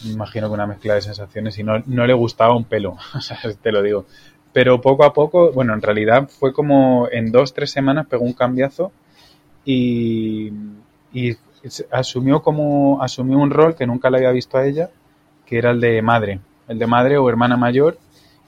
Me 0.05 0.13
imagino 0.13 0.47
que 0.47 0.53
una 0.53 0.65
mezcla 0.65 0.95
de 0.95 1.01
sensaciones 1.01 1.57
y 1.59 1.63
no, 1.63 1.83
no 1.85 2.07
le 2.07 2.13
gustaba 2.13 2.55
un 2.55 2.65
pelo, 2.65 2.97
te 3.61 3.71
lo 3.71 3.81
digo 3.81 4.05
pero 4.57 4.81
poco 4.81 5.03
a 5.03 5.13
poco, 5.13 5.51
bueno, 5.51 5.75
en 5.75 5.83
realidad 5.83 6.27
fue 6.29 6.51
como 6.51 7.07
en 7.11 7.31
dos, 7.31 7.53
tres 7.53 7.69
semanas 7.69 8.07
pegó 8.07 8.25
un 8.25 8.33
cambiazo 8.33 8.91
y, 9.63 10.51
asumió 11.91 12.41
como, 12.41 12.99
asumió 12.99 13.37
un 13.37 13.51
rol 13.51 13.75
que 13.75 13.85
nunca 13.85 14.09
le 14.09 14.17
había 14.17 14.31
visto 14.31 14.57
a 14.57 14.65
ella, 14.65 14.89
que 15.45 15.59
era 15.59 15.69
el 15.69 15.79
de 15.79 16.01
madre, 16.01 16.39
el 16.67 16.79
de 16.79 16.87
madre 16.87 17.19
o 17.19 17.29
hermana 17.29 17.55
mayor, 17.55 17.99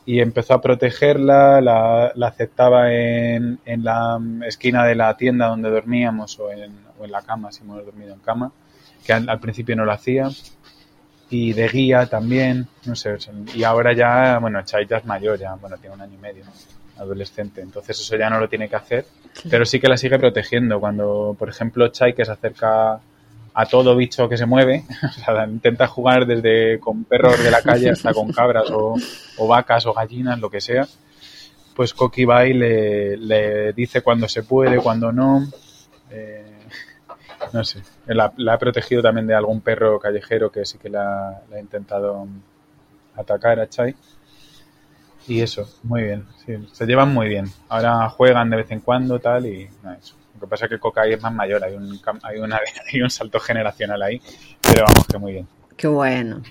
y 0.03 0.19
empezó 0.19 0.55
a 0.55 0.61
protegerla, 0.61 1.61
la, 1.61 2.27
aceptaba 2.27 2.91
en, 2.91 3.59
en, 3.65 3.83
la 3.83 4.19
esquina 4.47 4.85
de 4.85 4.95
la 4.95 5.15
tienda 5.15 5.45
donde 5.45 5.69
dormíamos 5.69 6.39
o 6.39 6.49
en, 6.51 6.73
o 6.99 7.05
en 7.05 7.11
la 7.11 7.21
cama, 7.21 7.51
si 7.51 7.63
hemos 7.63 7.83
dormido 7.85 8.13
en 8.13 8.19
cama, 8.19 8.51
que 9.05 9.13
al 9.13 9.39
principio 9.39 9.75
no 9.75 9.85
lo 9.85 9.91
hacía 9.91 10.29
y 11.29 11.53
de 11.53 11.67
guía 11.67 12.07
también, 12.07 12.67
no 12.85 12.95
sé, 12.95 13.15
y 13.53 13.63
ahora 13.63 13.93
ya, 13.93 14.39
bueno, 14.39 14.61
Chai 14.63 14.87
ya 14.87 14.97
es 14.97 15.05
mayor, 15.05 15.37
ya, 15.37 15.53
bueno, 15.55 15.77
tiene 15.77 15.95
un 15.95 16.01
año 16.01 16.15
y 16.15 16.21
medio, 16.21 16.43
adolescente, 16.97 17.61
entonces 17.61 17.99
eso 17.99 18.17
ya 18.17 18.29
no 18.29 18.39
lo 18.39 18.49
tiene 18.49 18.67
que 18.67 18.75
hacer, 18.75 19.05
pero 19.49 19.65
sí 19.65 19.79
que 19.79 19.87
la 19.87 19.97
sigue 19.97 20.19
protegiendo. 20.19 20.79
Cuando, 20.79 21.35
por 21.37 21.49
ejemplo, 21.49 21.87
Chai 21.89 22.13
que 22.13 22.25
se 22.25 22.31
acerca 22.31 22.99
a 23.53 23.65
todo 23.65 23.95
bicho 23.95 24.27
que 24.27 24.37
se 24.37 24.45
mueve, 24.45 24.85
o 25.03 25.23
sea, 25.23 25.45
intenta 25.45 25.87
jugar 25.87 26.25
desde 26.25 26.79
con 26.79 27.03
perros 27.05 27.41
de 27.41 27.51
la 27.51 27.61
calle 27.61 27.91
hasta 27.91 28.13
con 28.13 28.31
cabras 28.31 28.69
o, 28.71 28.95
vacas 29.47 29.85
o 29.85 29.93
gallinas, 29.93 30.39
lo 30.39 30.49
que 30.49 30.61
sea, 30.61 30.87
pues 31.75 31.93
Coqui 31.93 32.25
va 32.25 32.45
y 32.47 32.53
le, 32.53 33.17
le 33.17 33.73
dice 33.73 34.01
cuando 34.01 34.27
se 34.27 34.43
puede, 34.43 34.77
cuando 34.77 35.11
no. 35.11 35.47
Eh, 36.11 36.48
no 37.53 37.63
sé. 37.63 37.81
La, 38.07 38.33
ha 38.51 38.57
protegido 38.57 39.01
también 39.01 39.27
de 39.27 39.35
algún 39.35 39.61
perro 39.61 39.99
callejero 39.99 40.51
que 40.51 40.65
sí 40.65 40.77
que 40.77 40.89
la, 40.89 41.41
ha 41.51 41.59
intentado 41.59 42.27
atacar 43.15 43.59
a 43.59 43.69
Chai. 43.69 43.95
Y 45.27 45.41
eso, 45.41 45.69
muy 45.83 46.03
bien. 46.03 46.25
se 46.71 46.85
llevan 46.85 47.13
muy 47.13 47.27
bien. 47.27 47.45
Ahora 47.67 48.09
juegan 48.09 48.49
de 48.49 48.57
vez 48.57 48.71
en 48.71 48.79
cuando, 48.79 49.19
tal, 49.19 49.45
y 49.45 49.69
no, 49.83 49.93
eso. 49.93 50.15
Lo 50.35 50.41
que 50.41 50.47
pasa 50.47 50.65
es 50.65 50.71
que 50.71 50.79
Coca 50.79 51.05
es 51.05 51.21
más 51.21 51.33
mayor, 51.33 51.63
hay 51.63 51.75
un, 51.75 51.99
hay, 52.23 52.39
una, 52.39 52.59
hay 52.93 53.01
un 53.01 53.09
salto 53.09 53.39
generacional 53.39 54.01
ahí, 54.01 54.21
pero 54.61 54.85
vamos, 54.85 55.05
que 55.05 55.17
muy 55.17 55.33
bien. 55.33 55.47
Qué 55.75 55.87
bueno. 55.87 56.41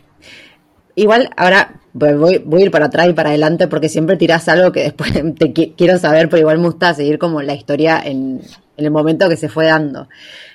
Igual 0.98 1.30
ahora 1.36 1.80
pues 1.96 2.18
voy, 2.18 2.38
voy, 2.38 2.62
a 2.62 2.64
ir 2.66 2.70
para 2.70 2.86
atrás 2.86 3.08
y 3.08 3.12
para 3.12 3.30
adelante 3.30 3.68
porque 3.68 3.88
siempre 3.88 4.16
tiras 4.16 4.48
algo 4.48 4.72
que 4.72 4.82
después 4.82 5.12
te 5.38 5.52
quiero 5.52 5.98
saber, 5.98 6.28
pero 6.28 6.40
igual 6.40 6.58
me 6.58 6.66
gusta 6.66 6.92
seguir 6.92 7.18
como 7.18 7.40
la 7.40 7.54
historia 7.54 8.00
en, 8.04 8.40
en 8.76 8.84
el 8.84 8.90
momento 8.90 9.28
que 9.28 9.36
se 9.36 9.48
fue 9.48 9.66
dando. 9.66 10.08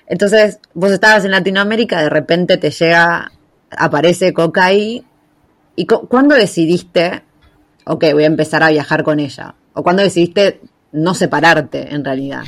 Entonces, 0.06 0.60
vos 0.73 0.91
estabas 0.91 1.23
en 1.23 1.32
Latinoamérica, 1.32 2.01
de 2.01 2.10
repente 2.10 2.58
te 2.58 2.71
llega, 2.71 3.32
aparece 3.71 4.34
Coca 4.34 4.65
ahí. 4.65 5.03
¿Y 5.75 5.86
cuándo 5.86 6.36
decidiste, 6.36 7.23
ok, 7.86 8.06
voy 8.13 8.23
a 8.23 8.27
empezar 8.27 8.62
a 8.62 8.69
viajar 8.69 9.03
con 9.03 9.19
ella? 9.19 9.56
¿O 9.73 9.82
cuándo 9.82 10.03
decidiste 10.03 10.60
no 10.91 11.13
separarte 11.13 11.95
en 11.95 12.03
realidad? 12.03 12.43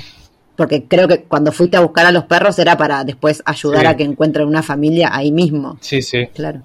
Porque 0.57 0.83
creo 0.83 1.07
que 1.07 1.23
cuando 1.23 1.51
fuiste 1.51 1.77
a 1.77 1.79
buscar 1.79 2.05
a 2.05 2.11
los 2.11 2.25
perros 2.25 2.59
era 2.59 2.77
para 2.77 3.03
después 3.03 3.41
ayudar 3.45 3.87
a 3.87 3.95
que 3.97 4.03
encuentren 4.03 4.47
una 4.47 4.61
familia 4.61 5.09
ahí 5.11 5.31
mismo. 5.31 5.77
Sí, 5.81 6.01
sí. 6.01 6.27
Claro. 6.33 6.61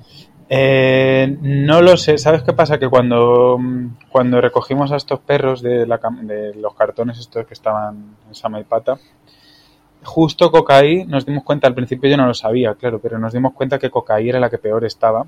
Eh, 0.52 1.36
no 1.40 1.80
lo 1.80 1.96
sé. 1.96 2.18
¿Sabes 2.18 2.42
qué 2.42 2.52
pasa? 2.52 2.76
Que 2.76 2.88
cuando, 2.88 3.56
cuando 4.10 4.40
recogimos 4.40 4.90
a 4.90 4.96
estos 4.96 5.20
perros 5.20 5.62
de, 5.62 5.86
la, 5.86 6.00
de 6.22 6.54
los 6.56 6.74
cartones 6.74 7.20
estos 7.20 7.46
que 7.46 7.54
estaban 7.54 8.16
en 8.26 8.34
Samaipata, 8.34 8.98
justo 10.02 10.50
Cocaí 10.50 11.04
nos 11.04 11.24
dimos 11.24 11.44
cuenta, 11.44 11.68
al 11.68 11.74
principio 11.74 12.10
yo 12.10 12.16
no 12.16 12.26
lo 12.26 12.34
sabía, 12.34 12.74
claro, 12.74 12.98
pero 13.00 13.18
nos 13.18 13.32
dimos 13.32 13.52
cuenta 13.54 13.78
que 13.78 13.90
Cocaí 13.90 14.28
era 14.28 14.40
la 14.40 14.50
que 14.50 14.58
peor 14.58 14.84
estaba. 14.84 15.24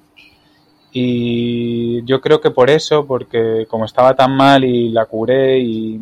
Y 0.90 2.04
yo 2.04 2.20
creo 2.20 2.40
que 2.40 2.50
por 2.50 2.68
eso, 2.68 3.06
porque 3.06 3.66
como 3.68 3.84
estaba 3.84 4.14
tan 4.14 4.36
mal 4.36 4.64
y 4.64 4.90
la 4.90 5.06
curé 5.06 5.58
y, 5.60 6.00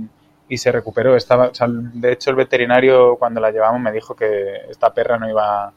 y 0.49 0.57
se 0.59 0.73
recuperó. 0.73 1.15
Estaba, 1.17 1.51
de 1.51 2.13
hecho, 2.13 2.31
el 2.31 2.37
veterinario 2.37 3.17
cuando 3.19 3.41
la 3.41 3.51
llevamos 3.51 3.83
me 3.83 3.93
dijo 3.93 4.17
que 4.17 4.63
esta 4.71 4.95
perra 4.95 5.19
no 5.19 5.29
iba, 5.29 5.73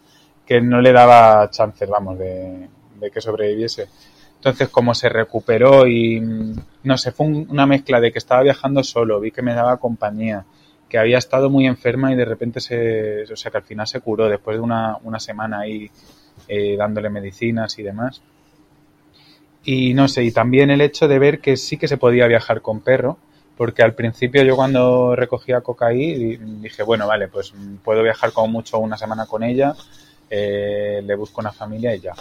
que 0.45 0.61
no 0.61 0.81
le 0.81 0.93
daba 0.93 1.49
chances, 1.49 1.89
vamos, 1.89 2.17
de, 2.17 2.69
que 3.11 3.21
sobreviviese. 3.21 3.87
Entonces, 4.35 4.67
como 4.69 4.93
se 4.93 5.07
recuperó 5.07 5.87
y 5.87 6.21
no 6.83 6.97
sé, 6.97 7.11
fue 7.11 7.27
una 7.27 7.65
mezcla 7.65 8.01
de 8.01 8.11
que 8.11 8.19
estaba 8.19 8.43
viajando 8.43 8.83
solo, 8.83 9.21
vi 9.21 9.31
que 9.31 9.41
me 9.41 9.53
daba 9.53 9.77
compañía, 9.77 10.43
que 10.89 10.97
había 10.97 11.17
estado 11.17 11.49
muy 11.49 11.65
enferma 11.65 12.11
y 12.11 12.15
de 12.15 12.25
repente 12.25 12.59
se, 12.59 13.23
o 13.23 13.35
sea, 13.37 13.51
que 13.51 13.57
al 13.57 13.63
final 13.63 13.87
se 13.87 14.01
curó 14.01 14.27
después 14.27 14.57
de 14.57 14.61
una, 14.61 14.99
semana 15.19 15.61
ahí 15.61 15.89
eh, 16.47 16.75
dándole 16.77 17.09
medicinas 17.09 17.79
y 17.79 17.83
demás. 17.83 18.21
Y 19.63 19.93
no 19.93 20.09
sé, 20.09 20.23
y 20.23 20.31
también 20.31 20.71
el 20.71 20.81
hecho 20.81 21.07
de 21.07 21.19
ver 21.19 21.39
que 21.39 21.55
sí 21.55 21.77
que 21.77 21.87
se 21.87 21.95
podía 21.95 22.27
viajar 22.27 22.61
con 22.61 22.81
perro, 22.81 23.17
porque 23.55 23.81
al 23.81 23.93
principio 23.93 24.43
yo 24.43 24.55
cuando 24.55 25.15
recogía 25.15 25.61
cocaí 25.61 26.37
dije, 26.37 26.83
bueno, 26.83 27.07
vale, 27.07 27.29
pues 27.29 27.53
puedo 27.83 28.03
viajar 28.03 28.33
como 28.33 28.47
mucho 28.49 28.77
una 28.79 28.97
semana 28.97 29.25
con 29.25 29.43
ella, 29.43 29.73
eh, 30.29 31.01
le 31.01 31.15
busco 31.15 31.39
una 31.39 31.53
familia 31.53 31.95
y 31.95 32.01
ya. 32.01 32.13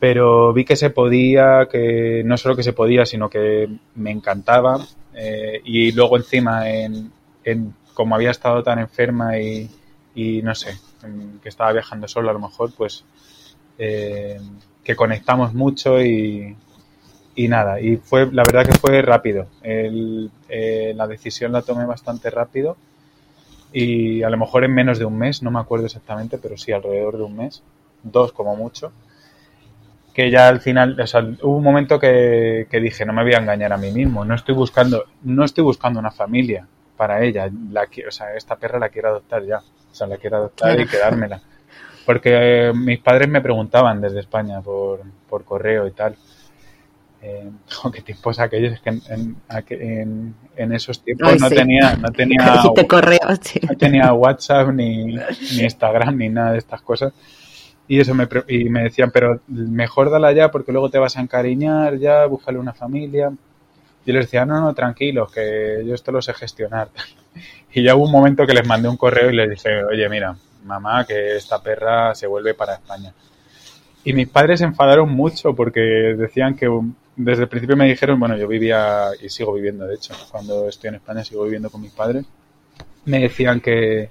Pero 0.00 0.52
vi 0.52 0.64
que 0.64 0.76
se 0.76 0.90
podía, 0.90 1.68
que 1.70 2.22
no 2.24 2.36
solo 2.36 2.54
que 2.54 2.62
se 2.62 2.72
podía, 2.72 3.04
sino 3.04 3.28
que 3.28 3.68
me 3.96 4.10
encantaba. 4.10 4.86
Eh, 5.14 5.60
y 5.64 5.92
luego 5.92 6.16
encima, 6.16 6.70
en, 6.70 7.10
en, 7.44 7.74
como 7.94 8.14
había 8.14 8.30
estado 8.30 8.62
tan 8.62 8.78
enferma 8.78 9.38
y, 9.38 9.68
y 10.14 10.42
no 10.42 10.54
sé, 10.54 10.76
que 11.42 11.48
estaba 11.48 11.72
viajando 11.72 12.06
solo 12.06 12.30
a 12.30 12.32
lo 12.32 12.38
mejor, 12.38 12.72
pues 12.76 13.04
eh, 13.78 14.40
que 14.84 14.96
conectamos 14.96 15.54
mucho 15.54 16.00
y, 16.00 16.56
y, 17.34 17.48
nada, 17.48 17.80
y 17.80 17.96
fue, 17.96 18.26
la 18.32 18.42
verdad 18.42 18.66
que 18.66 18.78
fue 18.78 19.02
rápido. 19.02 19.46
El, 19.62 20.30
eh, 20.48 20.92
la 20.96 21.06
decisión 21.06 21.52
la 21.52 21.62
tomé 21.62 21.84
bastante 21.86 22.30
rápido 22.30 22.76
y 23.72 24.22
a 24.22 24.30
lo 24.30 24.38
mejor 24.38 24.64
en 24.64 24.74
menos 24.74 24.98
de 24.98 25.04
un 25.04 25.18
mes, 25.18 25.42
no 25.42 25.50
me 25.50 25.60
acuerdo 25.60 25.86
exactamente, 25.86 26.38
pero 26.38 26.56
sí 26.56 26.72
alrededor 26.72 27.16
de 27.16 27.22
un 27.24 27.36
mes, 27.36 27.62
dos 28.02 28.32
como 28.32 28.56
mucho. 28.56 28.92
Que 30.18 30.32
ya 30.32 30.48
al 30.48 30.60
final, 30.60 30.98
o 31.00 31.06
sea, 31.06 31.20
hubo 31.42 31.58
un 31.58 31.62
momento 31.62 32.00
que, 32.00 32.66
que 32.68 32.80
dije, 32.80 33.06
no 33.06 33.12
me 33.12 33.22
voy 33.22 33.34
a 33.34 33.38
engañar 33.38 33.72
a 33.72 33.76
mí 33.76 33.92
mismo, 33.92 34.24
no 34.24 34.34
estoy 34.34 34.52
buscando, 34.52 35.04
no 35.22 35.44
estoy 35.44 35.62
buscando 35.62 36.00
una 36.00 36.10
familia 36.10 36.66
para 36.96 37.22
ella, 37.22 37.48
la, 37.70 37.82
o 37.84 38.10
sea, 38.10 38.34
esta 38.34 38.56
perra 38.56 38.80
la 38.80 38.88
quiero 38.88 39.10
adoptar 39.10 39.44
ya. 39.46 39.58
O 39.58 39.94
sea, 39.94 40.08
la 40.08 40.16
quiero 40.16 40.38
adoptar 40.38 40.80
y 40.80 40.88
quedármela. 40.88 41.40
Porque 42.04 42.32
eh, 42.32 42.72
mis 42.74 42.98
padres 42.98 43.28
me 43.28 43.40
preguntaban 43.40 44.00
desde 44.00 44.18
España 44.18 44.60
por, 44.60 45.02
por 45.28 45.44
correo 45.44 45.86
y 45.86 45.92
tal. 45.92 46.16
Eh, 47.22 47.52
¿Qué 47.94 48.02
tiempos 48.02 48.40
aquellos? 48.40 48.72
Es 48.72 48.80
que 48.80 48.88
en, 48.88 49.36
en, 49.48 50.34
en 50.56 50.72
esos 50.72 51.00
tiempos 51.00 51.40
no, 51.40 51.48
tenía, 51.48 51.94
no, 51.94 52.10
tenía, 52.10 52.60
correo, 52.88 53.20
no 53.68 53.76
tenía 53.76 54.12
WhatsApp 54.12 54.70
ni, 54.70 55.04
ni 55.04 55.20
Instagram 55.60 56.16
ni 56.16 56.28
nada 56.28 56.50
de 56.54 56.58
estas 56.58 56.82
cosas. 56.82 57.12
Y 57.88 58.00
eso 58.00 58.14
me, 58.14 58.28
y 58.48 58.68
me 58.68 58.82
decían, 58.84 59.10
pero 59.10 59.40
mejor 59.48 60.10
dala 60.10 60.30
ya 60.32 60.50
porque 60.50 60.72
luego 60.72 60.90
te 60.90 60.98
vas 60.98 61.16
a 61.16 61.22
encariñar 61.22 61.98
ya, 61.98 62.26
búscale 62.26 62.58
una 62.58 62.74
familia. 62.74 63.32
Y 64.04 64.12
les 64.12 64.26
decía, 64.26 64.44
no, 64.44 64.60
no, 64.60 64.74
tranquilos, 64.74 65.32
que 65.32 65.82
yo 65.86 65.94
esto 65.94 66.12
lo 66.12 66.22
sé 66.22 66.34
gestionar. 66.34 66.88
Y 67.70 67.82
ya 67.82 67.94
hubo 67.94 68.06
un 68.06 68.12
momento 68.12 68.46
que 68.46 68.54
les 68.54 68.66
mandé 68.66 68.88
un 68.88 68.96
correo 68.96 69.30
y 69.30 69.36
les 69.36 69.50
dije, 69.50 69.84
oye, 69.84 70.08
mira, 70.08 70.34
mamá, 70.64 71.04
que 71.04 71.36
esta 71.36 71.62
perra 71.62 72.14
se 72.14 72.26
vuelve 72.26 72.54
para 72.54 72.74
España. 72.74 73.12
Y 74.04 74.14
mis 74.14 74.28
padres 74.28 74.60
se 74.60 74.64
enfadaron 74.64 75.10
mucho 75.10 75.54
porque 75.54 75.80
decían 76.16 76.56
que 76.56 76.66
desde 77.14 77.42
el 77.42 77.48
principio 77.48 77.76
me 77.76 77.86
dijeron, 77.86 78.18
bueno, 78.18 78.36
yo 78.36 78.48
vivía 78.48 79.08
y 79.20 79.28
sigo 79.28 79.52
viviendo, 79.52 79.86
de 79.86 79.96
hecho, 79.96 80.14
cuando 80.30 80.68
estoy 80.68 80.88
en 80.88 80.94
España 80.94 81.24
sigo 81.24 81.44
viviendo 81.44 81.68
con 81.68 81.82
mis 81.82 81.92
padres. 81.92 82.24
Me 83.04 83.20
decían 83.20 83.60
que, 83.60 84.08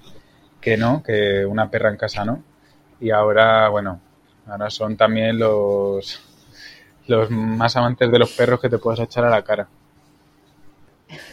que 0.62 0.78
no, 0.78 1.02
que 1.02 1.46
una 1.46 1.72
perra 1.72 1.90
en 1.90 1.98
casa 1.98 2.26
no. 2.26 2.44
Y 3.00 3.12
ahora, 3.12 3.70
bueno, 3.70 4.00
ahora 4.48 4.70
son 4.70 4.98
también 4.98 5.38
los, 5.38 6.22
los 7.08 7.30
más 7.30 7.76
amantes 7.76 8.12
de 8.12 8.20
los 8.20 8.32
perros 8.32 8.60
que 8.60 8.70
te 8.70 8.78
puedes 8.78 9.00
echar 9.00 9.26
a 9.26 9.30
la 9.30 9.42
cara. 9.44 9.68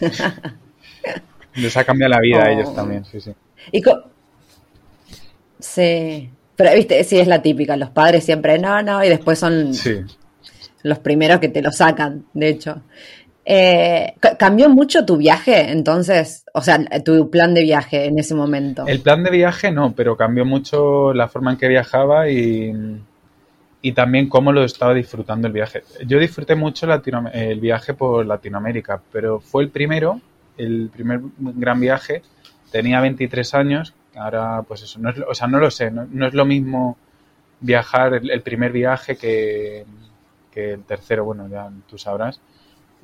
Les 1.55 1.77
ha 1.77 1.85
cambiado 1.85 2.11
la 2.11 2.21
vida 2.21 2.45
a 2.45 2.51
ellos 2.51 2.69
oh. 2.71 2.75
también, 2.75 3.05
sí, 3.05 3.21
sí. 3.21 3.33
sí, 5.59 6.31
pero 6.57 6.75
viste, 6.75 7.03
sí 7.05 7.19
es 7.19 7.29
la 7.29 7.43
típica, 7.43 7.77
los 7.77 7.91
padres 7.91 8.25
siempre 8.25 8.59
no, 8.59 8.83
no, 8.83 9.05
y 9.05 9.09
después 9.09 9.39
son 9.39 9.73
los 10.83 10.99
primeros 10.99 11.41
que 11.41 11.49
te 11.49 11.63
lo 11.63 11.73
sacan, 11.73 12.27
de 12.35 12.49
hecho. 12.49 12.83
Eh, 13.45 14.15
¿Cambió 14.39 14.69
mucho 14.69 15.05
tu 15.05 15.17
viaje 15.17 15.71
entonces? 15.71 16.45
O 16.55 16.63
sea, 16.63 16.79
tu 17.05 17.31
plan 17.31 17.53
de 17.55 17.63
viaje 17.63 18.07
en 18.07 18.19
ese 18.19 18.35
momento. 18.35 18.87
El 18.87 19.01
plan 19.01 19.23
de 19.23 19.31
viaje 19.31 19.71
no, 19.71 19.93
pero 19.95 20.17
cambió 20.17 20.45
mucho 20.45 21.13
la 21.13 21.29
forma 21.29 21.53
en 21.53 21.59
que 21.59 21.69
viajaba 21.69 22.29
y, 22.31 22.73
y 23.83 23.93
también 23.93 24.29
cómo 24.29 24.53
lo 24.53 24.65
estaba 24.65 24.95
disfrutando 24.95 25.47
el 25.47 25.53
viaje. 25.53 25.83
Yo 26.07 26.19
disfruté 26.19 26.55
mucho 26.55 26.87
el 27.33 27.61
viaje 27.61 27.95
por 27.95 28.25
Latinoamérica, 28.25 29.01
pero 29.13 29.41
fue 29.41 29.65
el 29.65 29.71
primero 29.71 30.21
el 30.57 30.91
primer 30.93 31.21
gran 31.39 31.81
viaje, 31.81 32.23
tenía 32.71 33.01
23 33.01 33.55
años, 33.55 33.95
ahora 34.15 34.63
pues 34.63 34.83
eso, 34.83 34.99
no 34.99 35.11
es, 35.11 35.19
o 35.19 35.35
sea, 35.35 35.47
no 35.47 35.59
lo 35.59 35.71
sé, 35.71 35.91
no, 35.91 36.27
es 36.27 36.35
lo 36.35 36.45
mismo 36.45 36.97
viajar 37.61 38.15
el, 38.15 38.43
primer 38.43 38.73
viaje 38.73 39.17
que, 39.17 39.85
el 40.55 40.85
tercero, 40.85 41.25
bueno, 41.25 41.49
ya 41.49 41.69
tú 41.89 41.99
sabrás. 41.99 42.41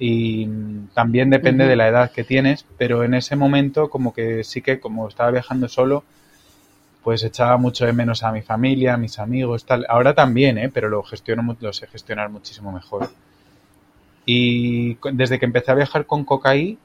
Y 0.01 0.49
también 0.95 1.31
depende 1.31 1.67
de 1.67 1.77
la 1.77 1.87
edad 1.87 2.11
que 2.11 2.25
tienes, 2.25 2.65
pero 2.79 3.05
en 3.05 3.15
ese 3.15 3.37
momento 3.37 3.89
como 3.89 4.13
que 4.13 4.43
sí 4.43 4.63
que 4.63 4.81
como 4.81 5.07
estaba 5.07 5.31
viajando 5.31 5.69
solo, 5.69 6.03
pues 7.05 7.23
echaba 7.23 7.59
mucho 7.59 7.87
de 7.87 7.93
menos 7.93 8.25
a 8.25 8.33
mi 8.33 8.43
familia, 8.43 8.95
a 8.95 8.97
mis 8.97 9.19
amigos, 9.21 9.65
tal. 9.65 9.87
Ahora 9.89 10.15
también, 10.15 10.59
¿eh? 10.59 10.71
pero 10.73 10.89
lo 10.89 11.03
gestiono, 11.03 11.57
lo 11.61 11.73
sé 11.73 11.87
gestionar 11.87 12.31
muchísimo 12.31 12.73
mejor. 12.73 13.11
Y 14.27 14.97
desde 15.13 15.39
que 15.39 15.45
empecé 15.45 15.71
a 15.71 15.75
viajar 15.75 16.07
con 16.07 16.25
Cocaí, 16.25 16.79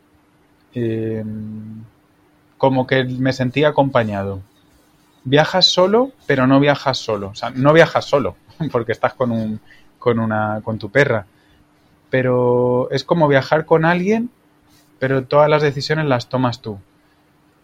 Em, 0.76 1.84
como 2.58 2.86
que 2.86 3.06
me 3.06 3.34
sentía 3.34 3.70
acompañado. 3.70 4.42
Viajas 5.24 5.66
solo, 5.68 6.12
pero 6.28 6.48
no 6.48 6.60
viajas 6.60 6.98
solo. 6.98 7.30
O 7.30 7.36
sea, 7.36 7.50
no 7.50 7.74
viajas 7.74 8.06
solo, 8.06 8.36
porque 8.72 8.92
estás 8.92 9.14
con, 9.14 9.32
un, 9.32 9.60
con, 9.98 10.20
una, 10.20 10.62
con 10.64 10.78
tu 10.78 10.92
perra. 10.92 11.26
Pero 12.10 12.90
es 12.92 13.04
como 13.04 13.28
viajar 13.28 13.66
con 13.66 13.86
alguien, 13.86 14.30
pero 15.00 15.24
todas 15.26 15.50
las 15.50 15.62
decisiones 15.62 16.06
las 16.06 16.30
tomas 16.30 16.62
tú. 16.62 16.80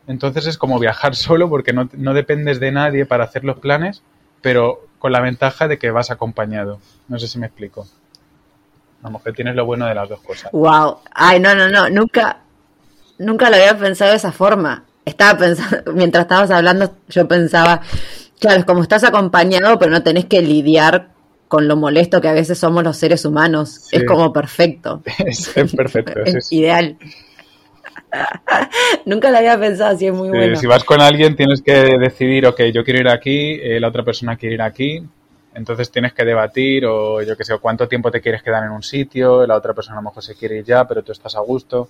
Entonces 0.07 0.47
es 0.47 0.57
como 0.57 0.79
viajar 0.79 1.15
solo 1.27 1.49
porque 1.49 1.73
no, 1.73 1.89
no 1.93 2.13
dependes 2.13 2.59
de 2.59 2.71
nadie 2.71 3.05
para 3.05 3.23
hacer 3.23 3.43
los 3.43 3.59
planes, 3.59 4.03
pero 4.41 4.87
con 4.99 5.11
la 5.11 5.19
ventaja 5.19 5.67
de 5.67 5.77
que 5.79 5.91
vas 5.91 6.11
acompañado. 6.11 6.79
No 7.07 7.17
sé 7.19 7.27
si 7.27 7.39
me 7.39 7.47
explico. 7.47 7.87
Lo 9.03 9.09
mejor 9.09 9.33
tienes 9.33 9.55
lo 9.55 9.65
bueno 9.65 9.87
de 9.87 9.95
las 9.95 10.07
dos 10.07 10.21
cosas. 10.21 10.51
Wow. 10.51 10.99
Ay, 11.11 11.39
no, 11.39 11.55
no, 11.55 11.69
no. 11.69 11.89
Nunca, 11.89 12.37
nunca 13.17 13.49
lo 13.49 13.55
había 13.55 13.77
pensado 13.77 14.11
de 14.11 14.17
esa 14.17 14.31
forma. 14.31 14.83
Estaba 15.05 15.39
pensando, 15.39 15.91
mientras 15.93 16.25
estabas 16.25 16.51
hablando, 16.51 16.95
yo 17.09 17.27
pensaba, 17.27 17.81
claro, 18.39 18.65
como 18.65 18.83
estás 18.83 19.03
acompañado, 19.03 19.79
pero 19.79 19.91
no 19.91 20.03
tenés 20.03 20.25
que 20.25 20.41
lidiar 20.41 21.09
con 21.51 21.67
lo 21.67 21.75
molesto 21.75 22.21
que 22.21 22.29
a 22.29 22.31
veces 22.31 22.57
somos 22.57 22.81
los 22.81 22.95
seres 22.95 23.25
humanos. 23.25 23.89
Es 23.91 24.05
como 24.05 24.31
perfecto. 24.31 25.03
Es, 25.25 25.49
perfecto. 25.75 26.21
es 26.25 26.49
ideal. 26.49 26.97
Nunca 29.05 29.29
lo 29.31 29.37
había 29.37 29.59
pensado 29.59 29.93
así, 29.93 30.07
es 30.07 30.13
muy 30.13 30.29
bueno. 30.29 30.55
Si 30.55 30.65
vas 30.65 30.85
con 30.85 31.01
alguien 31.01 31.35
tienes 31.35 31.61
que 31.61 31.73
decidir, 31.99 32.47
ok, 32.47 32.61
yo 32.73 32.85
quiero 32.85 33.01
ir 33.01 33.09
aquí, 33.09 33.59
eh, 33.61 33.81
la 33.81 33.89
otra 33.89 34.01
persona 34.01 34.37
quiere 34.37 34.55
ir 34.55 34.61
aquí, 34.61 35.03
entonces 35.53 35.91
tienes 35.91 36.13
que 36.13 36.23
debatir 36.23 36.85
o 36.85 37.21
yo 37.21 37.35
qué 37.35 37.43
sé, 37.43 37.57
cuánto 37.57 37.85
tiempo 37.89 38.11
te 38.11 38.21
quieres 38.21 38.41
quedar 38.43 38.63
en 38.63 38.71
un 38.71 38.81
sitio, 38.81 39.45
la 39.45 39.57
otra 39.57 39.73
persona 39.73 39.97
a 39.97 40.01
lo 40.01 40.07
mejor 40.07 40.23
se 40.23 40.35
quiere 40.35 40.59
ir 40.59 40.63
ya, 40.63 40.87
pero 40.87 41.03
tú 41.03 41.11
estás 41.11 41.35
a 41.35 41.41
gusto. 41.41 41.89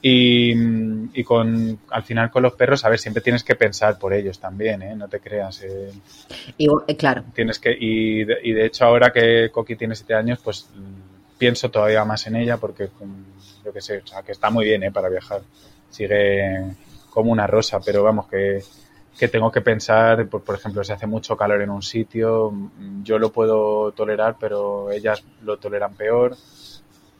Y, 0.00 1.24
con, 1.24 1.80
al 1.90 2.02
final 2.04 2.30
con 2.30 2.44
los 2.44 2.52
perros, 2.52 2.84
a 2.84 2.88
ver, 2.88 3.00
siempre 3.00 3.20
tienes 3.20 3.42
que 3.42 3.56
pensar 3.56 3.98
por 3.98 4.12
ellos 4.12 4.38
también, 4.38 4.82
¿eh? 4.82 4.94
No 4.94 5.08
te 5.08 5.18
creas. 5.18 5.62
Eh. 5.62 5.90
Y, 6.56 6.68
eh, 6.86 6.96
claro. 6.96 7.24
Tienes 7.34 7.58
que, 7.58 7.76
y 7.78 8.24
de, 8.24 8.38
y 8.44 8.52
de 8.52 8.66
hecho 8.66 8.84
ahora 8.84 9.12
que 9.12 9.50
Coqui 9.50 9.74
tiene 9.74 9.96
siete 9.96 10.14
años, 10.14 10.38
pues 10.42 10.68
pienso 11.36 11.70
todavía 11.70 12.04
más 12.04 12.26
en 12.28 12.36
ella 12.36 12.58
porque, 12.58 12.88
yo 13.64 13.72
qué 13.72 13.80
sé, 13.80 13.98
o 13.98 14.06
sea, 14.06 14.22
que 14.22 14.32
está 14.32 14.50
muy 14.50 14.64
bien, 14.64 14.84
¿eh? 14.84 14.92
Para 14.92 15.08
viajar. 15.08 15.42
Sigue 15.90 16.64
como 17.10 17.32
una 17.32 17.48
rosa, 17.48 17.80
pero 17.84 18.04
vamos, 18.04 18.28
que, 18.28 18.62
que 19.18 19.26
tengo 19.26 19.50
que 19.50 19.62
pensar, 19.62 20.28
por, 20.28 20.44
por, 20.44 20.54
ejemplo, 20.54 20.84
si 20.84 20.92
hace 20.92 21.08
mucho 21.08 21.36
calor 21.36 21.60
en 21.60 21.70
un 21.70 21.82
sitio, 21.82 22.52
yo 23.02 23.18
lo 23.18 23.32
puedo 23.32 23.90
tolerar, 23.92 24.36
pero 24.38 24.92
ellas 24.92 25.24
lo 25.42 25.56
toleran 25.56 25.94
peor 25.94 26.36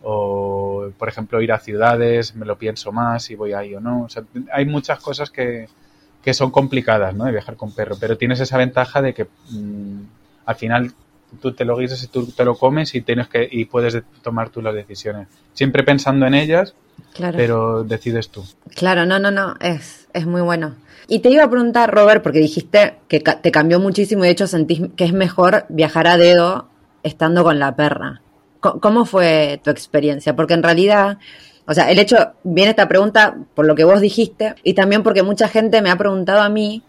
o 0.03 0.91
por 0.99 1.09
ejemplo 1.09 1.41
ir 1.43 1.53
a 1.53 1.59
ciudades, 1.59 2.35
me 2.35 2.47
lo 2.47 2.57
pienso 2.57 2.93
más 2.93 3.25
si 3.25 3.35
voy 3.35 3.53
ahí 3.53 3.75
o 3.75 3.81
no. 3.81 4.03
O 4.03 4.09
sea, 4.09 4.23
hay 4.53 4.65
muchas 4.65 5.01
cosas 5.01 5.31
que, 5.31 5.69
que 6.23 6.35
son 6.35 6.51
complicadas, 6.51 7.15
¿no? 7.15 7.25
De 7.25 7.33
viajar 7.33 7.57
con 7.57 7.73
perro, 7.73 7.97
pero 7.99 8.17
tienes 8.17 8.41
esa 8.41 8.57
ventaja 8.59 9.03
de 9.03 9.15
que 9.15 9.27
mmm, 9.51 10.01
al 10.47 10.55
final 10.57 10.93
tú 11.43 11.53
te 11.53 11.65
lo 11.65 11.77
guisas 11.77 12.03
y 12.03 12.07
tú 12.07 12.27
te 12.27 12.45
lo 12.45 12.57
comes 12.57 12.95
y 12.95 13.03
tienes 13.03 13.29
que 13.29 13.47
y 13.51 13.67
puedes 13.67 14.03
tomar 14.23 14.51
tú 14.51 14.63
las 14.63 14.75
decisiones. 14.75 15.29
Siempre 15.53 15.83
pensando 15.83 16.27
en 16.27 16.35
ellas, 16.35 16.75
Claro. 17.15 17.37
pero 17.37 17.85
decides 17.85 18.29
tú. 18.29 18.45
Claro, 18.75 19.07
no, 19.07 19.19
no, 19.19 19.31
no, 19.31 19.55
es, 19.61 20.09
es 20.15 20.27
muy 20.27 20.41
bueno. 20.41 20.75
Y 21.07 21.21
te 21.21 21.31
iba 21.31 21.45
a 21.45 21.51
preguntar, 21.51 21.93
Robert, 21.95 22.23
porque 22.23 22.39
dijiste 22.41 22.97
que 23.09 23.21
te 23.21 23.51
cambió 23.51 23.79
muchísimo 23.81 24.25
y 24.25 24.27
de 24.29 24.33
hecho 24.33 24.47
sentís 24.47 24.83
que 24.97 25.05
es 25.05 25.13
mejor 25.13 25.65
viajar 25.69 26.07
a 26.07 26.17
dedo 26.19 26.69
estando 27.03 27.45
con 27.45 27.59
la 27.59 27.75
perra. 27.77 28.21
¿Cómo 28.61 29.05
fue 29.05 29.61
tu 29.63 29.71
experiencia? 29.71 30.35
Porque 30.35 30.55
en 30.55 30.63
realidad, 30.63 31.19
o 31.67 31.75
sea, 31.75 31.91
el 31.91 31.99
hecho, 31.99 32.33
viene 32.43 32.71
esta 32.71 32.89
pregunta 32.89 33.37
por 33.55 33.67
lo 33.67 33.75
que 33.75 33.85
vos 33.85 34.01
dijiste 34.01 34.55
y 34.65 34.75
también 34.75 35.03
porque 35.03 35.23
mucha 35.23 35.49
gente 35.49 35.81
me 35.81 35.91
ha 35.91 35.97
preguntado 35.97 36.41
a 36.41 36.49
mí 36.49 36.83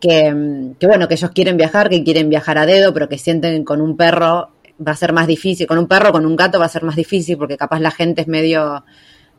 que, 0.00 0.32
mm, 0.32 0.74
que 0.74 0.86
bueno, 0.86 1.08
que 1.08 1.14
ellos 1.14 1.30
quieren 1.32 1.56
viajar, 1.56 1.88
que 1.88 2.04
quieren 2.04 2.28
viajar 2.28 2.58
a 2.58 2.66
dedo, 2.66 2.92
pero 2.94 3.08
que 3.08 3.18
sienten 3.18 3.58
que 3.58 3.64
con 3.64 3.80
un 3.80 3.96
perro 3.96 4.50
va 4.86 4.92
a 4.92 4.96
ser 4.96 5.12
más 5.12 5.26
difícil, 5.26 5.66
con 5.66 5.78
un 5.78 5.88
perro, 5.88 6.12
con 6.12 6.26
un 6.26 6.36
gato 6.36 6.58
va 6.58 6.66
a 6.66 6.68
ser 6.68 6.82
más 6.82 6.96
difícil 6.96 7.36
porque 7.38 7.56
capaz 7.56 7.80
la 7.80 7.90
gente 7.90 8.22
es 8.22 8.28
medio 8.28 8.84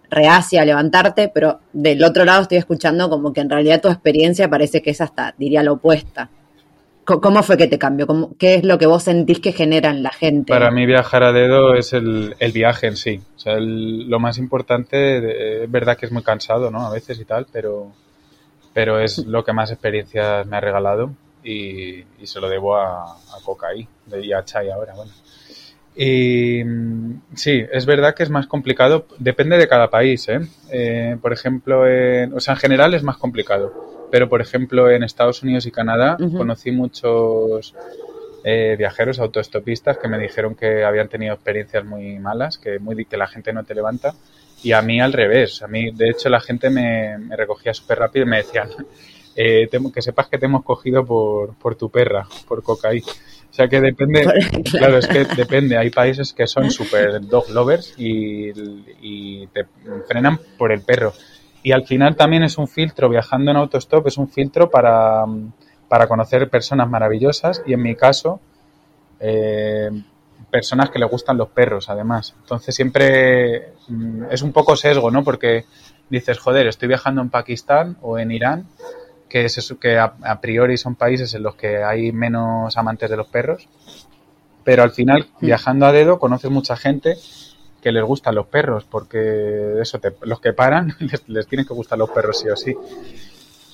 reacia 0.09 0.61
a 0.61 0.65
levantarte, 0.65 1.29
pero 1.29 1.59
del 1.73 2.03
otro 2.03 2.25
lado 2.25 2.43
estoy 2.43 2.57
escuchando 2.57 3.09
como 3.09 3.33
que 3.33 3.41
en 3.41 3.49
realidad 3.49 3.81
tu 3.81 3.89
experiencia 3.89 4.49
parece 4.49 4.81
que 4.81 4.91
es 4.91 5.01
hasta, 5.01 5.35
diría, 5.37 5.63
la 5.63 5.73
opuesta. 5.73 6.29
¿Cómo 7.07 7.41
fue 7.41 7.55
que 7.57 7.67
te 7.67 7.79
cambió? 7.79 8.05
¿Cómo- 8.05 8.35
¿Qué 8.37 8.55
es 8.55 8.65
lo 8.65 8.77
que 8.77 8.85
vos 8.85 9.03
sentís 9.03 9.39
que 9.39 9.53
genera 9.53 9.89
en 9.91 10.03
la 10.03 10.11
gente? 10.11 10.51
Para 10.51 10.71
mí 10.71 10.85
viajar 10.85 11.23
a 11.23 11.31
dedo 11.31 11.73
es 11.73 11.93
el, 11.93 12.35
viaje 12.53 12.87
en 12.87 12.97
sí. 12.97 13.21
O 13.37 13.39
sea, 13.39 13.53
el- 13.53 14.09
lo 14.09 14.19
más 14.19 14.37
importante, 14.37 15.63
es 15.63 15.71
verdad 15.71 15.97
que 15.97 16.05
es 16.05 16.11
muy 16.11 16.21
cansado, 16.21 16.69
¿no? 16.69 16.85
A 16.85 16.91
veces 16.91 17.17
y 17.19 17.23
tal, 17.25 17.47
pero, 17.51 17.93
pero 18.73 18.99
es 18.99 19.19
lo 19.19 19.45
que 19.45 19.53
más 19.53 19.71
experiencias 19.71 20.45
me 20.47 20.57
ha 20.57 20.59
regalado 20.61 21.11
y, 21.43 22.03
se 22.25 22.41
lo 22.41 22.49
debo 22.49 22.75
a, 22.75 23.03
a 23.13 23.41
Cocaí 23.45 23.87
y 24.21 24.33
a 24.33 24.43
Chai 24.43 24.69
ahora, 24.69 24.93
bueno. 24.93 25.11
Y 25.97 26.63
mm, 26.63 27.21
sí, 27.35 27.63
es 27.71 27.85
verdad 27.85 28.13
que 28.15 28.23
es 28.23 28.29
más 28.29 28.47
complicado, 28.47 29.07
depende 29.17 29.57
de 29.57 29.67
cada 29.67 29.89
país, 29.89 30.27
¿eh? 30.29 30.39
Eh, 30.71 31.17
por 31.21 31.33
ejemplo, 31.33 31.87
en, 31.87 32.33
o 32.33 32.39
sea, 32.39 32.53
en 32.53 32.59
general 32.59 32.93
es 32.93 33.03
más 33.03 33.17
complicado, 33.17 33.73
pero 34.11 34.29
por 34.29 34.41
ejemplo 34.41 34.89
en 34.91 35.03
Estados 35.03 35.41
Unidos 35.43 35.65
y 35.65 35.71
Canadá 35.71 36.17
conocí 36.37 36.71
muchos 36.71 37.73
eh, 38.43 38.75
viajeros 38.77 39.19
autoestopistas 39.19 39.97
que 39.97 40.07
me 40.07 40.19
dijeron 40.19 40.55
que 40.55 40.83
habían 40.83 41.09
tenido 41.09 41.33
experiencias 41.33 41.83
muy 41.83 42.19
malas, 42.19 42.57
que, 42.57 42.79
muy, 42.79 43.05
que 43.05 43.17
la 43.17 43.27
gente 43.27 43.51
no 43.51 43.63
te 43.63 43.75
levanta. 43.75 44.13
Y 44.63 44.71
a 44.71 44.81
mí 44.81 44.99
al 45.01 45.13
revés. 45.13 45.61
A 45.61 45.67
mí, 45.67 45.91
de 45.91 46.09
hecho, 46.09 46.29
la 46.29 46.39
gente 46.39 46.69
me, 46.69 47.17
me 47.19 47.35
recogía 47.35 47.73
súper 47.73 47.99
rápido 47.99 48.25
y 48.25 48.29
me 48.29 48.37
decían 48.37 48.69
eh, 49.35 49.67
te- 49.69 49.79
que 49.93 50.01
sepas 50.01 50.27
que 50.27 50.37
te 50.37 50.45
hemos 50.45 50.63
cogido 50.63 51.05
por, 51.05 51.55
por 51.55 51.75
tu 51.75 51.89
perra, 51.89 52.27
por 52.47 52.63
cocaí. 52.63 53.01
O 53.57 53.59
sea 53.59 53.67
que 53.67 53.81
depende, 53.81 54.23
claro, 54.71 54.99
es 54.99 55.07
que 55.07 55.25
depende. 55.25 55.75
Hay 55.79 55.89
países 55.89 56.31
que 56.31 56.45
son 56.45 56.69
súper 56.69 57.25
dog 57.27 57.49
lovers 57.49 57.95
y, 57.97 58.51
y 59.01 59.47
te 59.47 59.65
frenan 60.07 60.39
por 60.59 60.71
el 60.71 60.81
perro. 60.81 61.11
Y 61.63 61.71
al 61.71 61.83
final 61.83 62.15
también 62.15 62.43
es 62.43 62.59
un 62.59 62.67
filtro, 62.67 63.09
viajando 63.09 63.49
en 63.49 63.57
autostop, 63.57 64.05
es 64.05 64.19
un 64.19 64.29
filtro 64.29 64.69
para, 64.69 65.25
para 65.87 66.07
conocer 66.07 66.47
personas 66.51 66.87
maravillosas 66.87 67.63
y 67.65 67.73
en 67.73 67.81
mi 67.81 67.95
caso, 67.95 68.39
eh, 69.19 69.89
personas 70.51 70.91
que 70.91 70.99
le 70.99 71.07
gustan 71.07 71.35
los 71.37 71.49
perros 71.49 71.89
además. 71.89 72.35
Entonces 72.39 72.75
siempre 72.75 73.73
mm, 73.87 74.25
es 74.29 74.43
un 74.43 74.51
poco 74.51 74.75
sesgo, 74.75 75.09
¿no? 75.09 75.23
Porque 75.23 75.65
dices, 76.11 76.37
joder, 76.37 76.67
estoy 76.67 76.89
viajando 76.89 77.23
en 77.23 77.31
Pakistán 77.31 77.97
o 78.03 78.19
en 78.19 78.29
Irán, 78.29 78.67
que, 79.29 79.45
es 79.45 79.57
eso, 79.57 79.79
que 79.79 79.97
a, 79.97 80.13
a 80.23 80.41
priori 80.41 80.77
son 80.77 80.95
países 80.95 81.33
en 81.33 81.43
los 81.43 81.55
que 81.55 81.83
hay 81.83 82.11
menos 82.11 82.77
amantes 82.77 83.09
de 83.09 83.17
los 83.17 83.27
perros, 83.27 83.67
pero 84.63 84.83
al 84.83 84.91
final, 84.91 85.27
viajando 85.39 85.85
a 85.85 85.91
dedo, 85.91 86.19
conoces 86.19 86.51
mucha 86.51 86.75
gente 86.75 87.15
que 87.81 87.91
les 87.91 88.03
gustan 88.03 88.35
los 88.35 88.47
perros, 88.47 88.85
porque 88.89 89.75
eso, 89.81 89.99
te- 89.99 90.15
los 90.23 90.39
que 90.41 90.53
paran 90.53 90.93
les, 90.99 91.27
les 91.29 91.47
tienen 91.47 91.65
que 91.65 91.73
gustar 91.73 91.97
los 91.97 92.09
perros 92.09 92.39
sí 92.39 92.49
o 92.49 92.55
sí. 92.55 92.75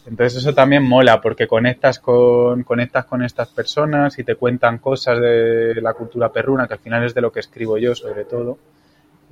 Entonces 0.06 0.40
eso 0.44 0.54
también 0.54 0.84
mola 0.84 1.22
porque 1.22 1.48
conectas 1.48 2.00
con, 2.00 2.64
conectas 2.64 3.06
con 3.06 3.24
estas 3.24 3.48
personas 3.50 4.20
y 4.20 4.24
te 4.26 4.36
cuentan 4.36 4.78
cosas 4.80 5.20
de 5.20 5.76
la 5.82 5.94
cultura 5.94 6.32
perruna, 6.32 6.68
que 6.68 6.74
al 6.74 6.80
final 6.80 7.06
es 7.06 7.14
de 7.14 7.22
lo 7.22 7.32
que 7.32 7.40
escribo 7.40 7.78
yo 7.78 7.96
sobre 7.96 8.26
todo. 8.26 8.58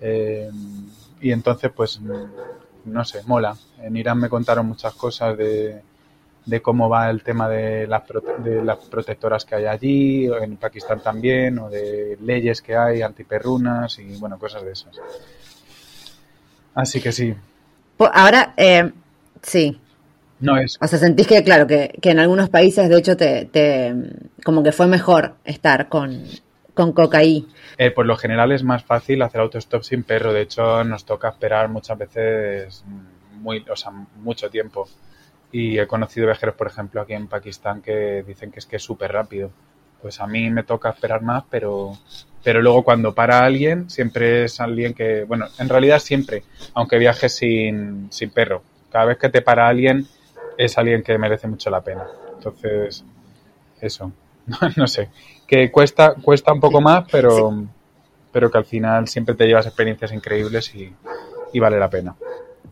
Eh, 0.02 0.50
y 1.22 1.32
entonces 1.32 1.72
pues 1.76 2.00
no 2.86 3.06
sé, 3.06 3.22
mola. 3.28 3.56
En 3.82 3.98
Irán 3.98 4.20
me 4.20 4.30
contaron 4.30 4.66
muchas 4.66 4.94
cosas 4.94 5.38
de, 5.38 5.82
de 6.46 6.62
cómo 6.62 6.90
va 6.90 7.10
el 7.10 7.24
tema 7.24 7.48
de 7.50 7.88
las, 7.88 8.04
prote- 8.04 8.38
de 8.38 8.64
las 8.64 8.80
protectoras 8.80 9.46
que 9.46 9.56
hay 9.56 9.66
allí, 9.66 10.28
o 10.30 10.38
en 10.42 10.58
Pakistán 10.58 11.02
también, 11.02 11.60
o 11.60 11.70
de 11.70 12.18
leyes 12.22 12.62
que 12.62 12.76
hay 12.76 13.02
antiperrunas 13.02 14.00
y 14.00 14.16
bueno, 14.18 14.40
cosas 14.40 14.64
de 14.64 14.72
esas. 14.72 14.96
Así 16.74 17.02
que 17.02 17.12
sí, 17.12 17.36
Ahora, 18.14 18.54
eh, 18.58 18.92
sí. 19.44 19.80
no 20.40 20.58
es 20.58 20.78
O 20.82 20.88
sea, 20.88 20.98
sentís 20.98 21.28
que, 21.28 21.44
claro, 21.44 21.68
que, 21.68 21.94
que 22.02 22.10
en 22.12 22.20
algunos 22.20 22.50
países, 22.50 22.90
de 22.90 22.98
hecho, 22.98 23.16
te, 23.16 23.46
te 23.46 23.94
como 24.44 24.64
que 24.64 24.72
fue 24.72 24.88
mejor 24.88 25.36
estar 25.46 25.88
con, 25.88 26.24
con 26.74 26.94
cocaí. 26.94 27.48
Eh, 27.78 27.92
por 27.92 28.06
lo 28.08 28.18
general 28.18 28.52
es 28.52 28.64
más 28.64 28.84
fácil 28.84 29.22
hacer 29.22 29.42
autostop 29.42 29.84
sin 29.84 30.04
perro. 30.04 30.34
De 30.34 30.42
hecho, 30.42 30.84
nos 30.84 31.06
toca 31.06 31.30
esperar 31.30 31.70
muchas 31.70 31.98
veces 31.98 32.84
muy, 33.40 33.64
o 33.70 33.76
sea, 33.76 33.92
mucho 34.16 34.50
tiempo. 34.50 34.88
Y 35.52 35.80
he 35.80 35.88
conocido 35.88 36.28
viajeros, 36.28 36.56
por 36.56 36.68
ejemplo, 36.68 37.02
aquí 37.02 37.14
en 37.14 37.28
Pakistán 37.28 37.82
que 37.82 38.24
dicen 38.26 38.52
que 38.52 38.60
es 38.60 38.66
que 38.66 38.78
es 38.78 38.84
súper 38.84 39.12
rápido. 39.12 39.52
Pues 40.02 40.20
a 40.20 40.28
mí 40.28 40.50
me 40.50 40.64
toca 40.64 40.90
esperar 40.90 41.22
más, 41.22 41.44
pero, 41.50 41.98
pero 42.44 42.62
luego 42.62 42.84
cuando 42.84 43.14
para 43.14 43.40
alguien, 43.40 43.90
siempre 43.90 44.46
es 44.46 44.60
alguien 44.60 44.94
que, 44.94 45.26
bueno, 45.26 45.48
en 45.60 45.70
realidad 45.70 46.00
siempre, 46.00 46.44
aunque 46.74 46.98
viajes 46.98 47.36
sin, 47.36 48.08
sin 48.12 48.32
perro. 48.32 48.64
Cada 48.92 49.06
vez 49.06 49.18
que 49.18 49.30
te 49.30 49.42
para 49.42 49.68
alguien, 49.68 50.08
es 50.58 50.78
alguien 50.78 51.04
que 51.04 51.18
merece 51.18 51.48
mucho 51.48 51.70
la 51.70 51.82
pena. 51.82 52.06
Entonces, 52.36 53.04
eso. 53.80 54.12
no 54.78 54.88
sé. 54.88 55.10
Que 55.46 55.72
cuesta, 55.72 56.16
cuesta 56.16 56.54
un 56.54 56.60
poco 56.60 56.82
más, 56.82 57.06
pero, 57.12 57.66
pero 58.32 58.50
que 58.50 58.58
al 58.58 58.66
final 58.66 59.08
siempre 59.08 59.36
te 59.36 59.46
llevas 59.46 59.66
experiencias 59.66 60.12
increíbles 60.14 60.74
y, 60.76 60.94
y 61.54 61.60
vale 61.60 61.80
la 61.80 61.90
pena. 61.90 62.16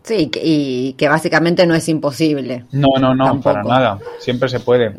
Sí, 0.09 0.31
y 0.41 0.93
que 0.93 1.07
básicamente 1.07 1.65
no 1.67 1.75
es 1.75 1.87
imposible. 1.87 2.65
No, 2.71 2.87
no, 2.99 3.13
no, 3.13 3.25
Tampoco. 3.25 3.43
para 3.43 3.63
nada. 3.63 3.99
Siempre 4.19 4.49
se 4.49 4.59
puede. 4.59 4.95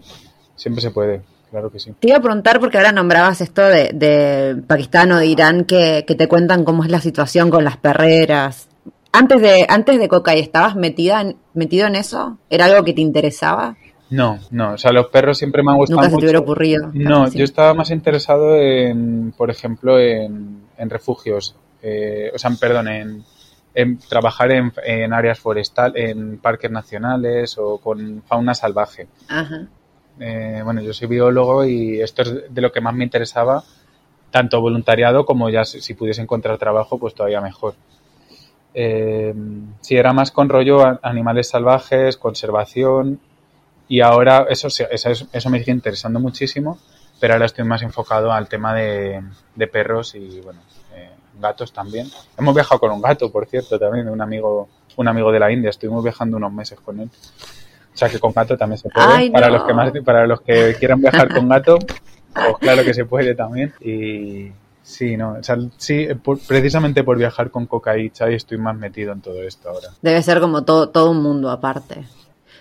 Siempre 0.56 0.80
se 0.82 0.90
puede. 0.92 1.22
Claro 1.50 1.70
que 1.70 1.80
sí. 1.80 1.92
Te 1.98 2.08
iba 2.08 2.18
a 2.18 2.22
preguntar, 2.22 2.60
porque 2.60 2.76
ahora 2.78 2.92
nombrabas 2.92 3.40
esto 3.40 3.62
de, 3.62 3.90
de 3.92 4.56
Pakistán 4.66 5.10
o 5.10 5.18
de 5.18 5.26
Irán, 5.26 5.64
que, 5.64 6.04
que 6.06 6.14
te 6.14 6.28
cuentan 6.28 6.62
cómo 6.62 6.84
es 6.84 6.90
la 6.90 7.00
situación 7.00 7.50
con 7.50 7.64
las 7.64 7.76
perreras. 7.76 8.68
Antes 9.12 9.42
de, 9.42 9.66
antes 9.68 9.98
de 9.98 10.06
Coca, 10.06 10.32
¿estabas 10.34 10.76
metida 10.76 11.20
en, 11.22 11.36
metido 11.54 11.88
en 11.88 11.96
eso? 11.96 12.38
¿Era 12.48 12.66
algo 12.66 12.84
que 12.84 12.92
te 12.92 13.00
interesaba? 13.00 13.76
No, 14.10 14.38
no. 14.52 14.74
O 14.74 14.78
sea, 14.78 14.92
los 14.92 15.06
perros 15.08 15.38
siempre 15.38 15.64
me 15.64 15.72
han 15.72 15.78
gustado. 15.78 16.00
Nunca 16.02 16.10
se 16.10 16.16
te 16.18 16.24
hubiera 16.24 16.38
ocurrido. 16.38 16.90
No, 16.94 17.26
Sí. 17.26 17.38
yo 17.38 17.44
estaba 17.44 17.74
más 17.74 17.90
interesado 17.90 18.54
en, 18.56 19.32
por 19.36 19.50
ejemplo, 19.50 19.98
en, 19.98 20.60
en 20.78 20.88
refugios, 20.90 21.56
eh, 21.82 22.30
o 22.32 22.38
sea, 22.38 22.50
perdón, 22.60 22.86
en, 22.86 23.24
en 23.74 23.98
trabajar 23.98 24.50
en, 24.52 24.72
en 24.84 25.12
áreas 25.12 25.38
forestal, 25.38 25.96
en 25.96 26.38
parques 26.38 26.70
nacionales 26.70 27.56
o 27.58 27.78
con 27.78 28.22
fauna 28.26 28.54
salvaje. 28.54 29.06
Ajá. 29.28 29.66
Eh, 30.18 30.60
bueno, 30.64 30.80
yo 30.82 30.92
soy 30.92 31.08
biólogo 31.08 31.64
y 31.64 32.00
esto 32.00 32.22
es 32.22 32.52
de 32.52 32.60
lo 32.60 32.72
que 32.72 32.80
más 32.80 32.94
me 32.94 33.04
interesaba, 33.04 33.62
tanto 34.30 34.60
voluntariado 34.60 35.24
como 35.24 35.48
ya 35.50 35.64
si, 35.64 35.80
si 35.80 35.94
pudiese 35.94 36.20
encontrar 36.22 36.58
trabajo, 36.58 36.98
pues 36.98 37.14
todavía 37.14 37.40
mejor. 37.40 37.74
Eh, 38.74 39.34
sí, 39.80 39.96
era 39.96 40.12
más 40.12 40.30
con 40.30 40.48
rollo 40.48 40.84
a- 40.84 41.00
animales 41.02 41.48
salvajes, 41.48 42.16
conservación 42.16 43.20
y 43.88 44.00
ahora 44.00 44.46
eso, 44.48 44.68
eso, 44.68 45.26
eso 45.32 45.50
me 45.50 45.58
sigue 45.58 45.72
interesando 45.72 46.20
muchísimo, 46.20 46.78
pero 47.18 47.32
ahora 47.34 47.46
estoy 47.46 47.64
más 47.64 47.82
enfocado 47.82 48.30
al 48.32 48.48
tema 48.48 48.74
de, 48.74 49.22
de 49.56 49.66
perros 49.66 50.14
y 50.14 50.40
bueno, 50.40 50.60
gatos 51.40 51.72
también. 51.72 52.06
Hemos 52.38 52.54
viajado 52.54 52.78
con 52.80 52.90
un 52.92 53.00
gato, 53.02 53.30
por 53.32 53.46
cierto, 53.46 53.78
también, 53.78 54.08
un 54.08 54.20
amigo, 54.20 54.68
un 54.96 55.08
amigo 55.08 55.32
de 55.32 55.38
la 55.40 55.50
India, 55.50 55.70
estuvimos 55.70 56.02
viajando 56.04 56.36
unos 56.36 56.52
meses 56.52 56.78
con 56.80 57.00
él. 57.00 57.08
O 57.92 57.96
sea 57.96 58.08
que 58.08 58.18
con 58.18 58.32
gato 58.32 58.56
también 58.56 58.78
se 58.78 58.88
puede. 58.88 59.06
Ay, 59.08 59.30
para 59.30 59.48
no. 59.48 59.54
los 59.58 59.64
que 59.64 59.74
más, 59.74 59.92
para 60.04 60.26
los 60.26 60.40
que 60.42 60.74
quieran 60.78 61.00
viajar 61.00 61.32
con 61.34 61.48
gato, 61.48 61.78
pues 62.32 62.56
claro 62.60 62.84
que 62.84 62.94
se 62.94 63.04
puede 63.04 63.34
también. 63.34 63.72
Y 63.80 64.52
sí, 64.82 65.16
no, 65.16 65.32
o 65.32 65.42
sea, 65.42 65.56
sí, 65.76 66.06
por- 66.22 66.38
precisamente 66.38 67.02
por 67.04 67.18
viajar 67.18 67.50
con 67.50 67.66
Coca 67.66 67.98
y 67.98 68.10
Chai 68.10 68.34
estoy 68.34 68.58
más 68.58 68.76
metido 68.76 69.12
en 69.12 69.20
todo 69.20 69.42
esto 69.42 69.68
ahora. 69.68 69.88
Debe 70.02 70.22
ser 70.22 70.40
como 70.40 70.62
todo, 70.64 70.90
todo 70.90 71.10
un 71.10 71.22
mundo 71.22 71.50
aparte. 71.50 72.04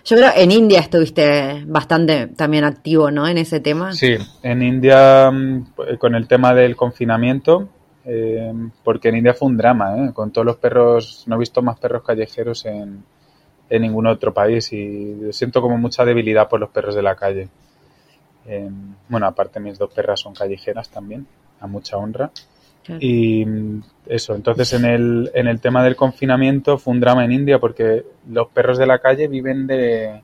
Yo 0.06 0.16
creo 0.16 0.32
en 0.36 0.52
India 0.52 0.80
estuviste 0.80 1.64
bastante 1.68 2.28
también 2.28 2.64
activo, 2.64 3.12
¿no? 3.12 3.28
En 3.28 3.38
ese 3.38 3.60
tema. 3.60 3.94
Sí, 3.94 4.16
en 4.42 4.62
India 4.64 5.30
mm, 5.30 5.74
con 6.00 6.16
el 6.16 6.26
tema 6.28 6.54
del 6.54 6.76
confinamiento, 6.76 7.68
eh, 8.06 8.54
porque 8.84 9.10
en 9.10 9.18
India 9.18 9.34
fue 9.34 9.48
un 9.48 9.58
drama, 9.58 9.96
¿eh? 9.98 10.14
con 10.14 10.32
todos 10.32 10.46
los 10.46 10.58
perros, 10.58 11.24
no 11.28 11.36
he 11.36 11.40
visto 11.40 11.62
más 11.62 11.80
perros 11.80 12.04
callejeros 12.04 12.66
en, 12.66 13.04
en 13.70 13.82
ningún 13.82 14.08
otro 14.08 14.34
país 14.34 14.72
y 14.74 15.32
siento 15.32 15.62
como 15.62 15.78
mucha 15.78 16.06
debilidad 16.06 16.48
por 16.48 16.60
los 16.60 16.70
perros 16.70 16.96
de 16.96 17.02
la 17.02 17.16
calle. 17.16 17.50
Eh, 18.46 18.70
bueno, 19.08 19.28
aparte 19.28 19.60
mis 19.60 19.78
dos 19.78 19.94
perras 19.94 20.20
son 20.20 20.34
callejeras 20.34 20.90
también, 20.90 21.28
a 21.60 21.68
mucha 21.68 21.98
honra. 21.98 22.32
Y 23.00 23.46
mm, 23.46 23.84
eso, 24.08 24.34
entonces 24.34 24.74
en 24.74 24.86
el, 24.86 25.32
en 25.36 25.48
el 25.48 25.60
tema 25.60 25.84
del 25.84 25.96
confinamiento 25.96 26.80
fue 26.80 26.94
un 26.94 27.00
drama 27.00 27.24
en 27.24 27.34
India 27.34 27.60
porque 27.60 28.04
los 28.28 28.48
perros 28.48 28.80
de 28.80 28.88
la 28.88 28.98
calle 28.98 29.28
viven 29.28 29.68
de, 29.68 30.24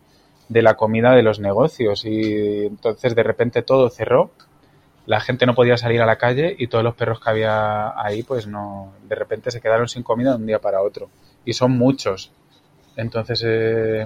de 0.50 0.62
la 0.62 0.76
comida 0.76 1.12
de 1.12 1.22
los 1.22 1.40
negocios 1.40 2.06
y 2.06 2.66
entonces 2.66 3.16
de 3.16 3.22
repente 3.22 3.62
todo 3.62 3.90
cerró, 3.90 4.32
la 5.06 5.20
gente 5.20 5.46
no 5.46 5.56
podía 5.56 5.78
salir 5.78 6.02
a 6.02 6.06
la 6.06 6.18
calle 6.18 6.56
y 6.58 6.68
todos 6.68 6.84
los 6.84 6.96
perros 6.96 7.20
que 7.20 7.30
había 7.30 8.00
ahí 8.00 8.24
pues 8.24 8.48
no, 8.48 8.94
de 9.08 9.16
repente 9.16 9.52
se 9.52 9.62
quedaron 9.62 9.88
sin 9.88 10.04
comida 10.04 10.32
de 10.32 10.38
un 10.38 10.48
día 10.48 10.60
para 10.60 10.82
otro 10.82 11.10
y 11.46 11.54
son 11.54 11.72
muchos. 11.72 12.32
Entonces 12.96 13.44
eh, 13.46 14.06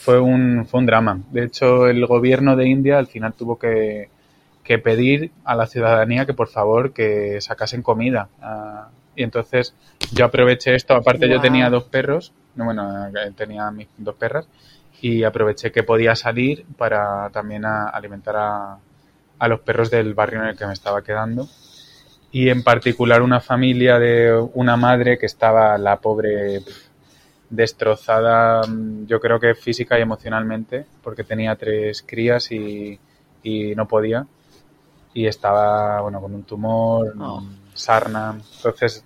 fue, 0.00 0.20
un, 0.20 0.66
fue 0.66 0.80
un 0.80 0.86
drama. 0.86 1.20
De 1.30 1.44
hecho 1.44 1.86
el 1.86 2.04
gobierno 2.06 2.56
de 2.56 2.68
India 2.68 2.98
al 2.98 3.06
final 3.06 3.32
tuvo 3.34 3.58
que 3.58 4.08
que 4.64 4.78
pedir 4.78 5.30
a 5.44 5.54
la 5.54 5.66
ciudadanía 5.66 6.26
que 6.26 6.32
por 6.32 6.48
favor 6.48 6.92
que 6.92 7.40
sacasen 7.40 7.82
comida. 7.82 8.28
Ah, 8.40 8.88
y 9.14 9.22
entonces 9.22 9.74
yo 10.12 10.24
aproveché 10.24 10.74
esto, 10.74 10.94
aparte 10.94 11.28
yo 11.28 11.40
tenía 11.40 11.70
dos 11.70 11.84
perros, 11.84 12.32
bueno, 12.56 13.06
eh, 13.08 13.32
tenía 13.36 13.70
mis 13.70 13.86
dos 13.96 14.16
perras, 14.16 14.48
y 15.00 15.22
aproveché 15.22 15.70
que 15.70 15.82
podía 15.82 16.16
salir 16.16 16.64
para 16.78 17.28
también 17.30 17.64
alimentar 17.64 18.34
a, 18.36 18.78
a 19.38 19.48
los 19.48 19.60
perros 19.60 19.90
del 19.90 20.14
barrio 20.14 20.42
en 20.42 20.48
el 20.48 20.56
que 20.56 20.66
me 20.66 20.72
estaba 20.72 21.02
quedando. 21.02 21.48
Y 22.32 22.48
en 22.48 22.62
particular 22.64 23.22
una 23.22 23.40
familia 23.40 23.98
de 23.98 24.32
una 24.54 24.76
madre 24.76 25.18
que 25.18 25.26
estaba 25.26 25.78
la 25.78 26.00
pobre 26.00 26.62
destrozada, 27.50 28.62
mm, 28.66 29.06
yo 29.06 29.20
creo 29.20 29.38
que 29.38 29.54
física 29.54 29.98
y 29.98 30.02
emocionalmente, 30.02 30.86
porque 31.02 31.24
tenía 31.24 31.54
tres 31.56 32.02
crías 32.02 32.50
y, 32.50 32.98
y 33.42 33.74
no 33.74 33.86
podía 33.86 34.26
y 35.14 35.26
estaba 35.26 36.00
bueno 36.02 36.20
con 36.20 36.34
un 36.34 36.42
tumor, 36.42 37.14
oh. 37.18 37.42
sarna. 37.72 38.36
Entonces 38.56 39.04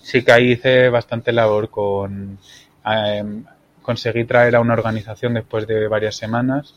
sí 0.00 0.22
que 0.24 0.32
ahí 0.32 0.52
hice 0.52 0.88
bastante 0.88 1.32
labor 1.32 1.68
con 1.68 2.38
em, 2.86 3.44
conseguí 3.82 4.24
traer 4.24 4.56
a 4.56 4.60
una 4.60 4.74
organización 4.74 5.34
después 5.34 5.66
de 5.66 5.88
varias 5.88 6.16
semanas 6.16 6.74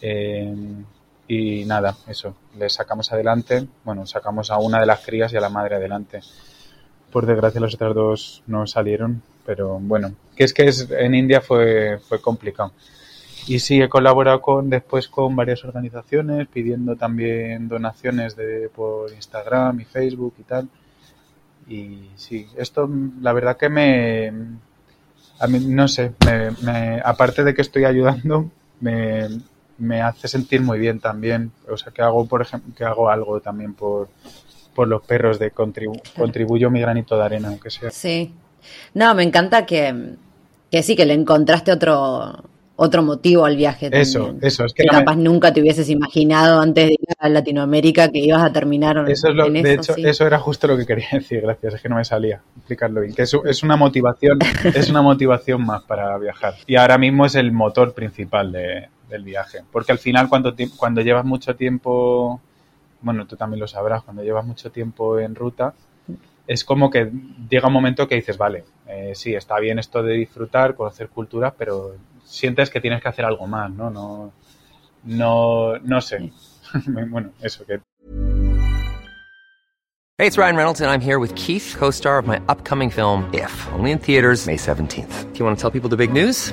em, 0.00 0.84
y 1.26 1.64
nada, 1.64 1.96
eso, 2.06 2.34
le 2.58 2.68
sacamos 2.68 3.12
adelante, 3.12 3.66
bueno, 3.84 4.06
sacamos 4.06 4.50
a 4.50 4.58
una 4.58 4.80
de 4.80 4.86
las 4.86 5.04
crías 5.04 5.32
y 5.32 5.36
a 5.36 5.40
la 5.40 5.48
madre 5.48 5.76
adelante. 5.76 6.20
Por 7.10 7.26
desgracia 7.26 7.60
los 7.60 7.74
otros 7.74 7.94
dos 7.94 8.42
no 8.46 8.66
salieron, 8.66 9.22
pero 9.46 9.78
bueno, 9.78 10.14
que 10.36 10.44
es 10.44 10.52
que 10.52 10.64
es, 10.64 10.90
en 10.90 11.14
India 11.14 11.40
fue, 11.40 11.98
fue 11.98 12.20
complicado. 12.20 12.72
Y 13.46 13.58
sí, 13.58 13.80
he 13.80 13.88
colaborado 13.88 14.40
con, 14.40 14.70
después 14.70 15.08
con 15.08 15.36
varias 15.36 15.64
organizaciones, 15.64 16.48
pidiendo 16.48 16.96
también 16.96 17.68
donaciones 17.68 18.36
de, 18.36 18.70
por 18.74 19.12
Instagram 19.12 19.80
y 19.80 19.84
Facebook 19.84 20.34
y 20.38 20.42
tal. 20.42 20.68
Y 21.68 22.10
sí, 22.16 22.46
esto 22.56 22.88
la 23.20 23.32
verdad 23.32 23.56
que 23.56 23.68
me, 23.68 24.32
a 25.38 25.46
mí, 25.46 25.58
no 25.60 25.88
sé, 25.88 26.12
me, 26.62 27.00
aparte 27.04 27.44
de 27.44 27.54
que 27.54 27.62
estoy 27.62 27.84
ayudando, 27.84 28.50
me, 28.80 29.28
me 29.78 30.02
hace 30.02 30.28
sentir 30.28 30.60
muy 30.60 30.78
bien 30.78 31.00
también. 31.00 31.52
O 31.68 31.76
sea, 31.76 31.92
que 31.92 32.02
hago, 32.02 32.26
por 32.26 32.42
ejemplo, 32.42 32.72
que 32.76 32.84
hago 32.84 33.08
algo 33.08 33.40
también 33.40 33.74
por, 33.74 34.08
por 34.74 34.88
los 34.88 35.02
perros, 35.02 35.38
de 35.38 35.50
contribu 35.50 36.00
contribuyo 36.16 36.70
mi 36.70 36.80
granito 36.80 37.16
de 37.16 37.24
arena, 37.24 37.48
aunque 37.48 37.70
sea. 37.70 37.90
Sí. 37.90 38.32
No, 38.94 39.14
me 39.14 39.22
encanta 39.22 39.66
que, 39.66 40.14
que 40.70 40.82
sí, 40.82 40.96
que 40.96 41.04
le 41.04 41.14
encontraste 41.14 41.70
otro, 41.70 42.44
otro 42.76 43.02
motivo 43.02 43.44
al 43.44 43.56
viaje. 43.56 43.88
Eso, 43.92 44.34
eso. 44.40 44.64
Es 44.64 44.72
que, 44.72 44.84
capaz 44.84 45.16
nunca 45.16 45.52
te 45.52 45.60
hubieses 45.60 45.88
imaginado 45.88 46.60
antes 46.60 46.86
de 46.86 46.92
ir 46.92 47.14
a 47.18 47.28
Latinoamérica 47.28 48.10
que 48.10 48.18
ibas 48.18 48.42
a 48.42 48.52
terminar 48.52 49.04
eso 49.08 49.28
es 49.28 49.34
lo, 49.34 49.50
De 49.50 49.74
hecho, 49.74 49.94
eso 49.96 50.26
era 50.26 50.38
justo 50.38 50.66
lo 50.66 50.76
que 50.76 50.86
quería 50.86 51.08
decir, 51.12 51.42
gracias, 51.42 51.74
es 51.74 51.82
que 51.82 51.88
no 51.88 51.96
me 51.96 52.04
salía 52.04 52.40
explicarlo 52.56 53.00
bien. 53.00 53.14
Que 53.14 53.22
es, 53.22 53.36
es 53.44 53.62
una 53.62 53.76
motivación, 53.76 54.38
es 54.74 54.90
una 54.90 55.02
motivación 55.02 55.64
más 55.64 55.82
para 55.82 56.16
viajar. 56.18 56.54
Y 56.66 56.76
ahora 56.76 56.98
mismo 56.98 57.26
es 57.26 57.34
el 57.34 57.52
motor 57.52 57.94
principal 57.94 58.50
de, 58.52 58.88
del 59.08 59.24
viaje. 59.24 59.60
Porque 59.70 59.92
al 59.92 59.98
final 59.98 60.28
cuando, 60.28 60.54
cuando 60.76 61.00
llevas 61.00 61.24
mucho 61.24 61.56
tiempo, 61.56 62.40
bueno, 63.00 63.26
tú 63.26 63.36
también 63.36 63.60
lo 63.60 63.68
sabrás, 63.68 64.02
cuando 64.02 64.22
llevas 64.22 64.44
mucho 64.44 64.70
tiempo 64.70 65.18
en 65.18 65.34
ruta, 65.34 65.74
es 66.46 66.64
como 66.64 66.90
que 66.90 67.10
llega 67.48 67.68
un 67.68 67.72
momento 67.72 68.06
que 68.06 68.16
dices, 68.16 68.36
vale, 68.36 68.64
eh, 68.86 69.12
sí, 69.14 69.34
está 69.34 69.58
bien 69.58 69.78
esto 69.78 70.02
de 70.02 70.14
disfrutar, 70.14 70.74
conocer 70.74 71.08
culturas, 71.08 71.54
pero 71.56 71.96
sientes 72.24 72.70
que 72.70 72.80
tienes 72.80 73.02
que 73.02 73.08
hacer 73.08 73.24
algo 73.24 73.46
más, 73.46 73.70
¿no? 73.70 73.90
No, 73.90 74.32
no, 75.04 75.78
no 75.78 76.00
sé. 76.00 76.30
bueno, 76.86 77.30
eso 77.40 77.64
que... 77.64 77.80
Hey, 80.16 80.28
it's 80.28 80.38
Ryan 80.38 80.54
Reynolds 80.54 80.80
and 80.80 80.88
I'm 80.88 81.00
here 81.00 81.18
with 81.18 81.34
Keith, 81.34 81.74
co-star 81.76 82.18
of 82.18 82.26
my 82.26 82.40
upcoming 82.48 82.88
film, 82.88 83.28
If, 83.34 83.52
only 83.72 83.90
in 83.90 83.98
theaters 83.98 84.46
May 84.46 84.56
17th. 84.56 85.32
Do 85.32 85.38
you 85.38 85.44
want 85.44 85.58
to 85.58 85.60
tell 85.60 85.70
people 85.70 85.90
the 85.90 85.96
big 85.96 86.12
news? 86.12 86.52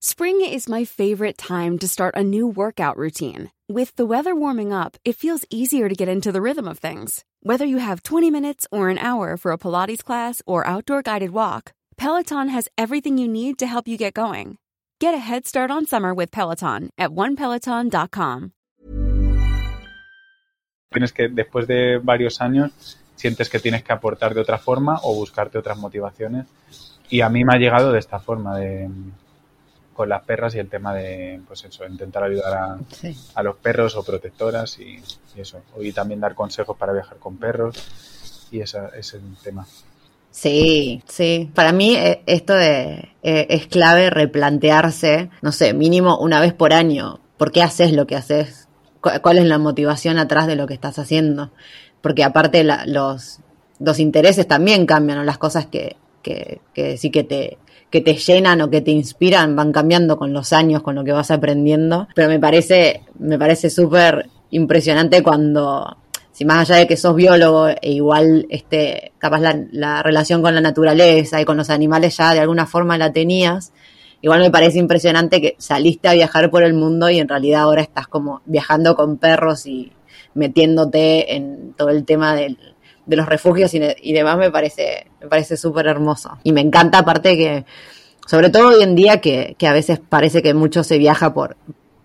Spring 0.00 0.40
is 0.42 0.68
my 0.68 0.84
favorite 0.84 1.36
time 1.36 1.76
to 1.76 1.88
start 1.88 2.14
a 2.14 2.22
new 2.22 2.46
workout 2.46 2.96
routine. 2.96 3.50
With 3.68 3.96
the 3.96 4.06
weather 4.06 4.32
warming 4.32 4.72
up, 4.72 4.96
it 5.04 5.16
feels 5.16 5.44
easier 5.50 5.88
to 5.88 5.94
get 5.96 6.06
into 6.06 6.30
the 6.30 6.40
rhythm 6.40 6.68
of 6.68 6.78
things. 6.78 7.24
Whether 7.42 7.64
you 7.64 7.78
have 7.78 8.04
20 8.04 8.30
minutes 8.30 8.64
or 8.70 8.90
an 8.90 8.98
hour 8.98 9.36
for 9.36 9.50
a 9.50 9.58
Pilates 9.58 10.04
class 10.04 10.40
or 10.46 10.64
outdoor 10.64 11.02
guided 11.02 11.32
walk, 11.32 11.72
Peloton 11.96 12.46
has 12.46 12.68
everything 12.78 13.18
you 13.18 13.26
need 13.26 13.58
to 13.58 13.66
help 13.66 13.88
you 13.88 13.96
get 13.98 14.14
going. 14.14 14.58
Get 15.00 15.14
a 15.14 15.18
head 15.18 15.46
start 15.48 15.72
on 15.72 15.84
summer 15.84 16.14
with 16.14 16.30
Peloton 16.30 16.90
at 16.96 17.10
onepeloton.com. 17.10 18.52
Tienes 20.92 21.12
que, 21.12 21.28
después 21.28 21.66
de 21.66 21.98
varios 21.98 22.40
años, 22.40 23.00
sientes 23.16 23.50
que 23.50 23.58
tienes 23.58 23.82
que 23.82 23.92
aportar 23.92 24.32
de 24.32 24.42
otra 24.42 24.58
forma 24.58 25.00
o 25.02 25.12
buscarte 25.16 25.58
otras 25.58 25.76
motivaciones. 25.76 26.46
Y 27.10 27.20
a 27.20 27.28
mí 27.28 27.44
me 27.44 27.56
ha 27.56 27.58
llegado 27.58 27.90
de 27.90 27.98
esta 27.98 28.20
forma, 28.20 28.58
de, 28.58 28.88
con 29.98 30.08
las 30.08 30.22
perras 30.22 30.54
y 30.54 30.60
el 30.60 30.68
tema 30.68 30.94
de, 30.94 31.40
pues 31.44 31.64
eso, 31.64 31.84
intentar 31.84 32.22
ayudar 32.22 32.54
a, 32.54 32.78
a 33.34 33.42
los 33.42 33.56
perros 33.56 33.96
o 33.96 34.04
protectoras 34.04 34.78
y, 34.78 35.02
eso. 35.36 35.60
Y 35.80 35.90
también 35.90 36.20
dar 36.20 36.36
consejos 36.36 36.76
para 36.76 36.92
viajar 36.92 37.18
con 37.18 37.36
perros 37.36 38.46
y 38.52 38.60
esa, 38.60 38.90
ese 38.90 38.98
es 38.98 39.14
el 39.14 39.36
tema. 39.42 39.66
Sí, 40.30 41.02
sí. 41.08 41.50
Para 41.52 41.72
mí 41.72 41.96
eh, 41.96 42.22
esto 42.26 42.54
de, 42.54 43.08
eh, 43.24 43.46
es 43.50 43.66
clave 43.66 44.08
replantearse, 44.08 45.30
no 45.42 45.50
sé, 45.50 45.74
mínimo 45.74 46.16
una 46.20 46.40
vez 46.40 46.54
por 46.54 46.72
año. 46.72 47.18
¿Por 47.36 47.50
qué 47.50 47.64
haces 47.64 47.92
lo 47.92 48.06
que 48.06 48.14
haces? 48.14 48.68
¿Cuál 49.00 49.38
es 49.38 49.46
la 49.46 49.58
motivación 49.58 50.16
atrás 50.16 50.46
de 50.46 50.54
lo 50.54 50.68
que 50.68 50.74
estás 50.74 51.00
haciendo? 51.00 51.50
Porque 52.02 52.22
aparte 52.22 52.62
los, 52.62 53.40
los 53.80 53.98
intereses 53.98 54.46
también 54.46 54.86
cambian, 54.86 55.18
o 55.18 55.24
las 55.24 55.38
cosas 55.38 55.66
que, 55.66 55.96
que, 56.22 56.60
que 56.72 56.96
sí 56.98 57.10
que 57.10 57.24
te, 57.24 57.58
que 57.90 58.00
te 58.00 58.14
llenan 58.14 58.60
o 58.60 58.70
que 58.70 58.80
te 58.80 58.90
inspiran 58.90 59.56
van 59.56 59.72
cambiando 59.72 60.16
con 60.16 60.32
los 60.32 60.52
años, 60.52 60.82
con 60.82 60.94
lo 60.94 61.04
que 61.04 61.12
vas 61.12 61.30
aprendiendo. 61.30 62.08
Pero 62.14 62.28
me 62.28 62.38
parece, 62.38 63.02
me 63.18 63.38
parece 63.38 63.70
súper 63.70 64.28
impresionante 64.50 65.22
cuando 65.22 65.96
si 66.38 66.44
más 66.44 66.70
allá 66.70 66.78
de 66.78 66.86
que 66.86 66.96
sos 66.96 67.16
biólogo 67.16 67.66
e 67.66 67.90
igual 67.90 68.46
este, 68.48 69.10
capaz 69.18 69.40
la, 69.72 70.02
relación 70.04 70.40
con 70.40 70.54
la 70.54 70.60
naturaleza 70.60 71.40
y 71.40 71.44
con 71.44 71.56
los 71.56 71.68
animales 71.68 72.16
ya 72.16 72.32
de 72.32 72.38
alguna 72.38 72.64
forma 72.64 72.96
la 72.96 73.12
tenías, 73.12 73.72
igual 74.22 74.38
me 74.38 74.50
parece 74.52 74.78
impresionante 74.78 75.40
que 75.40 75.56
saliste 75.58 76.06
a 76.06 76.12
viajar 76.12 76.48
por 76.48 76.62
el 76.62 76.74
mundo 76.74 77.10
y 77.10 77.18
en 77.18 77.28
realidad 77.28 77.62
ahora 77.62 77.82
estás 77.82 78.06
como 78.06 78.42
viajando 78.44 78.94
con 78.94 79.16
perros 79.16 79.66
y 79.66 79.90
metiéndote 80.34 81.34
en 81.34 81.72
todo 81.72 81.88
el 81.88 82.04
tema 82.04 82.36
de 83.08 83.16
los 83.16 83.26
refugios 83.26 83.72
y, 83.74 84.12
demás 84.12 84.38
me 84.38 84.50
parece 84.50 85.06
me 85.20 85.26
parece 85.26 85.56
súper 85.56 85.86
hermoso 85.86 86.38
y 86.44 86.52
me 86.52 86.60
encanta 86.60 86.98
aparte 86.98 87.36
que 87.36 87.64
sobre 88.26 88.50
todo 88.50 88.68
hoy 88.68 88.82
en 88.82 88.94
día 88.94 89.20
que, 89.20 89.56
que 89.58 89.66
a 89.66 89.72
veces 89.72 89.98
parece 90.06 90.42
que 90.42 90.54
mucho 90.54 90.84
se 90.84 90.98
viaja 90.98 91.34
por 91.34 91.56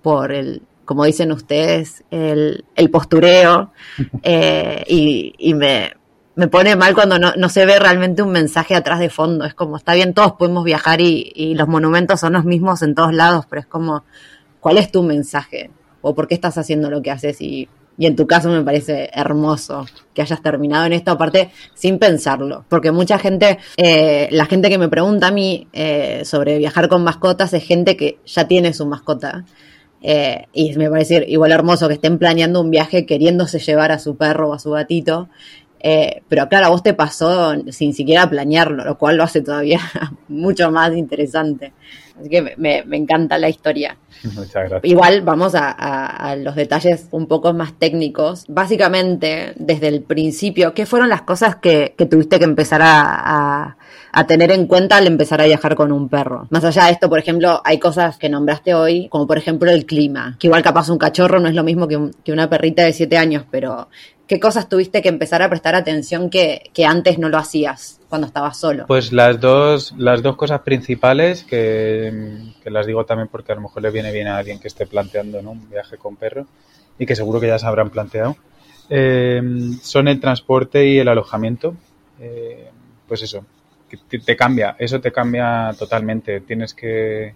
por 0.02 0.32
el 0.32 0.64
como 0.86 1.06
dicen 1.06 1.32
ustedes, 1.32 2.04
el, 2.12 2.66
el 2.76 2.90
postureo 2.90 3.72
eh, 4.24 4.84
y, 4.88 5.34
y 5.38 5.54
me, 5.54 5.94
me, 6.36 6.48
pone 6.48 6.76
mal 6.76 6.94
cuando 6.94 7.20
no, 7.20 7.34
no, 7.36 7.50
se 7.50 7.66
ve 7.66 7.80
realmente 7.80 8.22
un 8.22 8.32
mensaje 8.32 8.76
atrás 8.76 9.00
de 9.00 9.10
fondo. 9.10 9.46
Es 9.46 9.54
como, 9.54 9.78
está 9.78 9.94
bien, 9.94 10.14
todos 10.14 10.34
podemos 10.34 10.64
viajar 10.64 11.02
y, 11.02 11.32
y, 11.36 11.56
los 11.56 11.68
monumentos 11.68 12.20
son 12.20 12.34
los 12.34 12.46
mismos 12.46 12.82
en 12.82 12.96
todos 12.96 13.14
lados, 13.14 13.46
pero 13.50 13.62
es 13.62 13.66
como, 13.66 14.04
¿cuál 14.60 14.78
es 14.78 14.92
tu 14.92 15.04
mensaje? 15.04 15.72
¿O 16.02 16.14
por 16.14 16.28
qué 16.28 16.36
estás 16.36 16.58
haciendo 16.58 16.90
lo 16.90 17.02
que 17.02 17.12
haces? 17.12 17.40
Y, 17.42 17.70
y 17.98 18.06
en 18.08 18.16
tu 18.16 18.28
caso 18.28 18.50
me 18.50 18.64
parece 18.64 19.10
hermoso 19.14 19.86
que 20.14 20.22
hayas 20.22 20.42
terminado 20.42 20.86
en 20.86 20.94
esto, 20.94 21.12
aparte 21.12 21.52
sin 21.74 22.00
pensarlo, 22.00 22.66
porque 22.70 22.92
mucha 22.92 23.20
gente, 23.20 23.60
eh, 23.78 24.28
la 24.32 24.46
gente 24.46 24.70
que 24.70 24.78
me 24.78 24.90
pregunta 24.90 25.28
a 25.28 25.32
mí 25.32 25.68
eh, 25.74 26.22
sobre 26.26 26.58
viajar 26.58 26.88
con 26.88 27.04
mascotas 27.04 27.54
es 27.54 27.64
gente 27.64 27.96
que 27.98 28.20
ya 28.26 28.48
tiene 28.48 28.74
su 28.74 28.86
mascota 28.86 29.46
eh, 30.06 30.48
y 30.52 30.76
me 30.76 30.90
parece 30.90 31.24
igual 31.30 31.54
hermoso 31.54 31.88
que 31.88 31.94
estén 31.94 32.18
planeando 32.20 32.60
un 32.60 32.70
viaje 32.70 33.06
queriéndose 33.06 33.60
llevar 33.60 33.94
a 33.94 34.00
su 34.00 34.18
perro 34.18 34.50
o 34.50 34.54
a 34.54 34.60
su 34.60 34.72
gatito. 34.72 35.30
Eh, 35.86 36.24
pero 36.30 36.48
claro, 36.48 36.68
a 36.68 36.70
vos 36.70 36.82
te 36.82 36.94
pasó 36.94 37.54
sin 37.70 37.94
siquiera 37.94 38.30
planearlo, 38.30 38.86
lo 38.86 38.98
cual 38.98 39.18
lo 39.18 39.24
hace 39.24 39.42
todavía 39.42 39.82
mucho 40.30 40.72
más 40.72 40.96
interesante. 40.96 41.74
Así 42.18 42.30
que 42.30 42.42
me, 42.42 42.84
me 42.86 42.96
encanta 42.96 43.38
la 43.38 43.50
historia. 43.50 43.98
Muchas 44.24 44.70
gracias. 44.70 44.82
Igual 44.84 45.22
vamos 45.22 45.56
a, 45.56 45.72
a, 45.72 46.36
los 46.38 46.56
detalles 46.56 47.08
un 47.12 47.28
poco 47.28 47.54
más 47.54 47.78
técnicos. 47.78 48.46
Básicamente, 48.48 49.54
desde 49.58 49.90
el 49.90 50.04
principio, 50.04 50.74
¿qué 50.74 50.86
fueron 50.86 51.10
las 51.10 51.24
cosas 51.24 51.58
que, 51.58 51.96
que 51.98 52.06
tuviste 52.06 52.40
que 52.40 52.46
empezar 52.46 52.82
a, 52.82 53.76
a 54.14 54.28
tener 54.28 54.52
en 54.52 54.68
cuenta 54.68 54.98
al 54.98 55.08
empezar 55.08 55.42
a 55.42 55.46
viajar 55.46 55.76
con 55.76 55.92
un 55.92 56.08
perro. 56.08 56.48
Más 56.52 56.64
allá 56.64 56.86
de 56.86 56.92
esto, 56.92 57.10
por 57.10 57.18
ejemplo, 57.18 57.62
hay 57.66 57.80
cosas 57.80 58.18
que 58.18 58.30
nombraste 58.30 58.76
hoy, 58.76 59.10
como 59.10 59.26
por 59.26 59.40
ejemplo 59.40 59.72
el 59.72 59.88
clima, 59.88 60.38
que 60.40 60.48
igual 60.48 60.62
capaz 60.62 60.90
un 60.90 61.00
cachorro 61.00 61.40
no 61.40 61.50
es 61.50 61.56
lo 61.56 61.64
mismo 61.64 61.88
que, 61.88 62.12
que 62.24 62.32
una 62.32 62.48
perrita 62.48 62.84
de 62.84 62.94
siete 62.94 63.18
años, 63.18 63.44
pero 63.50 63.90
¿qué 64.34 64.40
cosas 64.40 64.68
tuviste 64.68 65.04
que 65.04 65.10
empezar 65.10 65.44
a 65.44 65.50
prestar 65.50 65.76
atención 65.76 66.32
que, 66.32 66.72
que 66.74 66.88
antes 66.88 67.20
no 67.20 67.30
lo 67.30 67.38
hacías 67.38 68.00
cuando 68.10 68.26
estabas 68.26 68.58
solo? 68.58 68.88
Pues 68.88 69.14
las 69.14 69.40
dos, 69.40 69.94
las 69.96 70.24
dos 70.24 70.36
cosas 70.36 70.62
principales, 70.62 71.44
que, 71.44 72.52
que 72.64 72.72
las 72.72 72.88
digo 72.88 73.06
también 73.06 73.28
porque 73.28 73.52
a 73.52 73.56
lo 73.56 73.62
mejor 73.62 73.84
le 73.84 73.92
viene 73.92 74.12
bien 74.12 74.26
a 74.26 74.38
alguien 74.38 74.58
que 74.60 74.70
esté 74.70 74.88
planteando 74.88 75.40
¿no? 75.44 75.52
un 75.52 75.70
viaje 75.70 76.00
con 76.00 76.16
perro 76.16 76.48
y 76.98 77.06
que 77.06 77.16
seguro 77.16 77.40
que 77.40 77.46
ya 77.46 77.60
se 77.60 77.68
habrán 77.68 77.92
planteado, 77.92 78.36
eh, 78.90 79.40
son 79.84 80.08
el 80.08 80.20
transporte 80.20 80.84
y 80.84 80.98
el 80.98 81.10
alojamiento. 81.10 81.76
Eh, 82.20 82.72
pues 83.08 83.22
eso, 83.22 83.46
te 84.26 84.36
cambia, 84.36 84.76
eso 84.80 85.00
te 85.00 85.12
cambia 85.12 85.76
totalmente. 85.78 86.42
Tienes 86.42 86.74
que, 86.74 87.36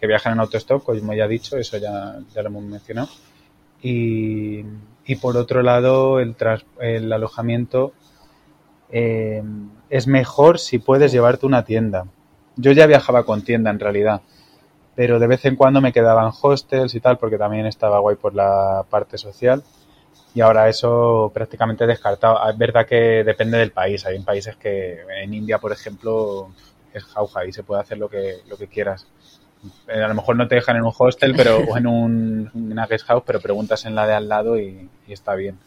viajar 0.00 0.32
en 0.32 0.40
autostop, 0.40 0.82
como 0.82 1.12
ya 1.12 1.26
he 1.26 1.28
dicho, 1.28 1.58
eso 1.58 1.76
ya, 1.76 2.18
ya 2.34 2.40
lo 2.40 2.48
hemos 2.48 2.62
mencionado. 2.62 3.10
Y, 3.82 4.64
y 5.08 5.16
por 5.16 5.38
otro 5.38 5.62
lado, 5.62 6.20
el, 6.20 6.36
el 6.80 7.10
alojamiento 7.10 7.94
eh, 8.90 9.42
es 9.88 10.06
mejor 10.06 10.58
si 10.58 10.78
puedes 10.78 11.10
llevarte 11.10 11.46
una 11.46 11.64
tienda. 11.64 12.04
Yo 12.56 12.72
ya 12.72 12.86
viajaba 12.86 13.24
con 13.24 13.40
tienda 13.40 13.70
en 13.70 13.80
realidad, 13.80 14.20
pero 14.94 15.18
de 15.18 15.26
vez 15.26 15.46
en 15.46 15.56
cuando 15.56 15.80
me 15.80 15.94
quedaban 15.94 16.30
hostels 16.42 16.94
y 16.94 17.00
tal, 17.00 17.16
porque 17.16 17.38
también 17.38 17.64
estaba 17.64 18.00
guay 18.00 18.16
por 18.16 18.34
la 18.34 18.84
parte 18.90 19.16
social 19.16 19.62
y 20.34 20.42
ahora 20.42 20.68
eso 20.68 21.30
prácticamente 21.32 21.86
descartado. 21.86 22.46
Es 22.46 22.58
verdad 22.58 22.86
que 22.86 23.24
depende 23.24 23.56
del 23.56 23.72
país. 23.72 24.04
Hay 24.04 24.18
países 24.20 24.56
que 24.56 25.00
en 25.22 25.32
India, 25.32 25.58
por 25.58 25.72
ejemplo, 25.72 26.50
es 26.92 27.02
jauja 27.04 27.46
y 27.46 27.52
se 27.54 27.62
puede 27.62 27.80
hacer 27.80 27.96
lo 27.96 28.10
que, 28.10 28.40
lo 28.46 28.58
que 28.58 28.68
quieras. 28.68 29.06
Eh, 29.88 30.02
a 30.02 30.08
lo 30.08 30.14
mejor 30.14 30.36
no 30.36 30.46
te 30.46 30.56
dejan 30.56 30.76
en 30.76 30.84
un 30.84 30.92
hostel 30.96 31.34
pero, 31.36 31.58
o 31.58 31.76
en 31.76 31.86
un, 31.86 32.50
una 32.54 32.86
guest 32.86 33.06
house, 33.06 33.22
pero 33.26 33.40
preguntas 33.40 33.84
en 33.86 33.94
la 33.94 34.06
de 34.06 34.14
al 34.14 34.28
lado 34.28 34.58
y, 34.58 34.88
está 35.08 35.34
bien. 35.34 35.58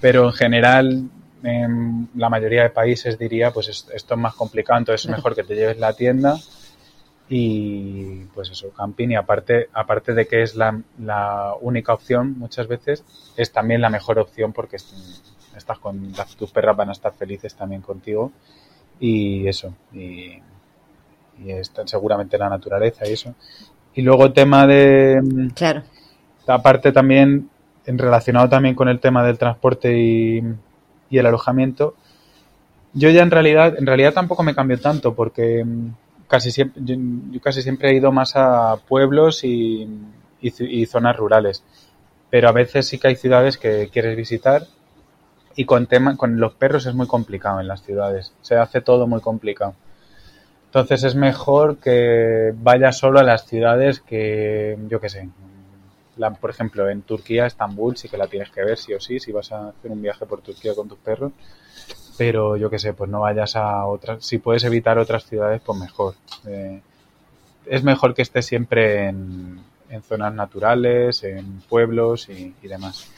Pero 0.00 0.26
en 0.26 0.32
general, 0.32 1.10
en 1.42 2.08
la 2.14 2.28
mayoría 2.28 2.62
de 2.62 2.70
países 2.70 3.18
diría, 3.18 3.52
pues 3.52 3.68
esto 3.68 4.14
es 4.14 4.20
más 4.20 4.34
complicado, 4.34 4.78
entonces 4.78 5.04
es 5.04 5.10
mejor 5.10 5.34
que 5.34 5.44
te 5.44 5.54
lleves 5.54 5.78
la 5.78 5.92
tienda 5.92 6.36
y 7.28 8.24
pues 8.34 8.50
eso, 8.50 8.70
camping 8.70 9.10
y 9.10 9.14
aparte, 9.16 9.68
aparte 9.72 10.12
de 10.12 10.26
que 10.26 10.42
es 10.42 10.56
la, 10.56 10.78
la, 10.98 11.54
única 11.60 11.94
opción 11.94 12.38
muchas 12.38 12.66
veces, 12.66 13.04
es 13.36 13.50
también 13.50 13.80
la 13.80 13.88
mejor 13.88 14.18
opción 14.18 14.52
porque 14.52 14.76
estás 14.76 15.78
con 15.78 16.12
tus 16.36 16.50
perras 16.50 16.76
van 16.76 16.90
a 16.90 16.92
estar 16.92 17.14
felices 17.14 17.54
también 17.54 17.80
contigo 17.80 18.30
y 19.00 19.46
eso, 19.48 19.74
y, 19.92 20.38
y 21.38 21.50
está 21.52 21.86
seguramente 21.86 22.38
la 22.38 22.48
naturaleza 22.48 23.06
y 23.08 23.12
eso. 23.12 23.34
Y 23.94 24.02
luego 24.02 24.32
tema 24.32 24.66
de... 24.66 25.50
Claro. 25.54 25.82
Aparte 26.46 26.92
también, 26.92 27.48
relacionado 27.86 28.48
también 28.48 28.74
con 28.74 28.88
el 28.88 29.00
tema 29.00 29.24
del 29.24 29.38
transporte 29.38 29.96
y, 29.96 30.42
y 31.10 31.18
el 31.18 31.26
alojamiento, 31.26 31.94
yo 32.92 33.10
ya 33.10 33.22
en 33.22 33.30
realidad, 33.30 33.74
en 33.76 33.86
realidad 33.86 34.12
tampoco 34.12 34.42
me 34.42 34.54
cambio 34.54 34.80
tanto 34.80 35.14
porque 35.14 35.64
casi 36.28 36.50
siempre, 36.50 36.82
yo, 36.84 37.40
casi 37.40 37.62
siempre 37.62 37.90
he 37.90 37.94
ido 37.94 38.12
más 38.12 38.36
a 38.36 38.76
pueblos 38.88 39.44
y, 39.44 39.88
y, 40.40 40.86
zonas 40.86 41.16
rurales. 41.16 41.64
Pero 42.30 42.48
a 42.48 42.52
veces 42.52 42.86
sí 42.86 42.98
que 42.98 43.08
hay 43.08 43.16
ciudades 43.16 43.58
que 43.58 43.88
quieres 43.92 44.16
visitar 44.16 44.62
y 45.56 45.64
con 45.64 45.86
tema, 45.86 46.16
con 46.16 46.38
los 46.40 46.54
perros 46.54 46.86
es 46.86 46.94
muy 46.94 47.06
complicado 47.06 47.60
en 47.60 47.68
las 47.68 47.82
ciudades. 47.82 48.32
Se 48.42 48.56
hace 48.56 48.80
todo 48.80 49.06
muy 49.06 49.20
complicado. 49.20 49.74
Entonces 50.74 51.04
es 51.04 51.14
mejor 51.14 51.76
que 51.76 52.52
vayas 52.56 52.98
solo 52.98 53.20
a 53.20 53.22
las 53.22 53.46
ciudades 53.46 54.00
que, 54.00 54.76
yo 54.88 55.00
qué 55.00 55.08
sé, 55.08 55.28
la, 56.16 56.32
por 56.32 56.50
ejemplo, 56.50 56.90
en 56.90 57.02
Turquía, 57.02 57.46
Estambul, 57.46 57.96
sí 57.96 58.08
que 58.08 58.16
la 58.16 58.26
tienes 58.26 58.50
que 58.50 58.64
ver, 58.64 58.76
sí 58.76 58.92
o 58.92 58.98
sí, 58.98 59.20
si 59.20 59.30
vas 59.30 59.52
a 59.52 59.68
hacer 59.68 59.92
un 59.92 60.02
viaje 60.02 60.26
por 60.26 60.40
Turquía 60.40 60.74
con 60.74 60.88
tus 60.88 60.98
perros 60.98 61.32
pero 62.16 62.56
yo 62.56 62.70
qué 62.70 62.78
sé, 62.78 62.92
pues 62.92 63.10
no 63.10 63.20
vayas 63.20 63.56
a 63.56 63.86
otras, 63.86 64.24
si 64.24 64.38
puedes 64.38 64.64
evitar 64.64 64.98
otras 64.98 65.26
ciudades, 65.26 65.60
pues 65.64 65.78
mejor. 65.78 66.14
Eh, 66.46 66.80
es 67.66 67.82
mejor 67.82 68.14
que 68.14 68.22
estés 68.22 68.46
siempre 68.46 69.08
en, 69.08 69.60
en, 69.88 70.02
zonas 70.02 70.32
naturales, 70.32 71.24
en 71.24 71.60
pueblos 71.68 72.28
y, 72.28 72.54
y, 72.62 72.68
demás. 72.68 73.08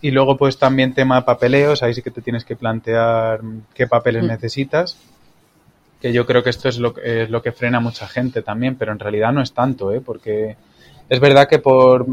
Y 0.00 0.10
luego 0.10 0.36
pues 0.36 0.58
también 0.58 0.94
tema 0.94 1.24
papeleos, 1.24 1.82
ahí 1.82 1.94
sí 1.94 2.02
que 2.02 2.10
te 2.10 2.22
tienes 2.22 2.44
que 2.44 2.56
plantear 2.56 3.40
qué 3.72 3.86
papeles 3.86 4.24
mm. 4.24 4.28
necesitas, 4.28 4.96
que 6.02 6.12
yo 6.12 6.26
creo 6.26 6.42
que 6.42 6.50
esto 6.50 6.68
es 6.68 6.80
lo, 6.80 6.96
es 6.98 7.30
lo 7.30 7.40
que 7.40 7.52
frena 7.52 7.78
a 7.78 7.80
mucha 7.80 8.08
gente 8.08 8.42
también, 8.42 8.74
pero 8.74 8.90
en 8.90 8.98
realidad 8.98 9.32
no 9.32 9.40
es 9.40 9.52
tanto, 9.52 9.92
¿eh? 9.92 10.00
porque 10.00 10.56
es 11.08 11.20
verdad 11.20 11.46
que 11.48 11.60
por, 11.60 12.04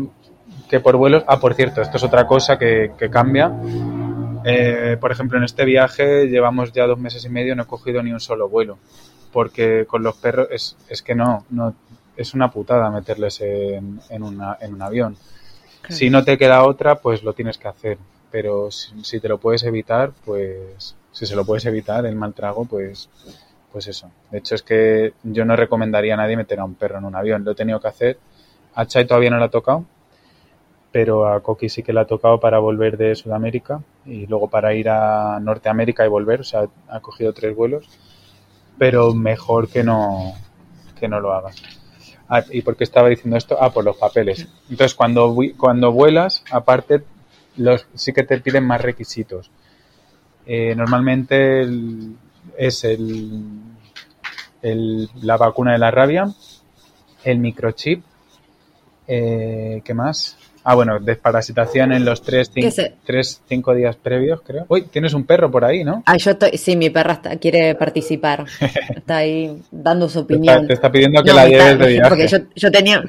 que 0.70 0.80
por 0.80 0.96
vuelos, 0.96 1.24
ah, 1.28 1.40
por 1.40 1.56
cierto, 1.56 1.82
esto 1.82 1.98
es 1.98 2.04
otra 2.04 2.28
cosa 2.28 2.60
que, 2.60 2.92
que 3.00 3.10
cambia, 3.10 3.52
eh, 4.46 4.96
por 5.02 5.12
ejemplo, 5.12 5.40
en 5.40 5.44
este 5.44 5.66
viaje 5.66 6.28
llevamos 6.28 6.72
ya 6.72 6.86
dos 6.86 7.00
meses 7.00 7.26
y 7.26 7.30
medio, 7.30 7.56
no 7.56 7.64
he 7.64 7.66
cogido 7.66 8.04
ni 8.04 8.14
un 8.14 8.20
solo 8.20 8.48
vuelo, 8.48 8.78
porque 9.34 9.86
con 9.88 10.04
los 10.04 10.16
perros 10.18 10.48
es, 10.52 10.78
es 10.88 11.02
que 11.02 11.16
no, 11.16 11.46
no, 11.50 11.74
es 12.16 12.36
una 12.36 12.52
putada 12.52 12.92
meterles 12.92 13.42
en, 13.42 14.00
en, 14.10 14.22
una, 14.22 14.56
en 14.62 14.76
un 14.76 14.82
avión. 14.84 15.18
Si 15.90 16.12
no 16.12 16.24
te 16.24 16.38
queda 16.38 16.64
otra, 16.64 17.00
pues 17.00 17.24
lo 17.24 17.34
tienes 17.34 17.58
que 17.58 17.68
hacer, 17.68 17.98
pero 18.30 18.70
si, 18.70 19.20
te 19.20 19.28
lo 19.28 19.40
puedes 19.40 19.64
evitar, 19.64 20.12
pues 20.26 20.96
si 21.12 21.26
se 21.26 21.36
lo 21.36 21.44
puedes 21.44 21.66
evitar, 21.66 22.06
el 22.06 22.16
mal 22.16 22.36
trago, 22.36 22.66
pues 22.66 23.10
pues 23.72 23.88
eso. 23.88 24.10
De 24.32 24.40
hecho, 24.40 24.56
es 24.56 24.64
que 24.64 25.14
yo 25.24 25.46
no 25.46 25.56
recomendaría 25.56 26.14
a 26.14 26.18
nadie 26.18 26.38
meter 26.38 26.60
a 26.60 26.66
un 26.66 26.76
perro 26.76 26.98
en 26.98 27.06
un 27.06 27.16
avión. 27.16 27.44
Lo 27.44 27.52
he 27.52 27.56
tenido 27.56 27.80
que 27.80 27.88
hacer. 27.88 28.20
A 28.76 28.86
Chai 28.86 29.06
todavía 29.06 29.30
no 29.30 29.38
lo 29.38 29.46
ha 29.46 29.50
tocado, 29.50 29.86
pero 30.92 31.28
a 31.28 31.42
Coqui 31.42 31.70
sí 31.70 31.84
que 31.84 31.94
le 31.94 32.00
ha 32.00 32.06
tocado 32.06 32.40
para 32.40 32.60
volver 32.60 32.98
de 32.98 33.16
Sudamérica 33.16 33.82
y 34.06 34.26
luego 34.28 34.48
para 34.50 34.74
ir 34.74 34.90
a 34.90 35.40
Norteamérica 35.40 36.06
y 36.06 36.10
volver. 36.10 36.42
O 36.42 36.44
sea, 36.44 36.68
ha 36.88 37.00
cogido 37.00 37.34
tres 37.34 37.56
vuelos, 37.56 37.88
pero 38.78 39.14
mejor 39.14 39.68
que 39.70 39.84
no, 39.84 40.34
que 41.00 41.08
no 41.08 41.20
lo 41.20 41.34
hagas. 41.34 41.62
Ah, 42.28 42.44
¿Y 42.52 42.62
por 42.62 42.76
qué 42.76 42.84
estaba 42.84 43.10
diciendo 43.10 43.38
esto? 43.38 43.58
Ah, 43.60 43.72
por 43.72 43.84
los 43.84 43.98
papeles. 43.98 44.48
Entonces, 44.70 44.94
cuando, 44.94 45.36
cuando 45.58 45.92
vuelas, 45.92 46.44
aparte, 46.52 47.04
los, 47.58 47.88
sí 47.96 48.14
que 48.14 48.24
te 48.24 48.40
piden 48.40 48.66
más 48.66 48.82
requisitos. 48.82 49.50
Eh, 50.46 50.76
normalmente 50.76 51.68
es 52.60 52.84
el, 52.84 53.42
el, 54.62 55.10
la 55.22 55.38
vacuna 55.38 55.72
de 55.72 55.80
la 55.80 55.92
rabia, 55.92 56.28
el 57.24 57.40
microchip, 57.40 58.04
eh, 59.08 59.82
¿qué 59.84 59.94
más? 59.94 60.38
Ah, 60.66 60.76
bueno, 60.76 61.00
desparasitación 61.00 61.94
en 61.94 62.04
los 62.04 62.22
3, 62.22 62.52
5 63.48 63.74
días 63.74 63.96
previos, 63.96 64.42
creo. 64.46 64.66
Uy, 64.68 64.84
tienes 64.84 65.14
un 65.14 65.24
perro 65.24 65.50
por 65.50 65.64
ahí, 65.64 65.86
¿no? 65.86 66.04
Ah, 66.06 66.18
yo 66.18 66.32
estoy, 66.32 66.58
sí, 66.58 66.76
mi 66.76 66.90
perra 66.90 67.14
está, 67.14 67.38
quiere 67.38 67.76
participar. 67.76 68.46
está 68.96 69.18
ahí 69.18 69.62
dando 69.72 70.10
su 70.10 70.20
opinión. 70.20 70.68
Te 70.68 70.74
está, 70.74 70.92
pidiendo 70.92 71.24
que 71.24 71.32
la 71.32 71.48
lleves 71.48 71.80
de 71.80 71.88
viaje. 71.88 72.10
Porque 72.10 72.28
yo, 72.28 72.38
yo 72.56 72.72
tenía... 72.72 73.02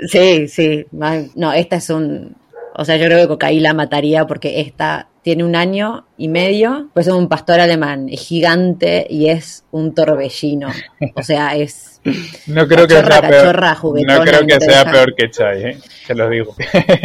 Sí, 0.00 0.48
sí. 0.48 0.84
No, 0.90 1.52
esta 1.52 1.76
es 1.76 1.90
un... 1.90 2.34
O 2.80 2.84
sea, 2.84 2.96
yo 2.96 3.06
creo 3.06 3.18
que 3.18 3.26
Cocaí 3.26 3.58
la 3.58 3.74
mataría 3.74 4.24
porque 4.28 4.60
esta 4.60 5.08
tiene 5.22 5.42
un 5.42 5.56
año 5.56 6.06
y 6.16 6.28
medio, 6.28 6.90
pues 6.94 7.08
es 7.08 7.12
un 7.12 7.28
pastor 7.28 7.58
alemán, 7.58 8.08
es 8.08 8.20
gigante 8.20 9.04
y 9.10 9.30
es 9.30 9.64
un 9.72 9.96
torbellino. 9.96 10.68
O 11.16 11.22
sea, 11.24 11.56
es 11.56 12.00
no 12.46 12.68
creo 12.68 12.86
que 12.86 12.94
sea 12.94 13.20
peor. 13.20 13.60
No 14.06 14.20
creo 14.22 14.46
que 14.46 14.60
sea 14.60 14.84
peor 14.88 15.12
que 15.16 15.28
Chai, 15.28 15.64
¿eh? 15.64 15.78
te 16.06 16.14
lo 16.14 16.30
digo. 16.30 16.54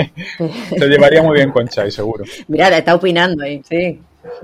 Se 0.77 0.87
llevaría 0.87 1.23
muy 1.23 1.37
bien 1.37 1.49
con 1.49 1.67
Chai, 1.67 1.89
seguro. 1.89 2.23
Mira, 2.47 2.69
la 2.69 2.77
está 2.77 2.93
opinando 2.93 3.43
ahí, 3.43 3.63
sí. 3.67 3.99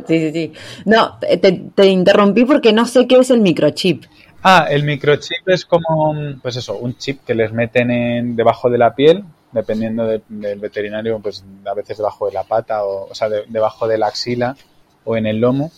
Sí, 0.07 0.19
sí, 0.19 0.31
sí. 0.33 0.53
No, 0.85 1.19
te, 1.19 1.37
te 1.37 1.85
interrumpí 1.85 2.43
porque 2.43 2.73
no 2.73 2.87
sé 2.87 3.05
qué 3.05 3.17
es 3.19 3.29
el 3.29 3.41
microchip. 3.41 4.05
Ah, 4.41 4.65
el 4.67 4.83
microchip 4.83 5.47
es 5.47 5.63
como, 5.63 6.15
pues 6.41 6.55
eso, 6.55 6.75
un 6.75 6.97
chip 6.97 7.23
que 7.23 7.35
les 7.35 7.53
meten 7.53 7.91
en, 7.91 8.35
debajo 8.35 8.71
de 8.71 8.79
la 8.79 8.95
piel 8.95 9.23
dependiendo 9.51 10.05
del 10.05 10.59
veterinario, 10.59 11.19
pues 11.19 11.43
a 11.65 11.73
veces 11.73 11.97
debajo 11.97 12.27
de 12.27 12.33
la 12.33 12.43
pata 12.43 12.83
o, 12.83 13.09
o 13.09 13.15
sea, 13.15 13.29
debajo 13.29 13.87
de 13.87 13.97
la 13.97 14.07
axila 14.07 14.55
o 15.03 15.17
en 15.17 15.25
el 15.25 15.39
lomo. 15.39 15.71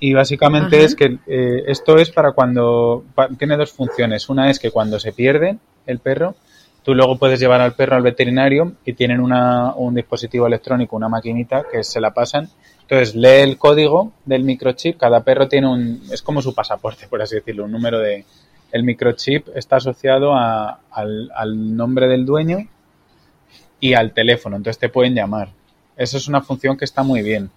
Y 0.00 0.14
básicamente 0.14 0.84
es 0.84 0.94
que 0.94 1.18
eh, 1.26 1.64
esto 1.66 1.96
es 1.96 2.10
para 2.10 2.32
cuando 2.32 3.04
tiene 3.36 3.56
dos 3.56 3.72
funciones. 3.72 4.28
Una 4.28 4.48
es 4.50 4.58
que 4.58 4.70
cuando 4.70 5.00
se 5.00 5.12
pierde 5.12 5.58
el 5.86 5.98
perro, 5.98 6.36
tú 6.84 6.94
luego 6.94 7.18
puedes 7.18 7.40
llevar 7.40 7.60
al 7.60 7.74
perro 7.74 7.96
al 7.96 8.02
veterinario 8.02 8.74
y 8.84 8.92
tienen 8.92 9.20
una, 9.20 9.74
un 9.74 9.94
dispositivo 9.94 10.46
electrónico, 10.46 10.94
una 10.94 11.08
maquinita 11.08 11.64
que 11.70 11.82
se 11.82 12.00
la 12.00 12.12
pasan. 12.12 12.48
Entonces 12.82 13.16
lee 13.16 13.42
el 13.42 13.58
código 13.58 14.12
del 14.24 14.44
microchip. 14.44 14.98
Cada 14.98 15.24
perro 15.24 15.48
tiene 15.48 15.66
un, 15.66 16.02
es 16.12 16.22
como 16.22 16.42
su 16.42 16.54
pasaporte, 16.54 17.08
por 17.08 17.20
así 17.20 17.34
decirlo, 17.34 17.64
un 17.64 17.72
número 17.72 17.98
de, 17.98 18.24
el 18.70 18.84
microchip 18.84 19.48
está 19.54 19.76
asociado 19.76 20.32
a, 20.34 20.80
al, 20.92 21.30
al, 21.34 21.76
nombre 21.76 22.06
del 22.06 22.24
dueño 22.24 22.58
y 23.80 23.94
al 23.94 24.12
teléfono, 24.12 24.56
entonces 24.56 24.78
te 24.78 24.88
pueden 24.88 25.14
llamar. 25.14 25.50
Eso 25.96 26.16
es 26.16 26.28
una 26.28 26.40
función 26.42 26.76
que 26.76 26.84
está 26.84 27.02
muy 27.02 27.22
bien. 27.22 27.50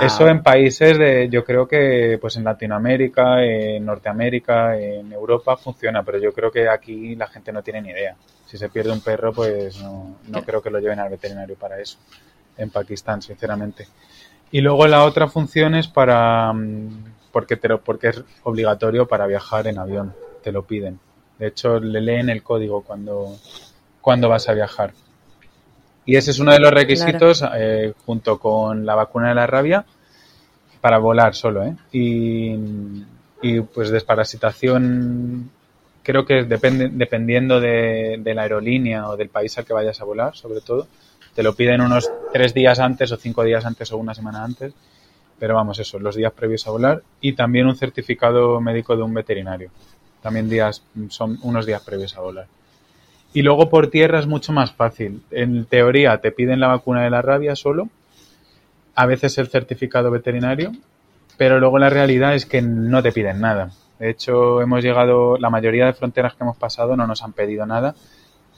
Eso 0.00 0.28
en 0.28 0.42
países 0.42 0.96
de, 0.96 1.28
yo 1.28 1.44
creo 1.44 1.66
que 1.66 2.16
pues 2.20 2.36
en 2.36 2.44
Latinoamérica, 2.44 3.42
en 3.44 3.84
Norteamérica, 3.84 4.78
en 4.78 5.12
Europa 5.12 5.56
funciona, 5.56 6.04
pero 6.04 6.18
yo 6.18 6.32
creo 6.32 6.50
que 6.52 6.68
aquí 6.68 7.16
la 7.16 7.26
gente 7.26 7.52
no 7.52 7.62
tiene 7.62 7.82
ni 7.82 7.90
idea. 7.90 8.14
Si 8.46 8.56
se 8.56 8.68
pierde 8.68 8.92
un 8.92 9.00
perro, 9.00 9.32
pues 9.32 9.82
no, 9.82 10.18
no 10.28 10.44
creo 10.44 10.62
que 10.62 10.70
lo 10.70 10.78
lleven 10.78 11.00
al 11.00 11.10
veterinario 11.10 11.56
para 11.56 11.80
eso. 11.80 11.98
En 12.56 12.70
Pakistán, 12.70 13.20
sinceramente. 13.20 13.88
Y 14.52 14.60
luego 14.60 14.86
la 14.86 15.04
otra 15.04 15.26
función 15.26 15.74
es 15.74 15.88
para, 15.88 16.52
mm, 16.52 17.04
porque, 17.32 17.56
te 17.56 17.68
lo, 17.68 17.80
porque 17.80 18.08
es 18.08 18.22
obligatorio 18.44 19.08
para 19.08 19.26
viajar 19.26 19.66
en 19.66 19.78
avión, 19.78 20.14
te 20.42 20.52
lo 20.52 20.62
piden. 20.64 21.00
De 21.38 21.48
hecho, 21.48 21.80
le 21.80 22.00
leen 22.00 22.30
el 22.30 22.44
código 22.44 22.82
cuando, 22.82 23.36
cuando 24.00 24.28
vas 24.28 24.48
a 24.48 24.54
viajar. 24.54 24.92
Y 26.08 26.16
ese 26.16 26.30
es 26.30 26.38
uno 26.38 26.52
de 26.52 26.58
los 26.58 26.72
requisitos 26.72 27.44
eh, 27.54 27.92
junto 28.06 28.38
con 28.38 28.86
la 28.86 28.94
vacuna 28.94 29.28
de 29.28 29.34
la 29.34 29.46
rabia 29.46 29.84
para 30.80 30.96
volar 30.96 31.34
solo. 31.34 31.62
¿eh? 31.62 31.76
Y, 31.92 33.60
pues 33.74 33.90
desparasitación 33.90 35.50
creo 36.02 36.24
que 36.24 36.44
depende, 36.44 36.88
dependiendo 36.88 37.60
de, 37.60 38.22
la 38.24 38.40
aerolínea 38.40 39.06
o 39.06 39.18
del 39.18 39.28
país 39.28 39.58
al 39.58 39.66
que 39.66 39.74
vayas 39.74 40.00
a 40.00 40.04
volar, 40.04 40.34
sobre 40.34 40.62
todo, 40.62 40.88
te 41.34 41.42
lo 41.42 41.54
piden 41.54 41.82
unos 41.82 42.10
tres 42.32 42.54
días 42.54 42.78
antes 42.78 43.12
o 43.12 43.18
cinco 43.18 43.42
días 43.42 43.66
antes 43.66 43.92
o 43.92 43.98
una 43.98 44.14
semana 44.14 44.42
antes. 44.42 44.72
Pero 45.38 45.56
vamos, 45.56 45.78
eso, 45.78 45.98
los 45.98 46.16
días 46.16 46.32
previos 46.32 46.66
a 46.66 46.70
volar 46.70 47.02
y 47.20 47.34
también 47.34 47.66
un 47.66 47.76
certificado 47.76 48.62
médico 48.62 48.96
de 48.96 49.02
un 49.02 49.12
veterinario. 49.12 49.70
También 50.22 50.48
días, 50.48 50.82
son 51.10 51.38
unos 51.42 51.66
días 51.66 51.82
previos 51.82 52.16
a 52.16 52.22
volar. 52.22 52.46
Y 53.32 53.42
luego 53.42 53.68
por 53.68 53.88
tierra 53.90 54.18
es 54.18 54.26
mucho 54.26 54.52
más 54.52 54.72
fácil. 54.72 55.22
En 55.30 55.66
teoría 55.66 56.18
te 56.18 56.32
piden 56.32 56.60
la 56.60 56.68
vacuna 56.68 57.02
de 57.02 57.10
la 57.10 57.22
rabia 57.22 57.54
solo, 57.56 57.88
a 58.94 59.06
veces 59.06 59.38
el 59.38 59.48
certificado 59.48 60.10
veterinario, 60.10 60.72
pero 61.36 61.60
luego 61.60 61.78
la 61.78 61.90
realidad 61.90 62.34
es 62.34 62.46
que 62.46 62.62
no 62.62 63.02
te 63.02 63.12
piden 63.12 63.40
nada. 63.40 63.70
De 63.98 64.10
hecho, 64.10 64.60
hemos 64.62 64.82
llegado, 64.82 65.36
la 65.38 65.50
mayoría 65.50 65.86
de 65.86 65.92
fronteras 65.92 66.34
que 66.34 66.44
hemos 66.44 66.56
pasado 66.56 66.96
no 66.96 67.06
nos 67.06 67.22
han 67.22 67.32
pedido 67.32 67.66
nada 67.66 67.94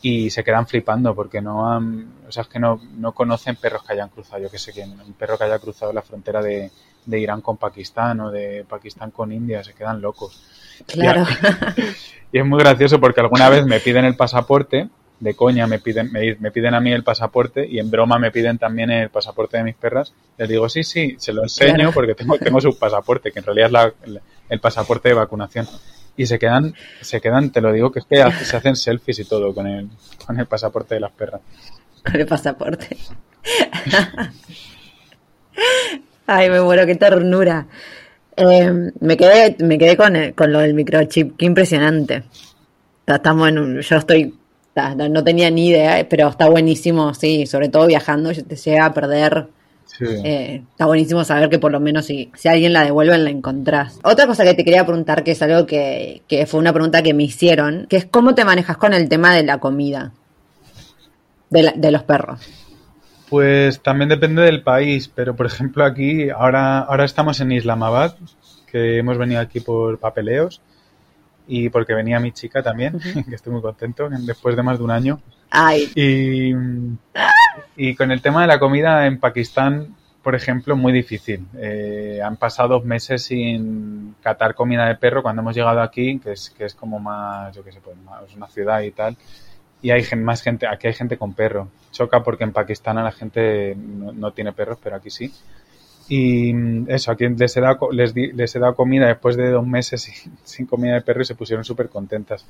y 0.02 0.30
se 0.30 0.44
quedan 0.44 0.66
flipando 0.66 1.14
porque 1.14 1.42
no 1.42 1.70
han, 1.70 2.12
o 2.26 2.32
sea, 2.32 2.42
es 2.42 2.48
que 2.48 2.58
no, 2.58 2.80
no 2.96 3.12
conocen 3.12 3.56
perros 3.56 3.82
que 3.82 3.92
hayan 3.92 4.08
cruzado. 4.08 4.42
Yo 4.42 4.50
que 4.50 4.58
sé 4.58 4.72
quién, 4.72 4.98
un 5.00 5.12
perro 5.14 5.36
que 5.36 5.44
haya 5.44 5.58
cruzado 5.58 5.92
la 5.92 6.02
frontera 6.02 6.42
de, 6.42 6.70
de 7.06 7.20
Irán 7.20 7.40
con 7.40 7.56
Pakistán 7.56 8.20
o 8.20 8.30
de 8.30 8.64
Pakistán 8.68 9.10
con 9.10 9.32
India, 9.32 9.64
se 9.64 9.74
quedan 9.74 10.00
locos. 10.00 10.42
Claro. 10.86 11.26
Y, 12.32 12.38
es 12.38 12.46
muy 12.46 12.60
gracioso 12.60 13.00
porque 13.00 13.20
alguna 13.20 13.48
vez 13.48 13.66
me 13.66 13.80
piden 13.80 14.04
el 14.04 14.14
pasaporte, 14.14 14.88
de 15.18 15.34
coña 15.34 15.66
me 15.66 15.80
piden, 15.80 16.12
me, 16.12 16.50
piden 16.52 16.74
a 16.74 16.80
mí 16.80 16.92
el 16.92 17.02
pasaporte 17.02 17.66
y 17.66 17.80
en 17.80 17.90
broma 17.90 18.20
me 18.20 18.30
piden 18.30 18.56
también 18.56 18.88
el 18.92 19.10
pasaporte 19.10 19.56
de 19.56 19.64
mis 19.64 19.74
perras. 19.74 20.14
Les 20.38 20.48
digo, 20.48 20.68
sí, 20.68 20.84
sí, 20.84 21.16
se 21.18 21.32
lo 21.32 21.42
enseño 21.42 21.90
porque 21.90 22.14
tengo, 22.14 22.38
tengo 22.38 22.60
su 22.60 22.78
pasaporte, 22.78 23.32
que 23.32 23.40
en 23.40 23.46
realidad 23.46 23.66
es 23.66 24.12
la, 24.12 24.20
el 24.48 24.60
pasaporte 24.60 25.08
de 25.08 25.16
vacunación. 25.16 25.66
Y 26.16 26.26
se 26.26 26.38
quedan, 26.38 26.72
se 27.00 27.20
quedan, 27.20 27.50
te 27.50 27.60
lo 27.60 27.72
digo, 27.72 27.90
que 27.90 27.98
es 27.98 28.06
que 28.06 28.22
se 28.44 28.56
hacen 28.56 28.76
selfies 28.76 29.18
y 29.18 29.24
todo 29.24 29.52
con 29.52 29.66
el, 29.66 29.88
con 30.24 30.38
el 30.38 30.46
pasaporte 30.46 30.94
de 30.94 31.00
las 31.00 31.10
perras. 31.10 31.40
Con 32.04 32.20
el 32.20 32.26
pasaporte. 32.26 32.96
Ay, 36.32 36.48
me 36.48 36.60
muero, 36.60 36.86
qué 36.86 36.94
ternura. 36.94 37.66
Eh, 38.36 38.92
me 39.00 39.16
quedé, 39.16 39.56
me 39.58 39.76
quedé 39.78 39.96
con, 39.96 40.14
con, 40.36 40.52
lo 40.52 40.60
del 40.60 40.74
microchip, 40.74 41.36
qué 41.36 41.44
impresionante. 41.44 42.22
Estamos 43.04 43.48
en 43.48 43.58
un, 43.58 43.80
yo 43.80 43.96
estoy, 43.96 44.32
no 45.10 45.24
tenía 45.24 45.50
ni 45.50 45.70
idea, 45.70 46.06
pero 46.08 46.28
está 46.28 46.48
buenísimo, 46.48 47.14
sí, 47.14 47.46
sobre 47.46 47.68
todo 47.68 47.88
viajando, 47.88 48.30
te 48.32 48.54
llega 48.54 48.84
a 48.84 48.94
perder. 48.94 49.48
Eh, 50.00 50.62
está 50.70 50.86
buenísimo 50.86 51.24
saber 51.24 51.50
que 51.50 51.58
por 51.58 51.72
lo 51.72 51.80
menos 51.80 52.06
si, 52.06 52.30
si 52.36 52.46
alguien 52.46 52.74
la 52.74 52.84
devuelve 52.84 53.18
la 53.18 53.30
encontrás. 53.30 53.98
Otra 54.04 54.28
cosa 54.28 54.44
que 54.44 54.54
te 54.54 54.64
quería 54.64 54.86
preguntar, 54.86 55.24
que 55.24 55.32
es 55.32 55.42
algo 55.42 55.66
que, 55.66 56.22
que 56.28 56.46
fue 56.46 56.60
una 56.60 56.72
pregunta 56.72 57.02
que 57.02 57.12
me 57.12 57.24
hicieron, 57.24 57.86
que 57.88 57.96
es 57.96 58.04
cómo 58.04 58.36
te 58.36 58.44
manejas 58.44 58.76
con 58.76 58.94
el 58.94 59.08
tema 59.08 59.34
de 59.34 59.42
la 59.42 59.58
comida 59.58 60.12
de, 61.50 61.72
de 61.74 61.90
los 61.90 62.04
perros. 62.04 62.59
Pues 63.30 63.80
también 63.80 64.08
depende 64.08 64.42
del 64.42 64.64
país, 64.64 65.08
pero 65.08 65.36
por 65.36 65.46
ejemplo 65.46 65.84
aquí, 65.84 66.30
ahora, 66.30 66.80
ahora 66.80 67.04
estamos 67.04 67.40
en 67.40 67.52
Islamabad, 67.52 68.16
que 68.66 68.98
hemos 68.98 69.18
venido 69.18 69.40
aquí 69.40 69.60
por 69.60 70.00
papeleos 70.00 70.60
y 71.46 71.68
porque 71.68 71.94
venía 71.94 72.18
mi 72.18 72.32
chica 72.32 72.60
también, 72.60 72.98
que 73.28 73.34
estoy 73.36 73.52
muy 73.52 73.62
contento, 73.62 74.08
después 74.10 74.56
de 74.56 74.64
más 74.64 74.78
de 74.78 74.84
un 74.84 74.90
año. 74.90 75.20
Ay. 75.48 75.92
Y, 75.94 76.52
y 77.76 77.94
con 77.94 78.10
el 78.10 78.20
tema 78.20 78.42
de 78.42 78.48
la 78.48 78.58
comida 78.58 79.06
en 79.06 79.20
Pakistán, 79.20 79.94
por 80.24 80.34
ejemplo, 80.34 80.76
muy 80.76 80.92
difícil. 80.92 81.46
Eh, 81.56 82.20
han 82.24 82.36
pasado 82.36 82.80
meses 82.80 83.22
sin 83.22 84.16
catar 84.20 84.56
comida 84.56 84.86
de 84.86 84.96
perro 84.96 85.22
cuando 85.22 85.40
hemos 85.40 85.54
llegado 85.54 85.80
aquí, 85.80 86.18
que 86.18 86.32
es, 86.32 86.50
que 86.50 86.64
es 86.64 86.74
como 86.74 86.98
más, 86.98 87.54
yo 87.54 87.62
qué 87.62 87.70
sé, 87.70 87.80
pues 87.80 87.96
más 87.98 88.34
una 88.34 88.48
ciudad 88.48 88.80
y 88.80 88.90
tal 88.90 89.16
y 89.82 89.90
hay 89.90 90.04
más 90.16 90.42
gente, 90.42 90.66
aquí 90.66 90.86
hay 90.86 90.94
gente 90.94 91.16
con 91.16 91.34
perro. 91.34 91.68
Choca 91.90 92.22
porque 92.22 92.44
en 92.44 92.52
Pakistán 92.52 92.98
a 92.98 93.02
la 93.02 93.12
gente 93.12 93.74
no, 93.76 94.32
tiene 94.32 94.52
perros, 94.52 94.78
pero 94.82 94.96
aquí 94.96 95.10
sí. 95.10 95.32
Y 96.08 96.52
mm, 96.52 96.90
eso, 96.90 97.10
aquí 97.10 97.28
les 97.28 97.56
he 97.56 97.60
dado, 97.60 97.90
les, 97.90 98.14
les 98.14 98.54
he 98.54 98.58
dado 98.58 98.74
comida 98.74 99.06
después 99.06 99.36
de 99.36 99.50
dos 99.50 99.66
meses 99.66 100.10
sin, 100.44 100.66
comida 100.66 100.94
de 100.94 101.00
perro 101.00 101.22
y 101.22 101.24
se 101.24 101.34
pusieron 101.34 101.64
súper 101.64 101.88
contentas. 101.88 102.44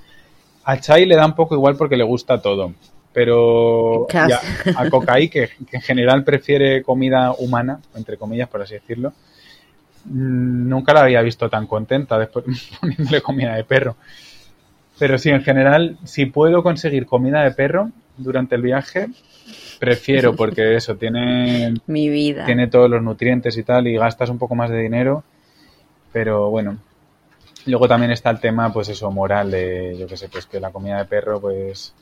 A 0.65 0.79
Chai 0.79 1.07
le 1.07 1.17
da 1.17 1.27
un 1.27 1.35
poco 1.35 1.55
igual 1.55 1.77
porque 1.77 1.97
le 1.97 2.05
gusta 2.05 2.41
todo, 2.41 2.75
pero 3.13 4.07
a 4.13 4.91
Cocaí, 4.91 5.29
que, 5.29 5.49
que, 5.69 5.77
en 5.77 5.83
general 5.83 6.23
prefiere 6.23 6.83
comida 6.83 7.33
humana, 7.33 7.81
entre 7.95 8.19
comillas, 8.19 8.49
por 8.49 8.61
así 8.61 8.75
decirlo, 8.75 9.13
mm, 10.05 10.69
nunca 10.69 10.93
la 10.93 11.03
había 11.03 11.23
visto 11.23 11.49
tan 11.49 11.67
contenta 11.67 12.19
después 12.19 12.45
poniéndole 12.81 13.23
comida 13.23 13.55
de 13.55 13.65
perro. 13.65 13.97
Pero 15.01 15.17
sí, 15.17 15.31
en 15.31 15.43
general, 15.43 15.97
si 16.05 16.27
puedo 16.27 16.63
conseguir 16.63 17.07
comida 17.07 17.43
de 17.43 17.53
perro 17.53 17.91
durante 18.19 18.55
el 18.55 18.61
viaje, 18.61 19.09
prefiero 19.79 20.37
porque 20.37 20.77
eso 20.77 20.95
tiene 20.97 21.73
Mi 21.87 22.11
vida. 22.11 22.45
tiene 22.45 22.67
todos 22.69 22.91
los 22.91 23.03
nutrientes 23.03 23.57
y 23.57 23.63
tal 23.63 23.89
y 23.89 23.97
gastas 23.97 24.29
un 24.29 24.39
poco 24.39 24.55
más 24.55 24.69
de 24.69 24.79
dinero, 24.79 25.25
pero 26.13 26.51
bueno. 26.51 26.77
Luego 27.65 27.89
también 27.89 28.13
está 28.13 28.29
el 28.31 28.41
tema, 28.41 28.73
pues 28.73 28.91
eso, 28.91 29.11
moral 29.11 29.51
de, 29.51 29.97
yo 29.99 30.07
qué 30.07 30.19
sé, 30.19 30.29
pues 30.29 30.45
que 30.45 30.61
la 30.61 30.71
comida 30.71 30.99
de 30.99 31.05
perro, 31.07 31.41
pues 31.41 31.95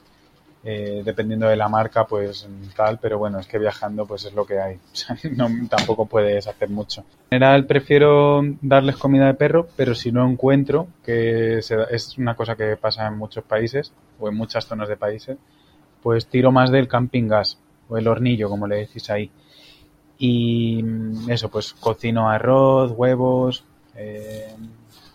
eh, 0.71 1.01
dependiendo 1.03 1.49
de 1.49 1.57
la 1.57 1.66
marca, 1.66 2.07
pues 2.07 2.47
tal, 2.77 2.99
pero 2.99 3.16
bueno, 3.16 3.39
es 3.39 3.47
que 3.47 3.59
viajando 3.59 4.05
pues 4.05 4.27
es 4.27 4.35
lo 4.35 4.45
que 4.45 4.61
hay. 4.61 4.75
O 4.93 4.97
sea, 4.97 5.16
no, 5.35 5.49
tampoco 5.66 6.05
puedes 6.05 6.47
hacer 6.47 6.69
mucho. 6.69 7.01
En 7.31 7.39
general 7.39 7.64
prefiero 7.64 8.43
darles 8.61 8.99
comida 8.99 9.29
de 9.29 9.33
perro, 9.33 9.66
pero 9.77 9.95
si 9.95 10.12
no 10.12 10.29
encuentro, 10.29 10.89
que 11.03 11.62
se 11.62 11.75
es 11.91 12.19
una 12.19 12.35
cosa 12.35 12.55
que 12.55 12.77
pasa 12.77 13.07
en 13.07 13.16
muchos 13.16 13.45
países 13.45 13.95
o 14.21 14.29
en 14.29 14.35
muchas 14.35 14.66
zonas 14.66 14.91
de 14.91 14.99
países, 14.99 15.39
pues 16.03 16.27
tiro 16.27 16.53
más 16.53 16.71
del 16.71 16.87
camping 16.87 17.29
gas 17.29 17.57
o 17.89 17.97
el 17.97 18.07
hornillo, 18.07 18.51
como 18.51 18.66
le 18.66 18.77
decís 18.77 19.09
ahí. 19.09 19.31
Y 20.19 20.83
mm, 20.83 21.31
eso, 21.31 21.49
pues 21.49 21.73
cocino 21.73 22.29
arroz, 22.29 22.93
huevos. 22.95 23.64
eh, 23.97 24.55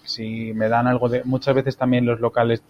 si 0.03 0.51
me 0.53 0.67
dan 0.67 0.87
algo 0.87 1.09
de. 1.09 1.23
Muchas 1.23 1.53
veces 1.53 1.77
también 1.77 2.05
los 2.07 2.19
locales, 2.19 2.63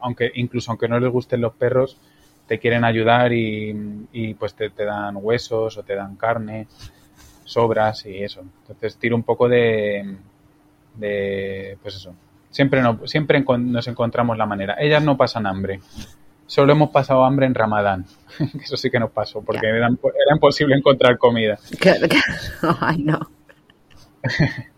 aunque 0.00 0.30
incluso 0.34 0.70
aunque 0.70 0.88
no 0.88 0.98
les 1.00 1.10
gusten 1.10 1.40
los 1.40 1.54
perros, 1.54 1.98
te 2.46 2.58
quieren 2.58 2.84
ayudar 2.84 3.32
y, 3.32 4.06
y, 4.12 4.34
pues 4.34 4.54
te, 4.54 4.70
te 4.70 4.84
dan 4.84 5.18
huesos 5.20 5.76
o 5.76 5.82
te 5.82 5.94
dan 5.94 6.16
carne, 6.16 6.66
sobras 7.44 8.06
y 8.06 8.22
eso. 8.22 8.42
Entonces 8.62 8.96
tiro 8.96 9.16
un 9.16 9.22
poco 9.22 9.48
de. 9.48 10.16
de 10.94 11.78
pues 11.82 11.96
eso. 11.96 12.14
Siempre, 12.50 12.80
no, 12.80 13.06
siempre 13.06 13.40
nos 13.40 13.86
encontramos 13.88 14.38
la 14.38 14.46
manera. 14.46 14.76
Ellas 14.78 15.02
no 15.02 15.16
pasan 15.16 15.46
hambre. 15.46 15.80
Solo 16.46 16.72
hemos 16.72 16.88
pasado 16.90 17.24
hambre 17.24 17.46
en 17.46 17.54
Ramadán. 17.54 18.06
eso 18.62 18.76
sí 18.76 18.90
que 18.90 18.98
nos 18.98 19.10
pasó, 19.10 19.42
porque 19.42 19.66
era, 19.66 19.86
era 19.86 20.34
imposible 20.34 20.74
encontrar 20.76 21.18
comida. 21.18 21.58
Ay, 22.80 23.02
no. 23.02 23.20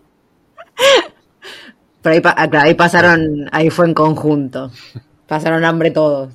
Pero 2.03 2.15
ahí, 2.15 2.23
ah, 2.25 2.49
claro, 2.49 2.67
ahí 2.67 2.75
pasaron, 2.75 3.49
ahí 3.53 3.71
fue 3.71 3.87
en 3.87 3.95
conjunto. 3.95 4.71
Pasaron 5.31 5.65
hambre 5.65 5.93
todos. 5.93 6.33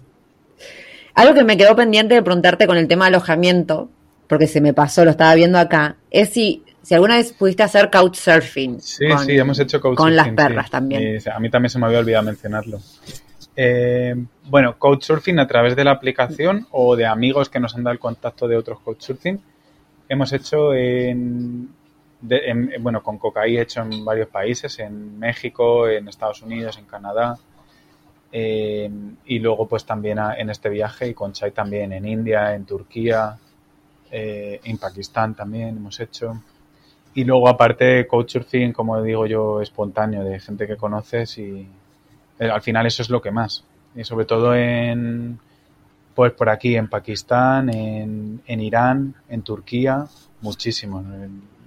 Algo 1.15 1.33
que 1.33 1.43
me 1.43 1.57
quedó 1.57 1.75
pendiente 1.75 2.15
de 2.15 2.23
preguntarte 2.23 2.65
con 2.65 2.77
el 2.77 2.87
tema 2.87 3.03
de 3.03 3.09
alojamiento, 3.09 3.89
porque 4.27 4.47
se 4.47 4.61
me 4.61 4.73
pasó, 4.73 5.03
lo 5.03 5.11
estaba 5.11 5.35
viendo 5.35 5.57
acá, 5.59 5.97
es 6.09 6.29
si, 6.29 6.63
si 6.81 6.93
alguna 6.93 7.15
vez 7.17 7.33
pudiste 7.33 7.61
hacer 7.61 7.89
couchsurfing. 7.91 8.79
Sí, 8.79 9.05
con- 9.09 9.25
sí, 9.25 9.37
hemos 9.37 9.59
hecho 9.59 9.81
couchsurfing. 9.81 10.05
Con 10.05 10.15
las 10.15 10.27
sí. 10.27 10.31
perras 10.31 10.69
también. 10.69 11.19
Y 11.25 11.29
a 11.29 11.39
mí 11.39 11.49
también 11.49 11.69
se 11.71 11.77
me 11.77 11.87
había 11.87 11.99
olvidado 11.99 12.23
mencionarlo. 12.23 12.79
Eh, 13.57 14.15
bueno, 14.45 14.77
couchsurfing 14.79 15.39
a 15.39 15.47
través 15.47 15.75
de 15.75 15.83
la 15.83 15.91
aplicación 15.91 16.65
o 16.71 16.95
de 16.95 17.05
amigos 17.05 17.49
que 17.49 17.59
nos 17.59 17.75
han 17.75 17.83
dado 17.83 17.91
el 17.95 17.99
contacto 17.99 18.47
de 18.47 18.55
otros 18.55 18.79
couchsurfing. 18.79 19.41
Hemos 20.07 20.31
hecho 20.31 20.73
en, 20.73 21.67
de- 22.21 22.49
en- 22.49 22.71
en- 22.73 22.81
bueno, 22.81 23.03
con 23.03 23.17
Cocaí 23.17 23.57
he 23.57 23.61
hecho 23.61 23.81
en 23.81 24.05
varios 24.05 24.29
países, 24.29 24.79
en 24.79 25.19
México, 25.19 25.89
en 25.89 26.07
Estados 26.07 26.41
Unidos, 26.41 26.77
en 26.77 26.85
Canadá. 26.85 27.37
Eh, 28.37 28.89
y 29.27 29.39
luego 29.39 29.65
pues 29.65 29.85
también 29.85 30.19
a- 30.19 30.35
en 30.35 30.49
este 30.49 30.67
viaje 30.67 31.07
y 31.07 31.13
con 31.13 31.31
Chai 31.31 31.51
también 31.51 31.93
en 31.93 32.05
India, 32.05 32.53
en 32.53 32.65
Turquía, 32.65 33.37
eh, 34.11 34.59
en 34.61 34.77
Pakistán 34.77 35.33
también 35.35 35.69
hemos 35.77 35.97
hecho. 36.01 36.41
Y 37.13 37.23
luego, 37.23 37.47
aparte, 37.47 38.05
couchsurfing, 38.07 38.73
como 38.73 39.01
digo 39.01 39.25
yo, 39.25 39.61
espontáneo, 39.61 40.21
de 40.25 40.37
gente 40.41 40.67
que 40.67 40.75
conoces 40.75 41.37
y 41.37 41.65
eh, 42.39 42.49
al 42.49 42.61
final 42.61 42.85
eso 42.85 43.01
es 43.03 43.09
lo 43.09 43.21
que 43.21 43.31
más. 43.31 43.63
Y 43.95 44.03
sobre 44.03 44.25
todo 44.25 44.53
en, 44.53 45.39
pues 46.13 46.33
por 46.33 46.49
aquí, 46.49 46.75
en 46.75 46.89
Pakistán, 46.89 47.69
en, 47.73 48.41
en 48.45 48.59
Irán, 48.59 49.15
en 49.29 49.43
Turquía, 49.43 50.05
muchísimo. 50.41 51.01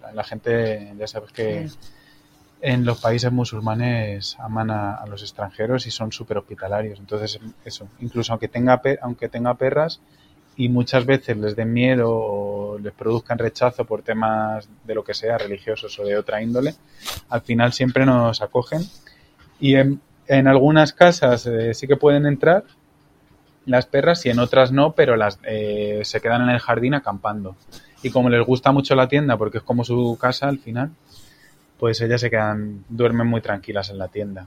La, 0.03 0.13
la 0.13 0.25
gente, 0.25 0.93
ya 0.99 1.07
sabes 1.07 1.33
que 1.33 1.65
en 2.61 2.85
los 2.85 3.01
países 3.01 3.31
musulmanes 3.31 4.37
aman 4.41 4.71
a, 4.71 5.05
los 5.07 5.23
extranjeros 5.23 5.87
y 5.87 5.91
son 5.91 6.13
súper 6.13 6.39
hospitalarios. 6.39 6.99
Entonces, 6.99 7.39
eso, 7.65 7.89
incluso 8.01 8.33
aunque 8.33 8.49
tenga, 8.49 8.81
aunque 9.01 9.29
tenga 9.29 9.55
perras, 9.55 10.01
y 10.57 10.69
muchas 10.69 11.07
veces 11.07 11.37
les 11.37 11.55
den 11.55 11.73
miedo 11.73 12.11
o 12.11 12.79
les 12.81 12.93
produzcan 12.93 13.39
rechazo 13.39 13.85
por 13.85 14.03
temas 14.03 14.69
de 14.85 14.95
lo 14.95 15.05
que 15.05 15.15
sea, 15.15 15.39
religiosos 15.39 15.97
o 16.01 16.05
de 16.05 16.19
otra 16.19 16.43
índole, 16.43 16.75
al 17.29 17.43
final 17.43 17.73
siempre 17.73 18.05
nos 18.05 18.43
acogen. 18.43 18.83
Y 19.61 19.77
en, 19.77 20.01
en 20.27 20.49
algunas 20.49 20.93
casas 20.93 21.47
eh, 21.47 21.75
sí 21.75 21.87
que 21.87 21.97
pueden 21.97 22.27
entrar 22.27 22.65
las 23.67 23.87
perras 23.87 24.25
y 24.27 24.31
en 24.31 24.41
otras 24.41 24.73
no, 24.73 24.93
pero 24.93 25.15
las 25.17 25.39
eh, 25.45 26.01
se 26.03 26.21
quedan 26.21 26.43
en 26.43 26.49
el 26.51 26.59
jardín 26.59 26.95
acampando. 26.95 27.55
Y 28.03 28.11
como 28.11 28.29
les 28.29 28.45
gusta 28.45 28.73
mucho 28.73 28.97
la 28.97 29.09
tienda, 29.09 29.37
porque 29.37 29.59
es 29.59 29.65
como 29.65 29.85
su 29.85 30.19
casa 30.21 30.49
al 30.49 30.59
final, 30.59 30.91
pues 31.79 32.01
ellas 32.01 32.21
se 32.21 32.31
quedan, 32.31 32.85
duermen 32.89 33.27
muy 33.27 33.41
tranquilas 33.41 33.91
en 33.91 33.99
la 33.99 34.09
tienda. 34.09 34.47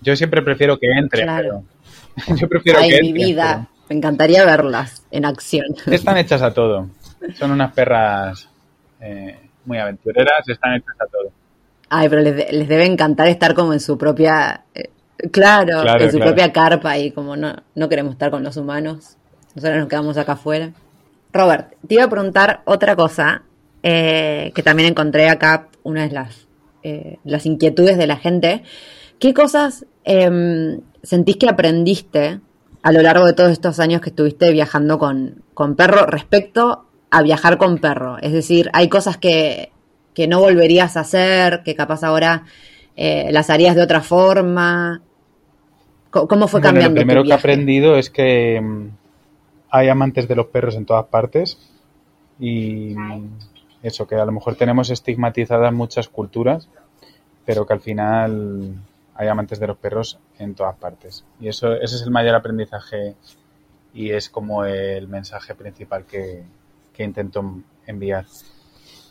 Yo 0.00 0.14
siempre 0.16 0.42
prefiero 0.42 0.78
que 0.78 0.86
entren, 0.90 1.24
Claro. 1.24 1.64
pero 2.26 2.36
yo 2.40 2.48
prefiero 2.48 2.78
Ay, 2.80 2.90
que 2.90 3.00
mi 3.02 3.08
entren, 3.08 3.26
vida. 3.26 3.68
Me 3.88 3.96
encantaría 3.96 4.44
verlas 4.44 5.02
en 5.10 5.24
acción. 5.24 5.66
están 5.90 6.16
hechas 6.18 6.42
a 6.42 6.52
todo. 6.52 6.88
Son 7.34 7.50
unas 7.50 7.72
perras 7.72 8.48
eh, 9.00 9.38
muy 9.64 9.78
aventureras, 9.78 10.48
están 10.48 10.74
hechas 10.74 10.94
a 11.00 11.06
todo. 11.06 11.30
Ay, 11.90 12.08
pero 12.08 12.20
les, 12.22 12.36
de- 12.36 12.48
les 12.52 12.68
debe 12.68 12.84
encantar 12.84 13.28
estar 13.28 13.54
como 13.54 13.72
en 13.72 13.80
su 13.80 13.96
propia, 13.96 14.62
eh, 14.74 14.90
claro, 15.32 15.80
Claro, 15.82 16.04
en 16.04 16.10
su 16.10 16.18
claro. 16.18 16.32
propia 16.32 16.52
carpa 16.52 16.98
y 16.98 17.10
como 17.12 17.34
no, 17.34 17.56
no 17.74 17.88
queremos 17.88 18.12
estar 18.12 18.30
con 18.30 18.44
los 18.44 18.56
humanos, 18.58 19.16
nosotros 19.54 19.78
nos 19.78 19.88
quedamos 19.88 20.16
acá 20.18 20.32
afuera. 20.32 20.70
Robert, 21.32 21.72
te 21.86 21.94
iba 21.94 22.04
a 22.04 22.10
preguntar 22.10 22.60
otra 22.66 22.94
cosa 22.94 23.42
eh, 23.82 24.52
que 24.54 24.62
también 24.62 24.90
encontré 24.90 25.28
acá, 25.30 25.68
una 25.82 26.06
de 26.06 26.12
las, 26.14 26.46
eh, 26.88 27.18
las 27.24 27.44
inquietudes 27.46 27.98
de 27.98 28.06
la 28.06 28.16
gente. 28.16 28.62
¿Qué 29.18 29.34
cosas 29.34 29.84
em, 30.04 30.80
sentís 31.02 31.36
que 31.36 31.48
aprendiste 31.48 32.40
a 32.82 32.92
lo 32.92 33.02
largo 33.02 33.26
de 33.26 33.32
todos 33.32 33.50
estos 33.50 33.78
años 33.80 34.00
que 34.00 34.10
estuviste 34.10 34.50
viajando 34.52 34.98
con, 34.98 35.42
con 35.54 35.74
perro 35.76 36.06
respecto 36.06 36.86
a 37.10 37.22
viajar 37.22 37.58
con 37.58 37.78
perro? 37.78 38.16
Es 38.22 38.32
decir, 38.32 38.70
hay 38.72 38.88
cosas 38.88 39.16
que, 39.18 39.70
que 40.14 40.26
no 40.28 40.40
volverías 40.40 40.96
a 40.96 41.00
hacer, 41.00 41.62
que 41.64 41.74
capaz 41.74 42.02
ahora 42.04 42.44
eh, 42.96 43.28
las 43.32 43.50
harías 43.50 43.76
de 43.76 43.82
otra 43.82 44.00
forma. 44.00 45.02
¿Cómo 46.10 46.48
fue 46.48 46.60
Bueno, 46.60 46.80
cambiando? 46.80 46.94
lo 46.94 46.94
primero 46.94 47.22
tu 47.22 47.28
que 47.28 47.32
he 47.34 47.38
aprendido 47.38 47.96
es 47.96 48.08
que 48.10 48.60
mm, 48.60 48.88
hay 49.70 49.88
amantes 49.88 50.26
de 50.26 50.36
los 50.36 50.46
perros 50.46 50.74
en 50.74 50.86
todas 50.86 51.06
partes 51.06 51.58
y 52.40 52.94
eso, 53.82 54.06
que 54.06 54.16
a 54.16 54.24
lo 54.24 54.32
mejor 54.32 54.56
tenemos 54.56 54.90
estigmatizadas 54.90 55.72
muchas 55.72 56.08
culturas, 56.08 56.68
pero 57.44 57.66
que 57.66 57.72
al 57.72 57.80
final 57.80 58.74
hay 59.14 59.28
amantes 59.28 59.58
de 59.58 59.66
los 59.66 59.76
perros 59.76 60.18
en 60.38 60.54
todas 60.54 60.76
partes. 60.76 61.24
Y 61.40 61.48
eso 61.48 61.74
ese 61.74 61.96
es 61.96 62.02
el 62.02 62.10
mayor 62.10 62.34
aprendizaje 62.34 63.14
y 63.94 64.10
es 64.10 64.28
como 64.28 64.64
el 64.64 65.08
mensaje 65.08 65.54
principal 65.54 66.04
que, 66.04 66.42
que 66.92 67.04
intento 67.04 67.62
enviar. 67.86 68.26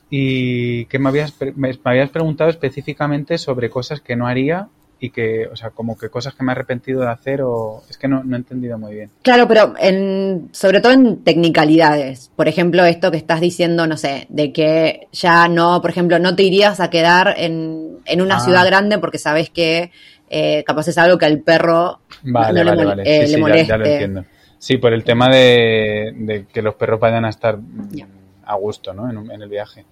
Y 0.09 0.85
que 0.85 0.99
me 0.99 1.09
habías, 1.09 1.33
me 1.55 1.75
habías 1.83 2.09
preguntado 2.09 2.49
específicamente 2.49 3.37
sobre 3.37 3.69
cosas 3.69 3.99
que 3.99 4.15
no 4.15 4.27
haría 4.27 4.69
y 4.99 5.11
que, 5.11 5.47
o 5.47 5.55
sea, 5.55 5.69
como 5.69 5.97
que 5.97 6.09
cosas 6.09 6.33
que 6.33 6.43
me 6.43 6.51
he 6.51 6.55
arrepentido 6.55 7.01
de 7.01 7.09
hacer 7.09 7.41
o 7.43 7.83
es 7.89 7.97
que 7.97 8.07
no, 8.07 8.23
no 8.23 8.35
he 8.35 8.39
entendido 8.39 8.77
muy 8.79 8.95
bien. 8.95 9.11
Claro, 9.21 9.47
pero 9.47 9.73
en, 9.79 10.49
sobre 10.51 10.81
todo 10.81 10.91
en 10.93 11.23
technicalidades. 11.23 12.31
Por 12.35 12.47
ejemplo, 12.47 12.83
esto 12.85 13.11
que 13.11 13.17
estás 13.17 13.39
diciendo, 13.41 13.85
no 13.87 13.97
sé, 13.97 14.25
de 14.29 14.51
que 14.51 15.07
ya 15.11 15.47
no, 15.47 15.81
por 15.81 15.91
ejemplo, 15.91 16.17
no 16.19 16.35
te 16.35 16.43
irías 16.43 16.79
a 16.79 16.89
quedar 16.89 17.35
en, 17.37 17.97
en 18.05 18.21
una 18.21 18.37
Ah. 18.37 18.39
ciudad 18.39 18.65
grande 18.65 18.97
porque 18.99 19.17
sabes 19.19 19.49
que 19.49 19.91
eh, 20.29 20.63
capaz 20.65 20.87
es 20.89 20.97
algo 20.97 21.17
que 21.17 21.25
al 21.25 21.39
perro 21.41 21.99
Vale, 22.23 22.63
no 22.63 22.71
vale, 22.71 22.85
vale. 22.85 23.03
eh, 23.05 23.15
Sí, 23.15 23.21
le 23.21 23.27
sí, 23.27 23.33
ya- 23.33 23.39
moleste. 23.39 23.67
ya, 23.67 23.77
lo 23.77 23.85
entiendo. 23.85 24.25
Sí, 24.59 24.77
por 24.77 24.91
el 24.93 25.03
tema 25.03 25.29
de, 25.29 26.11
de 26.15 26.45
que 26.51 26.61
los 26.63 26.73
perros 26.75 26.99
vayan 26.99 27.23
a 27.25 27.29
estar 27.29 27.57
mm, 27.57 28.01
a 28.45 28.55
gusto, 28.55 28.93
¿no? 28.93 29.09
En, 29.09 29.29
en 29.31 29.41
el 29.43 29.49
viaje. 29.49 29.85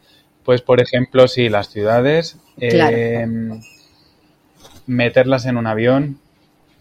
Pues, 0.43 0.61
por 0.61 0.81
ejemplo, 0.81 1.27
sí, 1.27 1.49
las 1.49 1.69
ciudades. 1.69 2.37
Claro. 2.57 2.97
eh, 2.97 3.27
meterlas 4.87 5.45
en 5.45 5.57
un 5.57 5.67
avión 5.67 6.19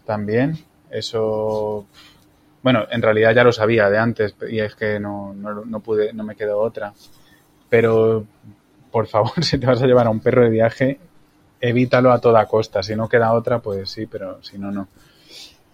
también. 0.05 0.57
Eso. 0.89 1.85
Bueno, 2.61 2.85
en 2.89 3.01
realidad 3.01 3.35
ya 3.35 3.43
lo 3.43 3.51
sabía 3.51 3.89
de 3.89 3.97
antes 3.97 4.35
y 4.49 4.59
es 4.59 4.75
que 4.75 4.99
no, 4.99 5.33
no, 5.33 5.65
no 5.65 5.79
pude, 5.81 6.13
no 6.13 6.23
me 6.23 6.35
quedó 6.35 6.59
otra. 6.59 6.93
Pero, 7.69 8.25
por 8.91 9.07
favor, 9.07 9.31
si 9.43 9.57
te 9.57 9.67
vas 9.67 9.81
a 9.81 9.87
llevar 9.87 10.07
a 10.07 10.11
un 10.11 10.19
perro 10.19 10.43
de 10.43 10.49
viaje, 10.49 10.99
evítalo 11.61 12.11
a 12.11 12.19
toda 12.19 12.45
costa. 12.45 12.81
Si 12.83 12.95
no 12.95 13.09
queda 13.09 13.33
otra, 13.33 13.59
pues 13.59 13.89
sí, 13.89 14.05
pero 14.05 14.41
si 14.43 14.57
no, 14.57 14.71
no. 14.71 14.87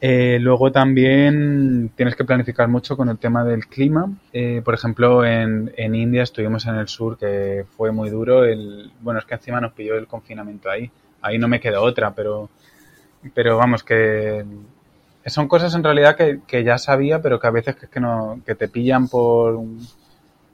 Eh, 0.04 0.40
luego 0.42 0.72
también 0.72 1.92
tienes 1.96 2.16
que 2.16 2.26
planificar 2.26 2.68
mucho 2.68 2.98
con 2.98 3.10
el 3.10 3.20
tema 3.20 3.44
del 3.44 3.68
clima. 3.68 4.12
Eh, 4.34 4.62
por 4.66 4.74
ejemplo, 4.74 5.24
en, 5.24 5.72
en, 5.78 5.94
India 5.94 6.24
estuvimos 6.24 6.66
en 6.66 6.76
el 6.76 6.88
sur, 6.88 7.20
que 7.20 7.66
fue 7.78 7.92
muy 7.92 8.10
duro. 8.10 8.44
El, 8.44 8.92
bueno, 9.02 9.20
es 9.20 9.26
que 9.26 9.36
encima 9.36 9.62
nos 9.62 9.74
pilló 9.74 9.96
el 9.96 10.08
confinamiento 10.08 10.72
ahí. 10.72 10.90
Ahí 11.22 11.38
no 11.38 11.48
me 11.48 11.60
quedó 11.60 11.84
otra, 11.84 12.14
pero, 12.14 12.50
pero 13.34 13.58
vamos, 13.58 13.84
que 13.84 14.46
son 15.26 15.48
cosas 15.48 15.74
en 15.76 15.84
realidad 15.84 16.16
que, 16.16 16.40
que 16.48 16.64
ya 16.64 16.78
sabía, 16.78 17.22
pero 17.22 17.40
que 17.40 17.48
a 17.48 17.52
veces 17.52 17.76
que, 17.76 17.88
que, 17.88 18.00
no, 18.00 18.42
que 18.46 18.56
te 18.56 18.68
pillan 18.68 19.08
por, 19.08 19.60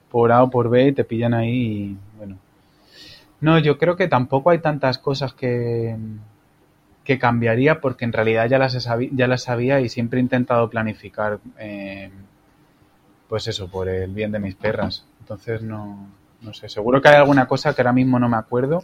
por 0.09 0.31
A 0.31 0.43
o 0.43 0.49
por 0.49 0.69
B 0.69 0.87
y 0.87 0.91
te 0.93 1.03
pillan 1.03 1.33
ahí 1.33 1.51
y 1.51 1.97
bueno. 2.17 2.37
No, 3.39 3.59
yo 3.59 3.77
creo 3.77 3.95
que 3.95 4.07
tampoco 4.07 4.49
hay 4.49 4.59
tantas 4.59 4.97
cosas 4.97 5.33
que 5.33 5.95
que 7.07 7.17
cambiaría 7.17 7.79
porque 7.79 8.03
en 8.03 8.11
realidad 8.11 8.49
ya 8.49 8.59
las, 8.59 8.85
ya 9.13 9.27
las 9.27 9.43
sabía 9.43 9.79
y 9.79 9.87
siempre 9.87 10.19
he 10.19 10.21
intentado 10.21 10.69
planificar, 10.69 11.39
eh, 11.57 12.11
pues 13.29 13.47
eso, 13.47 13.69
por 13.69 13.87
el 13.87 14.11
bien 14.11 14.33
de 14.33 14.39
mis 14.39 14.55
perras. 14.55 15.05
Entonces 15.21 15.61
no, 15.61 16.09
no 16.41 16.53
sé, 16.53 16.67
seguro 16.67 17.01
que 17.01 17.07
hay 17.07 17.15
alguna 17.15 17.47
cosa 17.47 17.73
que 17.73 17.81
ahora 17.81 17.93
mismo 17.93 18.19
no 18.19 18.27
me 18.27 18.35
acuerdo. 18.35 18.83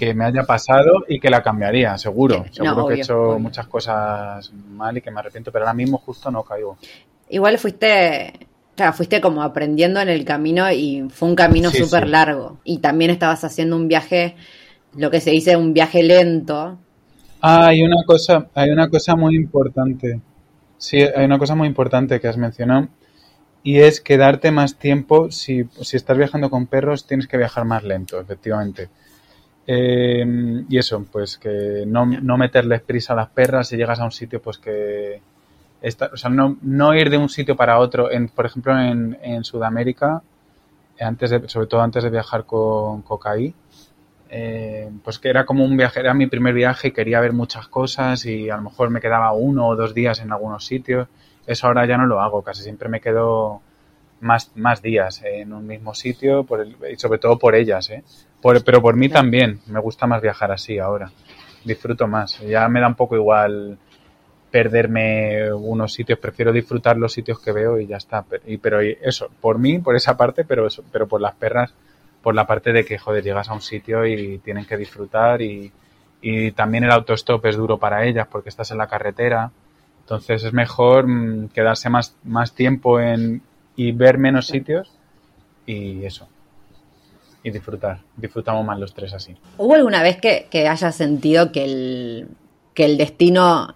Que 0.00 0.14
me 0.14 0.24
haya 0.24 0.44
pasado 0.44 1.04
y 1.06 1.20
que 1.20 1.28
la 1.28 1.42
cambiaría, 1.42 1.98
seguro. 1.98 2.46
Seguro 2.50 2.86
que 2.86 2.94
he 2.94 2.96
hecho 3.00 3.38
muchas 3.38 3.66
cosas 3.66 4.50
mal 4.70 4.96
y 4.96 5.02
que 5.02 5.10
me 5.10 5.20
arrepiento, 5.20 5.52
pero 5.52 5.66
ahora 5.66 5.74
mismo 5.74 5.98
justo 5.98 6.30
no 6.30 6.42
caigo. 6.42 6.78
Igual 7.28 7.58
fuiste, 7.58 8.48
claro, 8.74 8.94
fuiste 8.94 9.20
como 9.20 9.42
aprendiendo 9.42 10.00
en 10.00 10.08
el 10.08 10.24
camino 10.24 10.72
y 10.72 11.06
fue 11.10 11.28
un 11.28 11.36
camino 11.36 11.70
súper 11.70 12.08
largo. 12.08 12.60
Y 12.64 12.78
también 12.78 13.10
estabas 13.10 13.44
haciendo 13.44 13.76
un 13.76 13.88
viaje, 13.88 14.36
lo 14.96 15.10
que 15.10 15.20
se 15.20 15.32
dice 15.32 15.54
un 15.58 15.74
viaje 15.74 16.02
lento, 16.02 16.78
Ah, 17.42 17.68
hay 17.68 17.82
una 17.82 18.02
cosa, 18.06 18.48
hay 18.54 18.70
una 18.70 18.88
cosa 18.88 19.16
muy 19.16 19.34
importante. 19.34 20.20
Sí, 20.78 20.98
hay 20.98 21.24
una 21.26 21.38
cosa 21.38 21.54
muy 21.54 21.68
importante 21.68 22.20
que 22.20 22.28
has 22.28 22.36
mencionado 22.36 22.88
y 23.62 23.80
es 23.80 24.00
quedarte 24.00 24.50
más 24.50 24.78
tiempo. 24.78 25.30
Si, 25.30 25.64
si 25.82 25.96
estás 25.96 26.16
viajando 26.16 26.50
con 26.50 26.66
perros, 26.66 27.06
tienes 27.06 27.26
que 27.26 27.36
viajar 27.38 27.64
más 27.64 27.82
lento, 27.84 28.20
efectivamente. 28.20 28.88
Eh, 29.72 30.64
y 30.68 30.78
eso, 30.78 31.06
pues 31.12 31.38
que 31.38 31.84
no, 31.86 32.04
no, 32.04 32.36
meterles 32.36 32.82
prisa 32.82 33.12
a 33.12 33.16
las 33.16 33.28
perras 33.28 33.68
si 33.68 33.76
llegas 33.76 34.00
a 34.00 34.04
un 34.04 34.10
sitio, 34.10 34.42
pues 34.42 34.58
que. 34.58 35.22
o 36.12 36.16
sea, 36.16 36.28
no, 36.28 36.56
no, 36.62 36.92
ir 36.92 37.08
de 37.08 37.18
un 37.18 37.28
sitio 37.28 37.54
para 37.54 37.78
otro. 37.78 38.10
En, 38.10 38.28
por 38.30 38.46
ejemplo, 38.46 38.76
en, 38.76 39.16
en 39.22 39.44
Sudamérica, 39.44 40.22
antes 40.98 41.30
sobre 41.46 41.68
todo 41.68 41.82
antes 41.82 42.02
de 42.02 42.10
viajar 42.10 42.46
con 42.46 43.02
Cocaí, 43.02 43.54
eh, 44.28 44.90
pues 45.04 45.20
que 45.20 45.28
era 45.28 45.46
como 45.46 45.64
un 45.64 45.76
viaje, 45.76 46.00
era 46.00 46.14
mi 46.14 46.26
primer 46.26 46.52
viaje 46.52 46.88
y 46.88 46.92
quería 46.92 47.20
ver 47.20 47.32
muchas 47.32 47.68
cosas 47.68 48.26
y 48.26 48.50
a 48.50 48.56
lo 48.56 48.62
mejor 48.62 48.90
me 48.90 49.00
quedaba 49.00 49.32
uno 49.32 49.68
o 49.68 49.76
dos 49.76 49.94
días 49.94 50.20
en 50.20 50.32
algunos 50.32 50.66
sitios. 50.66 51.06
Eso 51.46 51.68
ahora 51.68 51.86
ya 51.86 51.96
no 51.96 52.06
lo 52.06 52.20
hago, 52.20 52.42
casi 52.42 52.64
siempre 52.64 52.88
me 52.88 53.00
quedo 53.00 53.62
más, 54.20 54.52
más 54.54 54.82
días 54.82 55.22
en 55.24 55.52
un 55.52 55.66
mismo 55.66 55.94
sitio 55.94 56.44
por 56.44 56.66
y 56.66 56.96
sobre 56.96 57.18
todo 57.18 57.38
por 57.38 57.54
ellas, 57.54 57.90
¿eh? 57.90 58.04
pero 58.64 58.80
por 58.80 58.96
mí 58.96 59.08
también, 59.08 59.60
me 59.66 59.80
gusta 59.80 60.06
más 60.06 60.22
viajar 60.22 60.52
así 60.52 60.78
ahora, 60.78 61.10
disfruto 61.64 62.06
más, 62.06 62.40
ya 62.40 62.68
me 62.68 62.80
da 62.80 62.88
un 62.88 62.94
poco 62.94 63.16
igual 63.16 63.78
perderme 64.50 65.52
unos 65.52 65.92
sitios, 65.92 66.18
prefiero 66.18 66.52
disfrutar 66.52 66.96
los 66.96 67.12
sitios 67.12 67.38
que 67.40 67.52
veo 67.52 67.78
y 67.78 67.86
ya 67.86 67.98
está, 67.98 68.22
pero, 68.22 68.42
y, 68.46 68.58
pero 68.58 68.80
eso, 68.80 69.30
por 69.40 69.58
mí, 69.58 69.78
por 69.78 69.94
esa 69.94 70.16
parte, 70.16 70.44
pero, 70.44 70.66
pero 70.90 71.06
por 71.06 71.20
las 71.20 71.34
perras 71.34 71.72
por 72.22 72.34
la 72.34 72.46
parte 72.46 72.72
de 72.72 72.84
que, 72.84 72.98
joder, 72.98 73.24
llegas 73.24 73.48
a 73.48 73.54
un 73.54 73.60
sitio 73.60 74.06
y 74.06 74.38
tienen 74.38 74.66
que 74.66 74.76
disfrutar 74.76 75.40
y, 75.42 75.72
y 76.20 76.52
también 76.52 76.84
el 76.84 76.90
autostop 76.90 77.44
es 77.46 77.56
duro 77.56 77.78
para 77.78 78.04
ellas 78.04 78.26
porque 78.30 78.50
estás 78.50 78.70
en 78.70 78.78
la 78.78 78.88
carretera. 78.88 79.50
Entonces 80.00 80.44
es 80.44 80.52
mejor 80.52 81.06
mm, 81.06 81.48
quedarse 81.48 81.88
más, 81.88 82.16
más 82.24 82.54
tiempo 82.54 83.00
en, 83.00 83.42
y 83.76 83.92
ver 83.92 84.18
menos 84.18 84.46
sitios 84.46 84.90
y 85.66 86.04
eso. 86.04 86.28
Y 87.42 87.50
disfrutar. 87.50 88.00
Disfrutamos 88.16 88.64
más 88.64 88.78
los 88.78 88.92
tres 88.92 89.14
así. 89.14 89.36
¿Hubo 89.56 89.74
alguna 89.74 90.02
vez 90.02 90.20
que, 90.20 90.46
que 90.50 90.68
hayas 90.68 90.94
sentido 90.94 91.52
que 91.52 91.64
el, 91.64 92.28
que 92.74 92.84
el 92.84 92.98
destino 92.98 93.74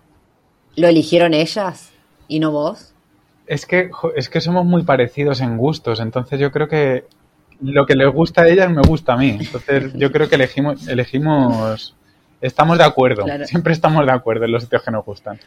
lo 0.77 0.89
eligieron 0.89 1.35
ellas 1.35 1.93
y 2.29 2.41
no 2.41 2.51
vos? 2.51 2.95
Es 3.47 3.67
que, 3.67 3.91
es 4.17 4.29
que 4.29 4.41
somos 4.41 4.65
muy 4.65 4.83
parecidos 4.83 5.41
en 5.41 5.59
gustos, 5.59 6.01
entonces 6.01 6.41
yo 6.41 6.51
creo 6.51 6.69
que 6.69 7.05
lo 7.61 7.87
que 7.87 7.95
les 7.95 8.11
gusta 8.13 8.43
a 8.43 8.49
ellas 8.49 8.71
me 8.71 8.83
gusta 8.83 9.15
a 9.15 9.17
mí. 9.17 9.37
Entonces 9.41 9.93
yo 9.95 10.11
creo 10.11 10.29
que 10.29 10.37
elegimos, 10.37 10.89
elegimos, 10.89 11.95
estamos 12.41 12.79
de 12.79 12.85
acuerdo, 12.85 13.25
siempre 13.45 13.73
estamos 13.73 14.05
de 14.07 14.13
acuerdo 14.13 14.47
en 14.47 14.53
los 14.53 14.65
sitios 14.65 14.83
que 14.83 14.91
nos 14.91 15.05
gustan. 15.05 15.39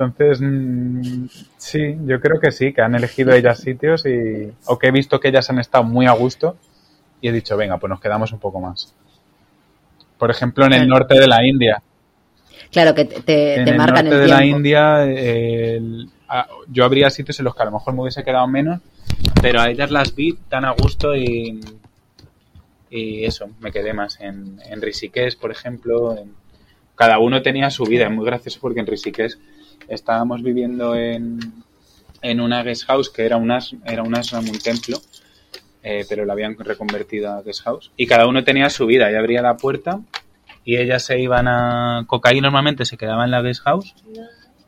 Entonces, 0.00 0.40
mm, 0.40 1.26
sí, 1.58 1.96
yo 2.06 2.20
creo 2.20 2.40
que 2.40 2.50
sí, 2.52 2.72
que 2.72 2.80
han 2.80 2.94
elegido 2.94 3.32
ellas 3.32 3.60
sitios 3.60 4.06
y, 4.06 4.50
o 4.64 4.78
que 4.78 4.86
he 4.86 4.90
visto 4.90 5.20
que 5.20 5.28
ellas 5.28 5.50
han 5.50 5.58
estado 5.58 5.84
muy 5.84 6.06
a 6.06 6.12
gusto 6.12 6.56
y 7.20 7.28
he 7.28 7.32
dicho, 7.32 7.54
venga, 7.58 7.76
pues 7.76 7.90
nos 7.90 8.00
quedamos 8.00 8.32
un 8.32 8.38
poco 8.38 8.60
más. 8.60 8.94
Por 10.16 10.30
ejemplo, 10.30 10.64
en 10.64 10.72
el 10.72 10.88
norte 10.88 11.20
de 11.20 11.26
la 11.26 11.46
India. 11.46 11.82
Claro, 12.72 12.94
que 12.94 13.04
te, 13.04 13.56
en 13.56 13.68
el 13.68 13.76
norte 13.76 14.04
de 14.04 14.26
la 14.26 14.44
India, 14.44 15.04
yo 16.68 16.84
habría 16.84 17.10
sitios 17.10 17.38
en 17.38 17.44
los 17.44 17.54
que 17.54 17.62
a 17.62 17.66
lo 17.66 17.72
mejor 17.72 17.92
me 17.92 18.00
hubiese 18.00 18.24
quedado 18.24 18.46
menos, 18.46 18.80
pero 19.42 19.60
a 19.60 19.68
ellas 19.68 19.90
las 19.90 20.14
vi 20.14 20.32
tan 20.48 20.64
a 20.64 20.70
gusto 20.70 21.14
y, 21.14 21.60
y 22.88 23.24
eso, 23.26 23.50
me 23.60 23.70
quedé 23.70 23.92
más 23.92 24.18
en, 24.20 24.60
en 24.64 24.80
Rishikesh, 24.80 25.36
por 25.36 25.50
ejemplo. 25.50 26.16
cada 26.94 27.18
uno 27.18 27.42
tenía 27.42 27.68
su 27.70 27.84
vida, 27.84 28.06
es 28.06 28.10
muy 28.10 28.24
gracioso 28.24 28.60
porque 28.62 28.80
en 28.80 28.86
Rishikesh 28.86 29.36
estábamos 29.90 30.42
viviendo 30.42 30.94
en, 30.94 31.38
en 32.22 32.40
una 32.40 32.62
guest 32.62 32.86
house 32.86 33.10
que 33.10 33.26
era 33.26 33.36
un, 33.36 33.50
era 33.84 34.02
un 34.02 34.16
ashram, 34.16 34.48
un 34.48 34.58
templo, 34.58 34.98
eh, 35.82 36.06
pero 36.08 36.24
lo 36.24 36.32
habían 36.32 36.56
reconvertido 36.56 37.32
a 37.32 37.42
guest 37.42 37.62
house. 37.64 37.90
Y 37.96 38.06
cada 38.06 38.26
uno 38.26 38.44
tenía 38.44 38.70
su 38.70 38.86
vida, 38.86 39.10
y 39.10 39.16
abría 39.16 39.42
la 39.42 39.56
puerta 39.56 40.00
y 40.64 40.76
ellas 40.76 41.02
se 41.02 41.18
iban 41.18 41.48
a... 41.48 42.04
Cocaí 42.06 42.40
normalmente 42.40 42.84
se 42.84 42.96
quedaba 42.96 43.24
en 43.24 43.30
la 43.30 43.42
guest 43.42 43.62
house, 43.62 43.94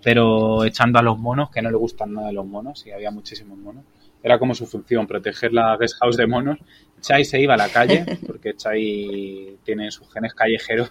pero 0.03 0.64
echando 0.64 0.99
a 0.99 1.03
los 1.03 1.18
monos, 1.18 1.51
que 1.51 1.62
no 1.62 1.70
le 1.70 1.77
gustan 1.77 2.14
nada 2.14 2.33
los 2.33 2.47
monos, 2.47 2.85
y 2.87 2.91
había 2.91 3.11
muchísimos 3.11 3.59
monos. 3.59 3.85
Era 4.23 4.39
como 4.39 4.55
su 4.55 4.66
función, 4.66 5.07
proteger 5.07 5.53
la 5.53 5.77
guest 5.77 5.97
house 6.01 6.16
de 6.16 6.27
monos. 6.27 6.59
Chai 7.01 7.25
se 7.25 7.41
iba 7.41 7.55
a 7.55 7.57
la 7.57 7.68
calle, 7.68 8.05
porque 8.27 8.55
Chai 8.57 9.59
tiene 9.64 9.91
sus 9.91 10.11
genes 10.12 10.35
callejeros, 10.35 10.91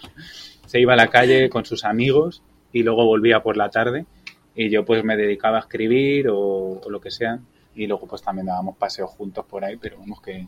se 0.66 0.80
iba 0.80 0.94
a 0.94 0.98
la 0.98 1.08
calle 1.08 1.50
con 1.50 1.66
sus 1.66 1.84
amigos 1.84 2.44
y 2.72 2.84
luego 2.84 3.06
volvía 3.06 3.42
por 3.42 3.58
la 3.58 3.70
tarde 3.70 4.06
y 4.56 4.70
yo 4.70 4.86
pues 4.86 5.04
me 5.04 5.18
dedicaba 5.18 5.58
a 5.58 5.62
escribir 5.62 6.28
o, 6.30 6.82
lo 6.90 7.02
que 7.02 7.12
sea 7.12 7.40
y 7.76 7.88
luego 7.88 8.08
pues 8.08 8.22
también 8.22 8.48
dábamos 8.48 8.78
paseos 8.78 9.10
juntos 9.12 9.46
por 9.46 9.64
ahí, 9.64 9.78
pero 9.78 9.98
vamos 10.00 10.22
que, 10.22 10.48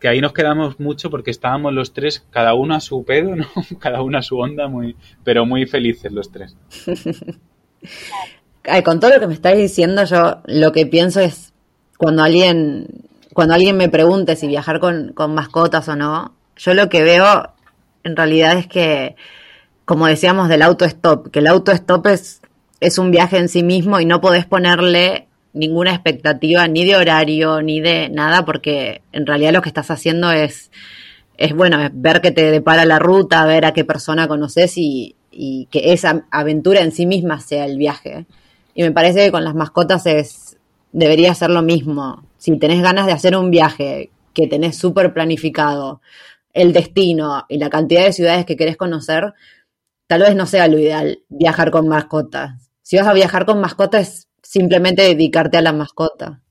que 0.00 0.08
ahí 0.08 0.20
nos 0.20 0.32
quedamos 0.32 0.80
mucho 0.80 1.10
porque 1.10 1.30
estábamos 1.30 1.72
los 1.72 1.92
tres, 1.92 2.24
cada 2.30 2.54
uno 2.54 2.74
a 2.74 2.80
su 2.80 3.04
pedo, 3.04 3.36
¿no? 3.36 3.46
cada 3.78 4.02
uno 4.02 4.18
a 4.18 4.22
su 4.22 4.38
onda, 4.38 4.68
muy, 4.68 4.96
pero 5.24 5.44
muy 5.44 5.66
felices 5.66 6.10
los 6.10 6.30
tres. 6.30 6.56
con 8.84 9.00
todo 9.00 9.10
lo 9.10 9.20
que 9.20 9.26
me 9.26 9.34
estáis 9.34 9.58
diciendo, 9.58 10.04
yo 10.04 10.38
lo 10.46 10.72
que 10.72 10.86
pienso 10.86 11.20
es 11.20 11.52
cuando 11.98 12.22
alguien, 12.22 12.86
cuando 13.32 13.54
alguien 13.54 13.76
me 13.76 13.88
pregunte 13.88 14.36
si 14.36 14.46
viajar 14.46 14.80
con, 14.80 15.14
mascotas 15.28 15.88
o 15.88 15.96
no, 15.96 16.34
yo 16.56 16.74
lo 16.74 16.88
que 16.88 17.02
veo 17.02 17.52
en 18.04 18.16
realidad 18.16 18.58
es 18.58 18.66
que, 18.66 19.16
como 19.84 20.06
decíamos 20.06 20.48
del 20.48 20.62
auto-stop, 20.62 21.30
que 21.30 21.40
el 21.40 21.46
auto-stop 21.46 22.06
es, 22.08 22.41
es 22.82 22.98
un 22.98 23.12
viaje 23.12 23.38
en 23.38 23.48
sí 23.48 23.62
mismo 23.62 24.00
y 24.00 24.04
no 24.04 24.20
podés 24.20 24.44
ponerle 24.44 25.28
ninguna 25.52 25.92
expectativa 25.92 26.66
ni 26.66 26.84
de 26.84 26.96
horario 26.96 27.62
ni 27.62 27.80
de 27.80 28.08
nada 28.08 28.44
porque 28.44 29.02
en 29.12 29.24
realidad 29.24 29.52
lo 29.52 29.62
que 29.62 29.68
estás 29.68 29.90
haciendo 29.90 30.32
es, 30.32 30.72
es 31.36 31.54
bueno, 31.54 31.78
ver 31.92 32.20
que 32.20 32.32
te 32.32 32.50
depara 32.50 32.84
la 32.84 32.98
ruta, 32.98 33.44
ver 33.44 33.66
a 33.66 33.72
qué 33.72 33.84
persona 33.84 34.26
conoces 34.26 34.76
y, 34.76 35.14
y 35.30 35.68
que 35.70 35.92
esa 35.92 36.26
aventura 36.32 36.80
en 36.80 36.90
sí 36.90 37.06
misma 37.06 37.40
sea 37.40 37.66
el 37.66 37.78
viaje. 37.78 38.26
Y 38.74 38.82
me 38.82 38.90
parece 38.90 39.26
que 39.26 39.30
con 39.30 39.44
las 39.44 39.54
mascotas 39.54 40.04
es, 40.06 40.58
debería 40.90 41.34
ser 41.34 41.50
lo 41.50 41.62
mismo. 41.62 42.24
Si 42.36 42.56
tenés 42.58 42.82
ganas 42.82 43.06
de 43.06 43.12
hacer 43.12 43.36
un 43.36 43.52
viaje 43.52 44.10
que 44.34 44.48
tenés 44.48 44.76
súper 44.76 45.12
planificado, 45.12 46.00
el 46.52 46.72
destino 46.72 47.44
y 47.48 47.58
la 47.58 47.70
cantidad 47.70 48.04
de 48.04 48.12
ciudades 48.12 48.44
que 48.44 48.56
querés 48.56 48.76
conocer, 48.76 49.34
tal 50.08 50.22
vez 50.22 50.34
no 50.34 50.46
sea 50.46 50.66
lo 50.66 50.78
ideal 50.80 51.20
viajar 51.28 51.70
con 51.70 51.86
mascotas. 51.86 52.71
Si 52.82 52.96
vas 52.96 53.06
a 53.06 53.12
viajar 53.12 53.46
con 53.46 53.60
mascotas, 53.60 54.08
es 54.08 54.28
simplemente 54.42 55.02
dedicarte 55.02 55.56
a 55.56 55.62
la 55.62 55.72
mascota. 55.72 56.42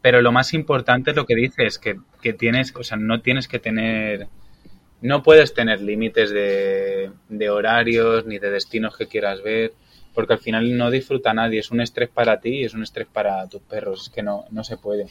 Pero 0.00 0.20
lo 0.20 0.32
más 0.32 0.54
importante 0.54 1.10
es 1.10 1.16
lo 1.16 1.26
que 1.26 1.36
dices, 1.36 1.78
que, 1.78 1.96
que 2.20 2.32
tienes, 2.32 2.74
o 2.74 2.82
sea, 2.82 2.96
no 2.96 3.20
tienes 3.20 3.46
que 3.46 3.58
tener, 3.58 4.28
no 5.00 5.22
puedes 5.22 5.54
tener 5.54 5.80
límites 5.80 6.30
de, 6.30 7.12
de 7.28 7.50
horarios 7.50 8.26
ni 8.26 8.38
de 8.38 8.50
destinos 8.50 8.96
que 8.96 9.06
quieras 9.06 9.42
ver 9.42 9.72
porque 10.14 10.34
al 10.34 10.38
final 10.38 10.76
no 10.76 10.90
disfruta 10.90 11.32
nadie, 11.32 11.60
es 11.60 11.70
un 11.70 11.80
estrés 11.80 12.08
para 12.08 12.40
ti 12.40 12.60
y 12.60 12.64
es 12.64 12.74
un 12.74 12.82
estrés 12.82 13.06
para 13.06 13.46
tus 13.48 13.62
perros, 13.62 14.04
es 14.04 14.10
que 14.10 14.22
no, 14.22 14.44
no 14.50 14.64
se 14.64 14.76
puede. 14.76 15.06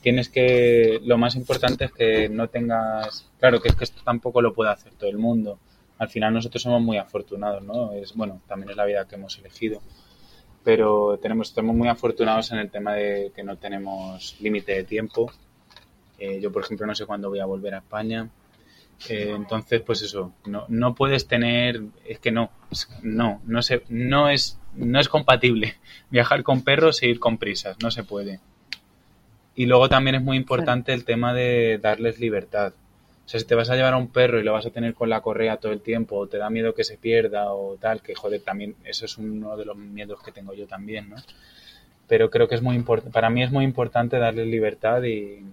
Tienes 0.00 0.28
que, 0.28 1.00
lo 1.04 1.18
más 1.18 1.34
importante 1.34 1.86
es 1.86 1.92
que 1.92 2.28
no 2.28 2.48
tengas, 2.48 3.28
claro 3.38 3.60
que 3.60 3.68
es 3.68 3.74
que 3.74 3.84
esto 3.84 4.02
tampoco 4.04 4.40
lo 4.40 4.54
puede 4.54 4.70
hacer 4.70 4.92
todo 4.94 5.10
el 5.10 5.18
mundo, 5.18 5.58
al 5.98 6.08
final 6.08 6.32
nosotros 6.32 6.62
somos 6.62 6.80
muy 6.80 6.96
afortunados, 6.96 7.62
¿no? 7.62 7.92
Es, 7.92 8.14
bueno, 8.14 8.40
también 8.46 8.70
es 8.70 8.76
la 8.76 8.84
vida 8.84 9.06
que 9.08 9.14
hemos 9.14 9.38
elegido. 9.38 9.80
Pero 10.66 11.16
tenemos, 11.22 11.50
estamos 11.50 11.76
muy 11.76 11.86
afortunados 11.86 12.50
en 12.50 12.58
el 12.58 12.72
tema 12.72 12.94
de 12.94 13.30
que 13.36 13.44
no 13.44 13.56
tenemos 13.56 14.34
límite 14.40 14.72
de 14.72 14.82
tiempo. 14.82 15.30
Eh, 16.18 16.40
yo, 16.40 16.50
por 16.50 16.64
ejemplo, 16.64 16.84
no 16.88 16.94
sé 16.96 17.06
cuándo 17.06 17.28
voy 17.28 17.38
a 17.38 17.46
volver 17.46 17.74
a 17.74 17.78
España. 17.78 18.28
Eh, 19.08 19.32
entonces, 19.36 19.80
pues 19.82 20.02
eso, 20.02 20.32
no, 20.44 20.64
no 20.66 20.96
puedes 20.96 21.28
tener, 21.28 21.82
es 22.04 22.18
que 22.18 22.32
no, 22.32 22.50
no, 23.00 23.40
no 23.46 23.62
se, 23.62 23.84
no 23.90 24.28
es, 24.28 24.58
no 24.74 24.98
es 24.98 25.08
compatible 25.08 25.76
viajar 26.10 26.42
con 26.42 26.62
perros 26.62 27.00
e 27.00 27.10
ir 27.10 27.20
con 27.20 27.38
prisas, 27.38 27.76
no 27.80 27.92
se 27.92 28.02
puede. 28.02 28.40
Y 29.54 29.66
luego 29.66 29.88
también 29.88 30.16
es 30.16 30.22
muy 30.22 30.36
importante 30.36 30.92
el 30.92 31.04
tema 31.04 31.32
de 31.32 31.78
darles 31.80 32.18
libertad. 32.18 32.72
O 33.26 33.28
sea, 33.28 33.40
si 33.40 33.46
te 33.46 33.56
vas 33.56 33.68
a 33.70 33.74
llevar 33.74 33.94
a 33.94 33.96
un 33.96 34.06
perro 34.06 34.38
y 34.38 34.44
lo 34.44 34.52
vas 34.52 34.66
a 34.66 34.70
tener 34.70 34.94
con 34.94 35.10
la 35.10 35.20
correa 35.20 35.56
todo 35.56 35.72
el 35.72 35.80
tiempo, 35.80 36.16
o 36.16 36.28
te 36.28 36.38
da 36.38 36.48
miedo 36.48 36.74
que 36.74 36.84
se 36.84 36.96
pierda, 36.96 37.52
o 37.52 37.76
tal, 37.76 38.00
que 38.00 38.14
joder, 38.14 38.40
también, 38.42 38.76
eso 38.84 39.04
es 39.04 39.18
uno 39.18 39.56
de 39.56 39.64
los 39.64 39.76
miedos 39.76 40.22
que 40.22 40.30
tengo 40.30 40.54
yo 40.54 40.68
también, 40.68 41.10
¿no? 41.10 41.16
Pero 42.06 42.30
creo 42.30 42.46
que 42.46 42.54
es 42.54 42.62
muy 42.62 42.76
importante, 42.76 43.12
para 43.12 43.28
mí 43.28 43.42
es 43.42 43.50
muy 43.50 43.64
importante 43.64 44.18
darles 44.18 44.46
libertad 44.46 45.02
y, 45.02 45.44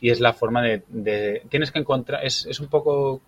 y 0.00 0.10
es 0.10 0.20
la 0.20 0.32
forma 0.32 0.62
de, 0.62 1.42
tienes 1.50 1.70
que 1.72 1.80
encontrar, 1.80 2.24
es, 2.24 2.46
es 2.46 2.58
un 2.60 2.68
poco, 2.68 3.20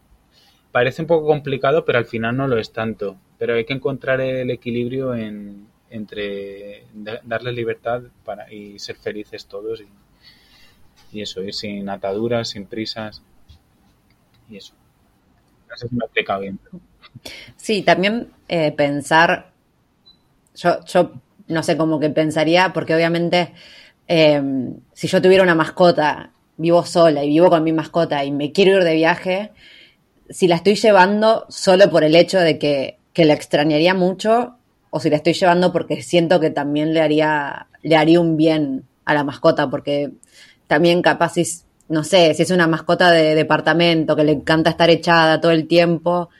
parece 0.72 1.02
un 1.02 1.08
poco 1.08 1.26
complicado, 1.26 1.84
pero 1.84 1.98
al 1.98 2.06
final 2.06 2.34
no 2.34 2.48
lo 2.48 2.58
es 2.58 2.72
tanto. 2.72 3.18
Pero 3.38 3.54
hay 3.56 3.66
que 3.66 3.74
encontrar 3.74 4.22
el 4.22 4.50
equilibrio 4.50 5.14
en, 5.14 5.66
entre 5.90 6.84
darles 7.24 7.54
libertad 7.54 8.04
para, 8.24 8.50
y 8.50 8.78
ser 8.78 8.96
felices 8.96 9.44
todos 9.46 9.82
y, 9.82 11.18
y 11.18 11.20
eso, 11.20 11.42
ir 11.42 11.52
sin 11.52 11.90
ataduras, 11.90 12.48
sin 12.48 12.64
prisas 12.66 13.22
y 14.50 14.56
eso. 14.56 14.74
No 15.68 15.76
sé 15.76 15.88
si. 15.88 15.96
Sí, 17.56 17.82
también 17.82 18.30
eh, 18.48 18.72
pensar, 18.72 19.50
yo, 20.54 20.84
yo 20.84 21.12
no 21.48 21.62
sé 21.62 21.76
cómo 21.76 21.98
que 22.00 22.10
pensaría, 22.10 22.72
porque 22.72 22.94
obviamente 22.94 23.52
eh, 24.08 24.42
si 24.92 25.08
yo 25.08 25.20
tuviera 25.20 25.42
una 25.42 25.54
mascota, 25.54 26.30
vivo 26.56 26.84
sola 26.84 27.24
y 27.24 27.28
vivo 27.28 27.50
con 27.50 27.64
mi 27.64 27.72
mascota 27.72 28.24
y 28.24 28.30
me 28.30 28.52
quiero 28.52 28.78
ir 28.78 28.84
de 28.84 28.94
viaje, 28.94 29.52
si 30.30 30.48
la 30.48 30.56
estoy 30.56 30.74
llevando 30.74 31.46
solo 31.48 31.90
por 31.90 32.04
el 32.04 32.16
hecho 32.16 32.38
de 32.38 32.58
que, 32.58 32.98
que 33.12 33.24
la 33.24 33.34
extrañaría 33.34 33.94
mucho, 33.94 34.56
o 34.90 35.00
si 35.00 35.10
la 35.10 35.16
estoy 35.16 35.34
llevando 35.34 35.72
porque 35.72 36.02
siento 36.02 36.40
que 36.40 36.50
también 36.50 36.94
le 36.94 37.00
haría, 37.00 37.68
le 37.82 37.96
haría 37.96 38.20
un 38.20 38.36
bien 38.36 38.84
a 39.04 39.14
la 39.14 39.24
mascota, 39.24 39.68
porque 39.68 40.12
también 40.66 41.02
capaz 41.02 41.34
si 41.34 41.44
no 41.88 42.04
sé, 42.04 42.34
si 42.34 42.42
es 42.42 42.50
una 42.50 42.66
mascota 42.66 43.10
de 43.10 43.34
departamento 43.34 44.16
que 44.16 44.24
le 44.24 44.32
encanta 44.32 44.70
estar 44.70 44.90
echada 44.90 45.40
todo 45.40 45.52
el 45.52 45.66
tiempo, 45.68 46.30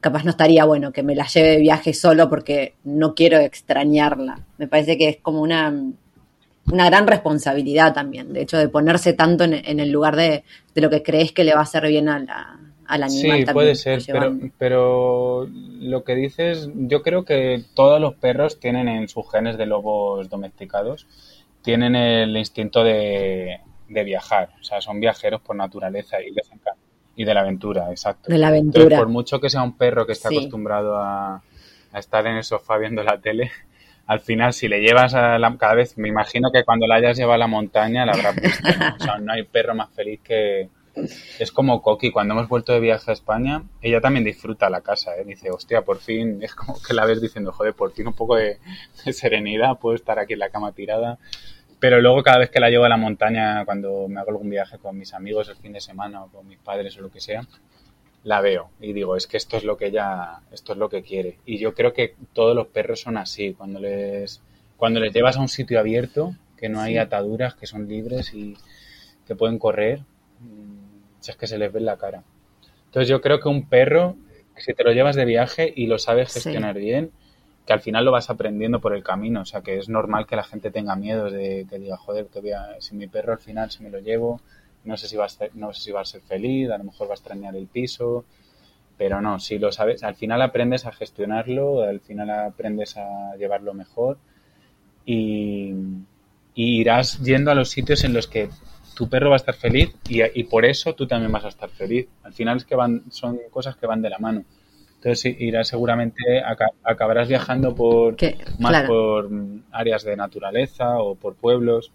capaz 0.00 0.24
no 0.24 0.30
estaría 0.30 0.64
bueno 0.64 0.92
que 0.92 1.02
me 1.02 1.14
la 1.14 1.26
lleve 1.26 1.50
de 1.50 1.58
viaje 1.58 1.94
solo 1.94 2.28
porque 2.28 2.74
no 2.84 3.14
quiero 3.14 3.38
extrañarla. 3.38 4.40
Me 4.58 4.68
parece 4.68 4.98
que 4.98 5.08
es 5.08 5.16
como 5.18 5.40
una, 5.40 5.72
una 6.70 6.86
gran 6.86 7.06
responsabilidad 7.06 7.94
también, 7.94 8.32
de 8.32 8.42
hecho, 8.42 8.58
de 8.58 8.68
ponerse 8.68 9.14
tanto 9.14 9.44
en, 9.44 9.80
el 9.80 9.90
lugar 9.90 10.16
de, 10.16 10.44
lo 10.74 10.90
que 10.90 11.02
crees 11.02 11.32
que 11.32 11.44
le 11.44 11.54
va 11.54 11.60
a 11.60 11.64
hacer 11.64 11.86
bien 11.86 12.08
a 12.08 12.18
la, 12.18 12.60
al 12.86 13.02
animal. 13.04 13.46
Sí, 13.46 13.52
puede 13.52 13.74
ser, 13.74 14.02
pero, 14.06 14.38
pero 14.58 15.48
lo 15.80 16.04
que 16.04 16.14
dices, 16.14 16.68
yo 16.74 17.02
creo 17.02 17.24
que 17.24 17.64
todos 17.74 18.00
los 18.00 18.14
perros 18.14 18.60
tienen 18.60 18.88
en 18.88 19.08
sus 19.08 19.30
genes 19.30 19.56
de 19.56 19.66
lobos 19.66 20.28
domesticados, 20.28 21.06
tienen 21.62 21.94
el 21.94 22.36
instinto 22.36 22.84
de, 22.84 23.60
de 23.88 24.04
viajar, 24.04 24.50
o 24.60 24.64
sea, 24.64 24.80
son 24.80 25.00
viajeros 25.00 25.40
por 25.40 25.56
naturaleza 25.56 26.20
y 26.20 26.30
les 26.30 26.46
encanta. 26.46 26.76
Y 27.14 27.24
de 27.24 27.34
la 27.34 27.40
aventura, 27.40 27.90
exacto. 27.90 28.30
De 28.30 28.38
la 28.38 28.48
aventura. 28.48 28.96
por 28.96 29.08
mucho 29.08 29.38
que 29.40 29.50
sea 29.50 29.62
un 29.62 29.76
perro 29.76 30.06
que 30.06 30.12
está 30.12 30.28
acostumbrado 30.28 30.96
a, 30.96 31.42
estar 31.94 32.26
en 32.26 32.36
el 32.36 32.44
sofá 32.44 32.78
viendo 32.78 33.02
la 33.02 33.20
tele, 33.20 33.50
al 34.06 34.20
final 34.20 34.54
si 34.54 34.66
le 34.66 34.80
llevas 34.80 35.14
a 35.14 35.38
la, 35.38 35.56
cada 35.58 35.74
vez, 35.74 35.98
me 35.98 36.08
imagino 36.08 36.50
que 36.50 36.64
cuando 36.64 36.86
la 36.86 36.96
hayas 36.96 37.18
llevado 37.18 37.34
a 37.34 37.38
la 37.38 37.46
montaña 37.46 38.06
la 38.06 38.12
habrás 38.12 38.36
visto. 38.36 38.68
¿no? 38.78 38.96
O 38.96 38.98
sea, 38.98 39.18
no 39.18 39.32
hay 39.32 39.42
perro 39.44 39.74
más 39.74 39.90
feliz 39.90 40.20
que... 40.22 40.68
Es 41.38 41.50
como 41.52 41.80
Coqui, 41.80 42.10
cuando 42.10 42.34
hemos 42.34 42.48
vuelto 42.48 42.74
de 42.74 42.80
viaje 42.80 43.10
a 43.10 43.14
España, 43.14 43.62
ella 43.80 44.02
también 44.02 44.24
disfruta 44.24 44.68
la 44.68 44.82
casa, 44.82 45.16
¿eh? 45.16 45.24
dice, 45.24 45.50
hostia, 45.50 45.82
por 45.82 45.98
fin, 45.98 46.38
es 46.42 46.54
como 46.54 46.80
que 46.80 46.94
la 46.94 47.04
ves 47.06 47.20
diciendo, 47.20 47.52
joder, 47.52 47.74
por 47.74 47.92
fin 47.92 48.06
un 48.06 48.14
poco 48.14 48.36
de 48.36 48.58
serenidad, 49.12 49.78
puedo 49.78 49.94
estar 49.94 50.18
aquí 50.18 50.32
en 50.34 50.38
la 50.38 50.50
cama 50.50 50.72
tirada 50.72 51.18
pero 51.82 52.00
luego 52.00 52.22
cada 52.22 52.38
vez 52.38 52.48
que 52.48 52.60
la 52.60 52.70
llevo 52.70 52.84
a 52.84 52.88
la 52.88 52.96
montaña, 52.96 53.64
cuando 53.64 54.06
me 54.06 54.20
hago 54.20 54.30
algún 54.30 54.48
viaje 54.48 54.78
con 54.78 54.96
mis 54.96 55.12
amigos 55.14 55.48
el 55.48 55.56
fin 55.56 55.72
de 55.72 55.80
semana 55.80 56.22
o 56.22 56.28
con 56.28 56.46
mis 56.46 56.58
padres 56.58 56.96
o 56.96 57.00
lo 57.00 57.10
que 57.10 57.20
sea, 57.20 57.44
la 58.22 58.40
veo 58.40 58.70
y 58.80 58.92
digo, 58.92 59.16
es 59.16 59.26
que 59.26 59.36
esto 59.36 59.56
es 59.56 59.64
lo 59.64 59.76
que 59.76 59.86
ella, 59.86 60.42
esto 60.52 60.74
es 60.74 60.78
lo 60.78 60.88
que 60.88 61.02
quiere. 61.02 61.38
Y 61.44 61.58
yo 61.58 61.74
creo 61.74 61.92
que 61.92 62.14
todos 62.34 62.54
los 62.54 62.68
perros 62.68 63.00
son 63.00 63.16
así, 63.16 63.54
cuando 63.54 63.80
les, 63.80 64.40
cuando 64.76 65.00
les 65.00 65.12
llevas 65.12 65.36
a 65.36 65.40
un 65.40 65.48
sitio 65.48 65.80
abierto, 65.80 66.36
que 66.56 66.68
no 66.68 66.80
hay 66.80 66.98
ataduras, 66.98 67.56
que 67.56 67.66
son 67.66 67.88
libres 67.88 68.32
y 68.32 68.56
que 69.26 69.34
pueden 69.34 69.58
correr, 69.58 70.02
mm, 70.38 71.20
es 71.28 71.34
que 71.34 71.48
se 71.48 71.58
les 71.58 71.72
ve 71.72 71.80
en 71.80 71.86
la 71.86 71.96
cara. 71.96 72.22
Entonces 72.84 73.08
yo 73.08 73.20
creo 73.20 73.40
que 73.40 73.48
un 73.48 73.68
perro, 73.68 74.14
si 74.56 74.72
te 74.72 74.84
lo 74.84 74.92
llevas 74.92 75.16
de 75.16 75.24
viaje 75.24 75.72
y 75.74 75.88
lo 75.88 75.98
sabes 75.98 76.32
gestionar 76.32 76.78
bien, 76.78 77.10
que 77.66 77.72
al 77.72 77.80
final 77.80 78.04
lo 78.04 78.12
vas 78.12 78.30
aprendiendo 78.30 78.80
por 78.80 78.94
el 78.94 79.02
camino. 79.02 79.42
O 79.42 79.44
sea, 79.44 79.62
que 79.62 79.78
es 79.78 79.88
normal 79.88 80.26
que 80.26 80.36
la 80.36 80.44
gente 80.44 80.70
tenga 80.70 80.96
miedo 80.96 81.30
de 81.30 81.66
que 81.68 81.78
diga, 81.78 81.96
joder, 81.96 82.26
que 82.26 82.40
si 82.80 82.94
mi 82.94 83.06
perro 83.06 83.32
al 83.32 83.38
final 83.38 83.70
si 83.70 83.82
me 83.82 83.90
lo 83.90 84.00
llevo, 84.00 84.40
no 84.84 84.96
sé 84.96 85.08
si 85.08 85.16
va 85.16 85.26
a 85.26 85.28
ser, 85.28 85.54
no 85.54 85.72
sé 85.72 85.82
si 85.82 85.92
va 85.92 86.00
a 86.00 86.04
ser 86.04 86.22
feliz, 86.22 86.70
a 86.70 86.78
lo 86.78 86.84
mejor 86.84 87.08
va 87.08 87.12
a 87.12 87.14
extrañar 87.14 87.54
el 87.54 87.66
piso, 87.66 88.24
pero 88.98 89.20
no, 89.20 89.38
si 89.38 89.58
lo 89.58 89.72
sabes, 89.72 90.02
al 90.02 90.16
final 90.16 90.42
aprendes 90.42 90.86
a 90.86 90.92
gestionarlo, 90.92 91.82
al 91.82 92.00
final 92.00 92.30
aprendes 92.30 92.96
a 92.96 93.36
llevarlo 93.36 93.74
mejor 93.74 94.18
y, 95.04 95.74
irás 96.54 97.18
yendo 97.20 97.50
a 97.50 97.54
los 97.54 97.70
sitios 97.70 98.04
en 98.04 98.12
los 98.12 98.26
que 98.26 98.50
tu 98.94 99.08
perro 99.08 99.30
va 99.30 99.36
a 99.36 99.38
estar 99.38 99.54
feliz 99.54 99.94
y, 100.08 100.20
y 100.38 100.44
por 100.44 100.66
eso 100.66 100.94
tú 100.94 101.06
también 101.06 101.32
vas 101.32 101.44
a 101.44 101.48
estar 101.48 101.70
feliz. 101.70 102.08
Al 102.24 102.34
final 102.34 102.58
es 102.58 102.64
que 102.64 102.74
van, 102.74 103.04
son 103.10 103.38
cosas 103.50 103.76
que 103.76 103.86
van 103.86 104.02
de 104.02 104.10
la 104.10 104.18
mano. 104.18 104.44
Entonces 105.02 105.34
irás 105.40 105.66
seguramente, 105.66 106.22
acabarás 106.84 107.26
viajando 107.26 107.74
por 107.74 108.14
más 108.60 108.84
por 108.84 109.28
áreas 109.72 110.04
de 110.04 110.16
naturaleza 110.16 110.98
o 110.98 111.16
por 111.16 111.34
pueblos 111.34 111.90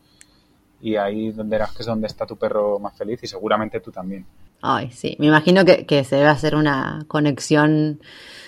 y 0.82 0.98
ahí 0.98 1.32
donde 1.32 1.56
verás 1.56 1.72
que 1.72 1.84
es 1.84 1.86
donde 1.88 2.08
está 2.08 2.26
tu 2.26 2.36
perro 2.36 2.80
más 2.80 2.98
feliz 2.98 3.24
y 3.24 3.28
seguramente 3.28 3.80
tú 3.80 3.92
también. 3.92 4.26
Ay, 4.62 4.92
sí, 4.92 5.16
me 5.20 5.28
imagino 5.28 5.64
que, 5.64 5.86
que 5.86 6.04
se 6.04 6.18
debe 6.18 6.28
hacer 6.28 6.54
una 6.54 7.06
conexión 7.08 8.02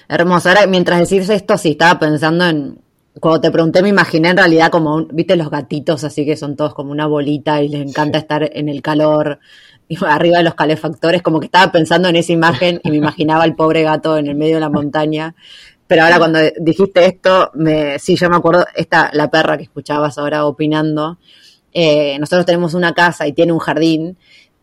hermosa. 0.09 0.49
Ahora, 0.49 0.67
mientras 0.67 1.09
decís 1.09 1.29
esto, 1.29 1.57
sí, 1.57 1.71
estaba 1.71 1.97
pensando 1.97 2.45
en, 2.45 2.81
cuando 3.21 3.39
te 3.39 3.51
pregunté 3.51 3.81
me 3.81 3.89
imaginé 3.89 4.31
en 4.31 4.37
realidad 4.37 4.69
como, 4.71 5.05
viste 5.05 5.37
los 5.37 5.49
gatitos 5.49 6.03
así 6.03 6.25
que 6.25 6.35
son 6.35 6.57
todos 6.57 6.73
como 6.73 6.91
una 6.91 7.07
bolita 7.07 7.61
y 7.61 7.69
les 7.69 7.87
encanta 7.87 8.17
estar 8.17 8.49
en 8.53 8.67
el 8.67 8.81
calor 8.81 9.39
arriba 10.07 10.37
de 10.37 10.43
los 10.43 10.55
calefactores, 10.55 11.21
como 11.21 11.39
que 11.39 11.47
estaba 11.47 11.71
pensando 11.71 12.07
en 12.07 12.15
esa 12.15 12.33
imagen 12.33 12.79
y 12.83 12.91
me 12.91 12.97
imaginaba 12.97 13.43
al 13.43 13.55
pobre 13.55 13.83
gato 13.83 14.17
en 14.17 14.27
el 14.27 14.35
medio 14.35 14.55
de 14.55 14.61
la 14.61 14.69
montaña. 14.69 15.35
Pero 15.87 16.03
ahora 16.03 16.19
cuando 16.19 16.39
dijiste 16.59 17.05
esto, 17.05 17.49
me, 17.55 17.97
sí, 17.97 18.15
yo 18.15 18.29
me 18.29 18.35
acuerdo, 18.35 18.65
esta, 18.75 19.09
la 19.13 19.31
perra 19.31 19.57
que 19.57 19.63
escuchabas 19.63 20.19
ahora 20.19 20.45
opinando, 20.45 21.17
eh, 21.73 22.17
nosotros 22.19 22.45
tenemos 22.45 22.75
una 22.75 22.93
casa 22.93 23.27
y 23.27 23.33
tiene 23.33 23.53
un 23.53 23.59
jardín, 23.59 24.17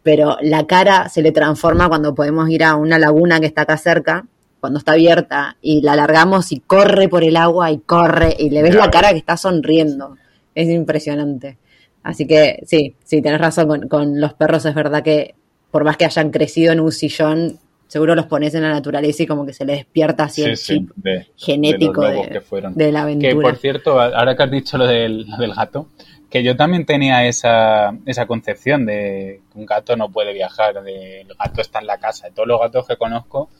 pero 0.04 0.36
la 0.40 0.66
cara 0.68 1.08
se 1.08 1.22
le 1.22 1.32
transforma 1.32 1.88
cuando 1.88 2.14
podemos 2.14 2.48
ir 2.48 2.62
a 2.62 2.76
una 2.76 2.98
laguna 2.98 3.40
que 3.40 3.46
está 3.46 3.62
acá 3.62 3.76
cerca, 3.76 4.24
cuando 4.60 4.78
está 4.78 4.92
abierta, 4.92 5.56
y 5.60 5.82
la 5.82 5.92
alargamos 5.92 6.52
y 6.52 6.60
corre 6.60 7.08
por 7.08 7.24
el 7.24 7.36
agua 7.36 7.72
y 7.72 7.78
corre, 7.78 8.36
y 8.38 8.50
le 8.50 8.62
ves 8.62 8.76
la 8.76 8.90
cara 8.90 9.10
que 9.10 9.18
está 9.18 9.36
sonriendo. 9.36 10.16
Es 10.54 10.68
impresionante. 10.68 11.58
Así 12.06 12.24
que 12.24 12.60
sí, 12.64 12.94
sí, 13.02 13.20
tenés 13.20 13.40
razón 13.40 13.88
con, 13.88 14.20
los 14.20 14.32
perros, 14.34 14.64
es 14.64 14.76
verdad 14.76 15.02
que 15.02 15.34
por 15.72 15.82
más 15.82 15.96
que 15.96 16.04
hayan 16.04 16.30
crecido 16.30 16.72
en 16.72 16.78
un 16.78 16.92
sillón, 16.92 17.58
seguro 17.88 18.14
los 18.14 18.26
pones 18.26 18.54
en 18.54 18.62
la 18.62 18.70
naturaleza 18.70 19.24
y 19.24 19.26
como 19.26 19.44
que 19.44 19.52
se 19.52 19.64
les 19.64 19.78
despierta 19.78 20.22
así 20.22 20.44
el 20.44 20.56
chip 20.56 20.88
genético 21.36 22.02
de, 22.02 22.92
la 22.92 23.02
aventura. 23.02 23.34
Que 23.34 23.40
por 23.40 23.56
cierto, 23.56 24.00
ahora 24.00 24.36
que 24.36 24.42
has 24.44 24.50
dicho 24.52 24.78
lo 24.78 24.86
del, 24.86 25.26
gato, 25.56 25.88
que 26.30 26.44
yo 26.44 26.54
también 26.54 26.86
tenía 26.86 27.26
esa, 27.26 27.98
esa 28.06 28.24
concepción 28.26 28.86
de 28.86 29.40
que 29.52 29.58
un 29.58 29.66
gato 29.66 29.96
no 29.96 30.08
puede 30.12 30.32
viajar, 30.32 30.84
de 30.84 31.22
el 31.22 31.34
gato 31.34 31.60
está 31.60 31.80
en 31.80 31.88
la 31.88 31.98
casa. 31.98 32.28
Todos 32.32 32.46
los 32.46 32.60
gatos 32.60 32.86
que 32.86 32.96
conozco 32.96 33.50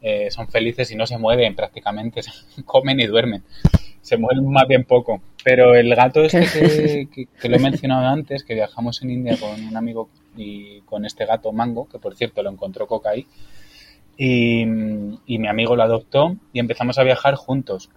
eh, 0.00 0.30
son 0.30 0.48
felices 0.48 0.90
y 0.90 0.96
no 0.96 1.06
se 1.06 1.18
mueven 1.18 1.54
prácticamente, 1.54 2.22
comen 2.64 2.98
y 2.98 3.06
duermen 3.06 3.44
se 4.02 4.16
mueve 4.16 4.40
más 4.42 4.66
bien 4.68 4.84
poco. 4.84 5.20
Pero 5.42 5.74
el 5.74 5.94
gato 5.94 6.22
este 6.22 7.08
que, 7.12 7.48
lo 7.48 7.56
he 7.56 7.58
mencionado 7.58 8.06
antes, 8.06 8.44
que 8.44 8.54
viajamos 8.54 9.02
en 9.02 9.10
India 9.10 9.36
con 9.38 9.62
un 9.64 9.76
amigo 9.76 10.10
y 10.36 10.80
con 10.82 11.04
este 11.04 11.26
gato 11.26 11.52
Mango, 11.52 11.88
que 11.88 11.98
por 11.98 12.14
cierto 12.14 12.42
lo 12.42 12.50
encontró 12.50 12.86
Cocaí, 12.86 13.26
y, 14.16 14.62
y 15.26 15.38
mi 15.38 15.48
amigo 15.48 15.76
lo 15.76 15.82
adoptó 15.82 16.36
y 16.52 16.58
empezamos 16.58 16.98
a 16.98 17.04
viajar 17.04 17.34
juntos. 17.34 17.90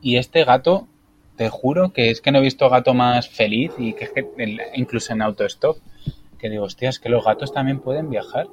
Y 0.00 0.16
este 0.16 0.44
gato, 0.44 0.88
te 1.36 1.48
juro 1.48 1.92
que 1.92 2.10
es 2.10 2.20
que 2.20 2.30
no 2.30 2.38
he 2.38 2.42
visto 2.42 2.68
gato 2.70 2.94
más 2.94 3.28
feliz 3.28 3.72
y 3.78 3.94
que, 3.94 4.08
incluso 4.74 5.12
en 5.12 5.22
autostop, 5.22 5.78
que 6.38 6.48
digo, 6.48 6.64
hostia, 6.64 6.90
es 6.90 7.00
que 7.00 7.08
los 7.08 7.24
gatos 7.24 7.52
también 7.52 7.80
pueden 7.80 8.10
viajar. 8.10 8.48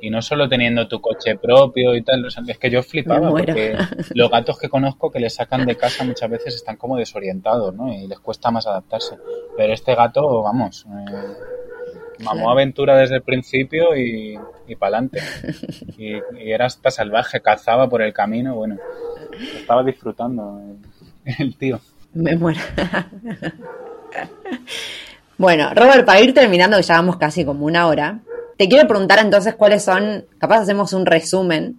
Y 0.00 0.10
no 0.10 0.20
solo 0.20 0.48
teniendo 0.48 0.86
tu 0.86 1.00
coche 1.00 1.36
propio 1.36 1.94
y 1.94 2.02
tal, 2.02 2.26
es 2.26 2.58
que 2.58 2.70
yo 2.70 2.82
flipaba 2.82 3.30
porque 3.30 3.76
los 4.14 4.30
gatos 4.30 4.58
que 4.58 4.68
conozco 4.68 5.10
que 5.10 5.20
le 5.20 5.30
sacan 5.30 5.64
de 5.64 5.76
casa 5.76 6.04
muchas 6.04 6.28
veces 6.28 6.56
están 6.56 6.76
como 6.76 6.96
desorientados, 6.96 7.74
¿no? 7.74 7.92
Y 7.92 8.06
les 8.06 8.18
cuesta 8.18 8.50
más 8.50 8.66
adaptarse. 8.66 9.16
Pero 9.56 9.72
este 9.72 9.94
gato, 9.94 10.42
vamos, 10.42 10.86
eh, 10.86 12.22
mamó 12.22 12.50
aventura 12.50 12.96
desde 12.96 13.16
el 13.16 13.22
principio 13.22 13.96
y, 13.96 14.38
y 14.66 14.76
para 14.76 14.98
adelante. 14.98 15.22
Y, 15.96 16.14
y, 16.14 16.52
era 16.52 16.66
hasta 16.66 16.90
salvaje, 16.90 17.40
cazaba 17.40 17.88
por 17.88 18.02
el 18.02 18.12
camino, 18.12 18.56
bueno, 18.56 18.76
estaba 19.56 19.82
disfrutando 19.82 20.60
el, 21.24 21.34
el 21.38 21.56
tío. 21.56 21.80
Me 22.14 22.36
muero. 22.36 22.60
bueno, 25.38 25.70
Robert, 25.74 26.04
para 26.04 26.20
ir 26.20 26.32
terminando, 26.32 26.76
que 26.76 26.82
ya 26.82 26.94
vamos 26.94 27.16
casi 27.16 27.44
como 27.44 27.66
una 27.66 27.88
hora, 27.88 28.20
te 28.56 28.68
quiero 28.68 28.86
preguntar 28.86 29.18
entonces 29.20 29.54
cuáles 29.54 29.84
son, 29.84 30.26
capaz 30.38 30.60
hacemos 30.60 30.92
un 30.92 31.06
resumen, 31.06 31.76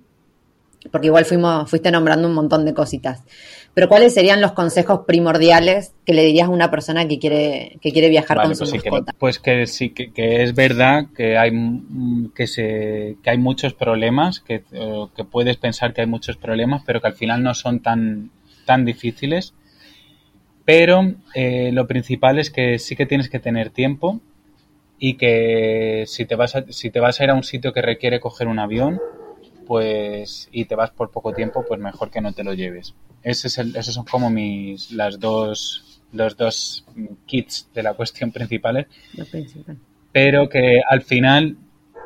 porque 0.91 1.07
igual 1.07 1.25
fuimos, 1.25 1.69
fuiste 1.69 1.91
nombrando 1.91 2.27
un 2.27 2.33
montón 2.33 2.65
de 2.65 2.73
cositas, 2.73 3.23
pero 3.73 3.89
cuáles 3.89 4.13
serían 4.13 4.39
los 4.39 4.53
consejos 4.53 5.01
primordiales 5.05 5.93
que 6.05 6.13
le 6.13 6.23
dirías 6.23 6.47
a 6.47 6.51
una 6.51 6.71
persona 6.71 7.07
que 7.07 7.19
quiere, 7.19 7.77
que 7.81 7.91
quiere 7.91 8.09
viajar 8.09 8.37
vale, 8.37 8.49
con 8.49 8.55
su 8.55 8.71
pues 8.71 8.73
mascota? 8.73 9.11
Que, 9.11 9.17
pues 9.17 9.39
que 9.39 9.67
sí, 9.67 9.89
que, 9.89 10.13
que, 10.13 10.43
es 10.43 10.55
verdad 10.55 11.07
que 11.15 11.37
hay, 11.37 11.51
que, 12.33 12.47
se, 12.47 13.17
que 13.21 13.29
hay 13.29 13.37
muchos 13.37 13.73
problemas, 13.73 14.39
que, 14.39 14.63
eh, 14.71 15.05
que 15.15 15.25
puedes 15.25 15.57
pensar 15.57 15.93
que 15.93 16.01
hay 16.01 16.07
muchos 16.07 16.37
problemas, 16.37 16.83
pero 16.85 17.01
que 17.01 17.07
al 17.07 17.15
final 17.15 17.43
no 17.43 17.53
son 17.53 17.81
tan, 17.81 18.31
tan 18.65 18.85
difíciles. 18.85 19.53
Pero 20.63 21.13
eh, 21.35 21.71
lo 21.73 21.85
principal 21.85 22.39
es 22.39 22.49
que 22.49 22.79
sí 22.79 22.95
que 22.95 23.05
tienes 23.05 23.29
que 23.29 23.39
tener 23.39 23.69
tiempo 23.69 24.21
y 25.07 25.17
que 25.17 26.05
si 26.07 26.25
te 26.25 26.33
vas 26.33 26.55
a, 26.55 26.65
si 26.69 26.89
te 26.89 26.99
vas 26.99 27.21
a 27.21 27.25
ir 27.25 27.29
a 27.29 27.35
un 27.35 27.43
sitio 27.43 27.71
que 27.73 27.83
requiere 27.83 28.19
coger 28.19 28.47
un 28.47 28.57
avión, 28.57 28.99
pues 29.67 30.49
y 30.51 30.65
te 30.65 30.73
vas 30.73 30.89
por 30.89 31.11
poco 31.11 31.31
tiempo, 31.31 31.63
pues 31.63 31.79
mejor 31.79 32.09
que 32.09 32.21
no 32.21 32.33
te 32.33 32.43
lo 32.43 32.55
lleves. 32.55 32.95
Ese 33.21 33.49
es 33.49 33.59
el, 33.59 33.75
esos 33.75 33.93
son 33.93 34.05
como 34.05 34.31
mis 34.31 34.91
las 34.91 35.19
dos 35.19 36.01
los 36.11 36.35
dos 36.35 36.85
kits 37.27 37.69
de 37.71 37.83
la 37.83 37.93
cuestión 37.93 38.31
principales. 38.31 38.87
Principal. 39.29 39.77
Pero 40.11 40.49
que 40.49 40.81
al 40.89 41.03
final 41.03 41.55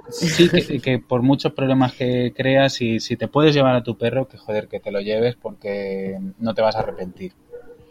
sí 0.10 0.50
que, 0.50 0.82
que, 0.82 1.00
por 1.00 1.22
muchos 1.22 1.54
problemas 1.54 1.94
que 1.94 2.34
creas 2.36 2.82
y 2.82 3.00
si 3.00 3.16
te 3.16 3.30
puedes 3.30 3.56
llevar 3.56 3.78
a 3.78 3.84
tu 3.84 3.98
perro, 3.98 4.28
que 4.28 4.38
joder 4.38 4.68
que 4.68 4.82
te 4.82 4.92
lo 4.92 5.00
lleves 5.00 5.38
porque 5.38 6.20
no 6.38 6.54
te 6.54 6.62
vas 6.62 6.76
a 6.76 6.80
arrepentir. 6.80 7.32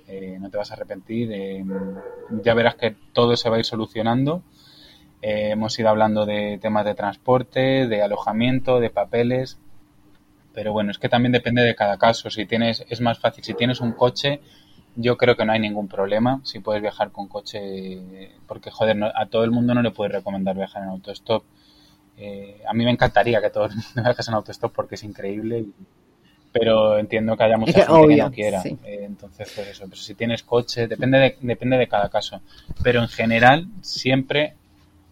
Eh, 0.06 0.36
no 0.38 0.50
te 0.50 0.59
vas 0.59 0.70
a 0.70 0.74
arrepentir. 0.74 1.32
Eh, 1.32 1.64
ya 2.42 2.52
verás 2.52 2.74
que 2.74 2.94
todo 3.14 3.36
se 3.36 3.48
va 3.48 3.56
a 3.56 3.59
ir 3.59 3.64
solucionando. 3.64 4.42
Eh, 5.21 5.51
hemos 5.51 5.79
ido 5.79 5.89
hablando 5.89 6.27
de 6.27 6.59
temas 6.61 6.85
de 6.85 6.95
transporte, 6.95 7.87
de 7.87 8.03
alojamiento, 8.03 8.81
de 8.81 8.91
papeles, 8.91 9.59
pero 10.55 10.73
bueno, 10.73 10.91
es 10.91 10.99
que 10.99 11.09
también 11.09 11.33
depende 11.33 11.62
de 11.62 11.75
cada 11.75 11.99
caso. 11.99 12.31
Si 12.31 12.47
tienes, 12.47 12.85
es 12.89 13.01
más 13.01 13.19
fácil, 13.19 13.45
si 13.45 13.55
tienes 13.55 13.81
un 13.81 13.93
coche, 13.93 14.41
yo 14.97 15.16
creo 15.16 15.37
que 15.37 15.45
no 15.45 15.53
hay 15.53 15.61
ningún 15.61 15.89
problema 15.89 16.41
si 16.45 16.59
puedes 16.59 16.83
viajar 16.83 17.12
con 17.12 17.29
coche, 17.29 18.31
porque 18.47 18.71
joder, 18.71 18.97
no, 18.97 19.07
a 19.14 19.27
todo 19.27 19.45
el 19.45 19.51
mundo 19.51 19.75
no 19.75 19.83
le 19.83 19.91
puedes 19.91 20.12
recomendar 20.12 20.57
viajar 20.57 20.83
en 20.83 20.89
autostop. 20.89 21.45
Eh, 22.16 22.61
a 22.66 22.75
mí 22.75 22.85
me 22.85 22.91
encantaría 22.91 23.41
que 23.41 23.51
todo 23.51 23.66
el 23.66 23.71
mundo 23.73 23.89
viajase 24.03 24.31
en 24.31 24.35
autostop 24.35 24.73
porque 24.73 24.97
es 24.97 25.05
increíble, 25.05 25.61
y, 25.61 25.75
pero 26.51 26.99
entiendo 26.99 27.37
que 27.37 27.45
haya 27.45 27.57
mucha 27.57 27.87
gente 27.87 28.09
que 28.09 28.16
no 28.16 28.31
quiera. 28.33 28.62
sí. 28.62 28.77
Eh, 28.85 29.03
entonces, 29.03 29.53
pues 29.55 29.69
eso, 29.69 29.85
pero 29.85 29.97
si 29.97 30.14
tienes 30.14 30.43
coche, 30.43 30.89
depende 30.89 31.19
de, 31.19 31.37
depende 31.41 31.77
de 31.77 31.87
cada 31.87 32.09
caso. 32.09 32.41
Pero 32.83 33.01
en 33.01 33.09
general, 33.09 33.69
siempre 33.83 34.55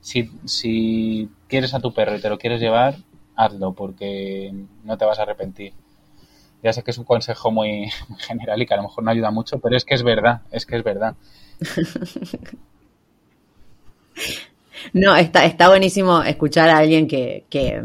si, 0.06 0.30
si 0.44 1.28
quieres 1.48 1.74
a 1.74 1.80
tu 1.80 1.92
perro 1.92 2.14
y 2.14 2.20
te 2.20 2.28
lo 2.28 2.38
quieres 2.38 2.60
llevar, 2.60 2.94
hazlo 3.34 3.72
porque 3.72 4.54
no 4.84 4.96
te 4.96 5.04
vas 5.04 5.18
a 5.18 5.22
arrepentir. 5.22 5.72
Ya 6.62 6.72
sé 6.72 6.84
que 6.84 6.92
es 6.92 6.98
un 6.98 7.04
consejo 7.04 7.50
muy, 7.50 7.90
general 8.18 8.62
y 8.62 8.66
que 8.66 8.74
a 8.74 8.76
lo 8.76 8.84
mejor 8.84 9.02
no 9.02 9.10
ayuda 9.10 9.32
mucho, 9.32 9.58
pero 9.58 9.76
es 9.76 9.84
que 9.84 9.94
es 9.96 10.04
verdad, 10.04 10.42
es 10.52 10.64
que 10.64 10.76
es 10.76 10.84
verdad. 10.84 11.16
No, 14.92 15.16
está, 15.16 15.44
está 15.46 15.68
buenísimo 15.68 16.22
escuchar 16.22 16.68
a 16.68 16.76
alguien 16.78 17.08
que, 17.08 17.44
que, 17.50 17.82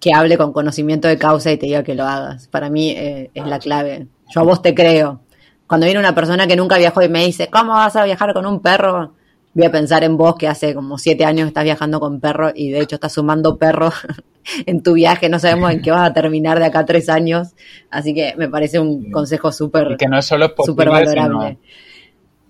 que 0.00 0.14
hable 0.14 0.38
con 0.38 0.52
conocimiento 0.52 1.06
de 1.06 1.18
causa 1.18 1.52
y 1.52 1.58
te 1.58 1.66
diga 1.66 1.82
que 1.82 1.94
lo 1.94 2.04
hagas. 2.04 2.48
Para 2.48 2.70
mí 2.70 2.90
eh, 2.90 3.30
es 3.34 3.46
la 3.46 3.58
clave. 3.58 4.06
Yo 4.34 4.40
a 4.40 4.44
vos 4.44 4.62
te 4.62 4.74
creo. 4.74 5.20
Cuando 5.66 5.84
viene 5.84 6.00
una 6.00 6.14
persona 6.14 6.46
que 6.46 6.56
nunca 6.56 6.78
viajó 6.78 7.02
y 7.02 7.08
me 7.10 7.26
dice, 7.26 7.50
¿cómo 7.50 7.72
vas 7.72 7.96
a 7.96 8.04
viajar 8.04 8.32
con 8.32 8.46
un 8.46 8.62
perro? 8.62 9.14
Voy 9.54 9.66
a 9.66 9.70
pensar 9.70 10.02
en 10.02 10.16
vos 10.16 10.36
que 10.36 10.48
hace 10.48 10.74
como 10.74 10.96
siete 10.96 11.24
años 11.26 11.46
estás 11.46 11.64
viajando 11.64 12.00
con 12.00 12.20
perro 12.20 12.50
y 12.54 12.70
de 12.70 12.80
hecho 12.80 12.96
estás 12.96 13.12
sumando 13.12 13.58
perros 13.58 13.94
en 14.66 14.82
tu 14.82 14.94
viaje. 14.94 15.28
No 15.28 15.38
sabemos 15.38 15.70
en 15.72 15.82
qué 15.82 15.90
vas 15.90 16.08
a 16.08 16.12
terminar 16.14 16.58
de 16.58 16.64
acá 16.66 16.80
a 16.80 16.86
tres 16.86 17.08
años. 17.08 17.48
Así 17.90 18.14
que 18.14 18.34
me 18.36 18.48
parece 18.48 18.80
un 18.80 19.10
consejo 19.10 19.52
súper 19.52 19.96
que 19.98 20.08
no 20.08 20.18
es 20.18 20.24
solo 20.24 20.54
posible, 20.54 20.86
valorable. 20.88 21.58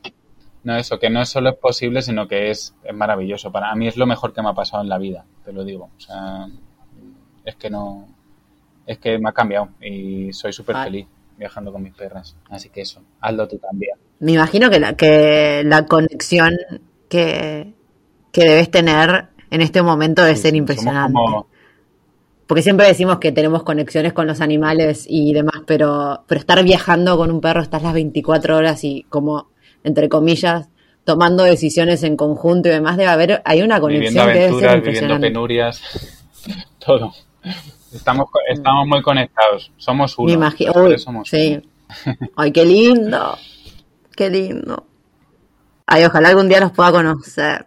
sino, 0.04 0.14
no 0.64 0.76
eso, 0.76 0.98
que 1.00 1.10
no 1.10 1.24
solo 1.24 1.50
es 1.50 1.56
posible, 1.56 2.02
sino 2.02 2.28
que 2.28 2.50
es, 2.50 2.72
es 2.84 2.94
maravilloso. 2.94 3.50
Para 3.50 3.74
mí 3.74 3.88
es 3.88 3.96
lo 3.96 4.06
mejor 4.06 4.32
que 4.32 4.42
me 4.42 4.50
ha 4.50 4.54
pasado 4.54 4.82
en 4.84 4.88
la 4.88 4.98
vida, 4.98 5.24
te 5.44 5.52
lo 5.52 5.64
digo. 5.64 5.90
O 5.96 6.00
sea, 6.00 6.46
es 7.44 7.56
que 7.56 7.68
no, 7.68 8.06
es 8.86 8.98
que 8.98 9.18
me 9.18 9.28
ha 9.28 9.32
cambiado 9.32 9.70
y 9.80 10.32
soy 10.32 10.52
súper 10.52 10.76
Ah. 10.76 10.84
feliz 10.84 11.06
viajando 11.36 11.72
con 11.72 11.82
mis 11.82 11.94
perras. 11.94 12.36
Así 12.48 12.68
que 12.68 12.82
eso, 12.82 13.02
hazlo 13.20 13.48
tú 13.48 13.58
también. 13.58 13.96
Me 14.20 14.32
imagino 14.32 14.70
que 14.70 14.78
la, 14.78 14.94
que 14.94 15.62
la 15.64 15.84
conexión 15.86 16.56
que, 17.12 17.74
que 18.32 18.44
debes 18.44 18.70
tener 18.70 19.26
en 19.50 19.60
este 19.60 19.82
momento 19.82 20.22
debe 20.22 20.34
Sí, 20.34 20.42
ser 20.42 20.56
impresionante. 20.56 21.12
Como, 21.12 21.46
Porque 22.46 22.62
siempre 22.62 22.86
decimos 22.86 23.18
que 23.18 23.32
tenemos 23.32 23.64
conexiones 23.64 24.14
con 24.14 24.26
los 24.26 24.40
animales 24.40 25.04
y 25.06 25.34
demás, 25.34 25.60
pero, 25.66 26.24
pero 26.26 26.40
estar 26.40 26.64
viajando 26.64 27.18
con 27.18 27.30
un 27.30 27.42
perro, 27.42 27.60
estás 27.60 27.82
las 27.82 27.92
24 27.92 28.56
horas 28.56 28.82
y 28.84 29.02
como, 29.10 29.50
entre 29.84 30.08
comillas, 30.08 30.70
tomando 31.04 31.42
decisiones 31.44 32.02
en 32.02 32.16
conjunto 32.16 32.70
y 32.70 32.72
demás, 32.72 32.96
debe 32.96 33.10
haber, 33.10 33.42
hay 33.44 33.60
una 33.60 33.78
viviendo 33.78 34.22
conexión 34.22 34.26
que 34.28 34.32
debe 34.32 34.40
ser 34.40 34.68
aventuras, 34.70 34.74
viviendo 34.76 34.76
impresionante. 34.78 35.26
penurias, 35.28 35.82
todo. 36.78 37.12
Estamos, 37.92 38.26
estamos 38.48 38.86
muy 38.86 39.02
conectados, 39.02 39.70
somos 39.76 40.16
uno. 40.16 40.28
Me 40.28 40.32
imagino, 40.32 40.72
uy, 40.76 40.98
somos 40.98 41.28
sí. 41.28 41.60
uno. 42.06 42.30
Ay, 42.36 42.52
qué 42.52 42.64
lindo, 42.64 43.36
qué 44.16 44.30
lindo. 44.30 44.86
Ay, 45.94 46.04
ojalá 46.06 46.28
algún 46.30 46.48
día 46.48 46.60
nos 46.60 46.72
pueda 46.72 46.90
conocer. 46.92 47.66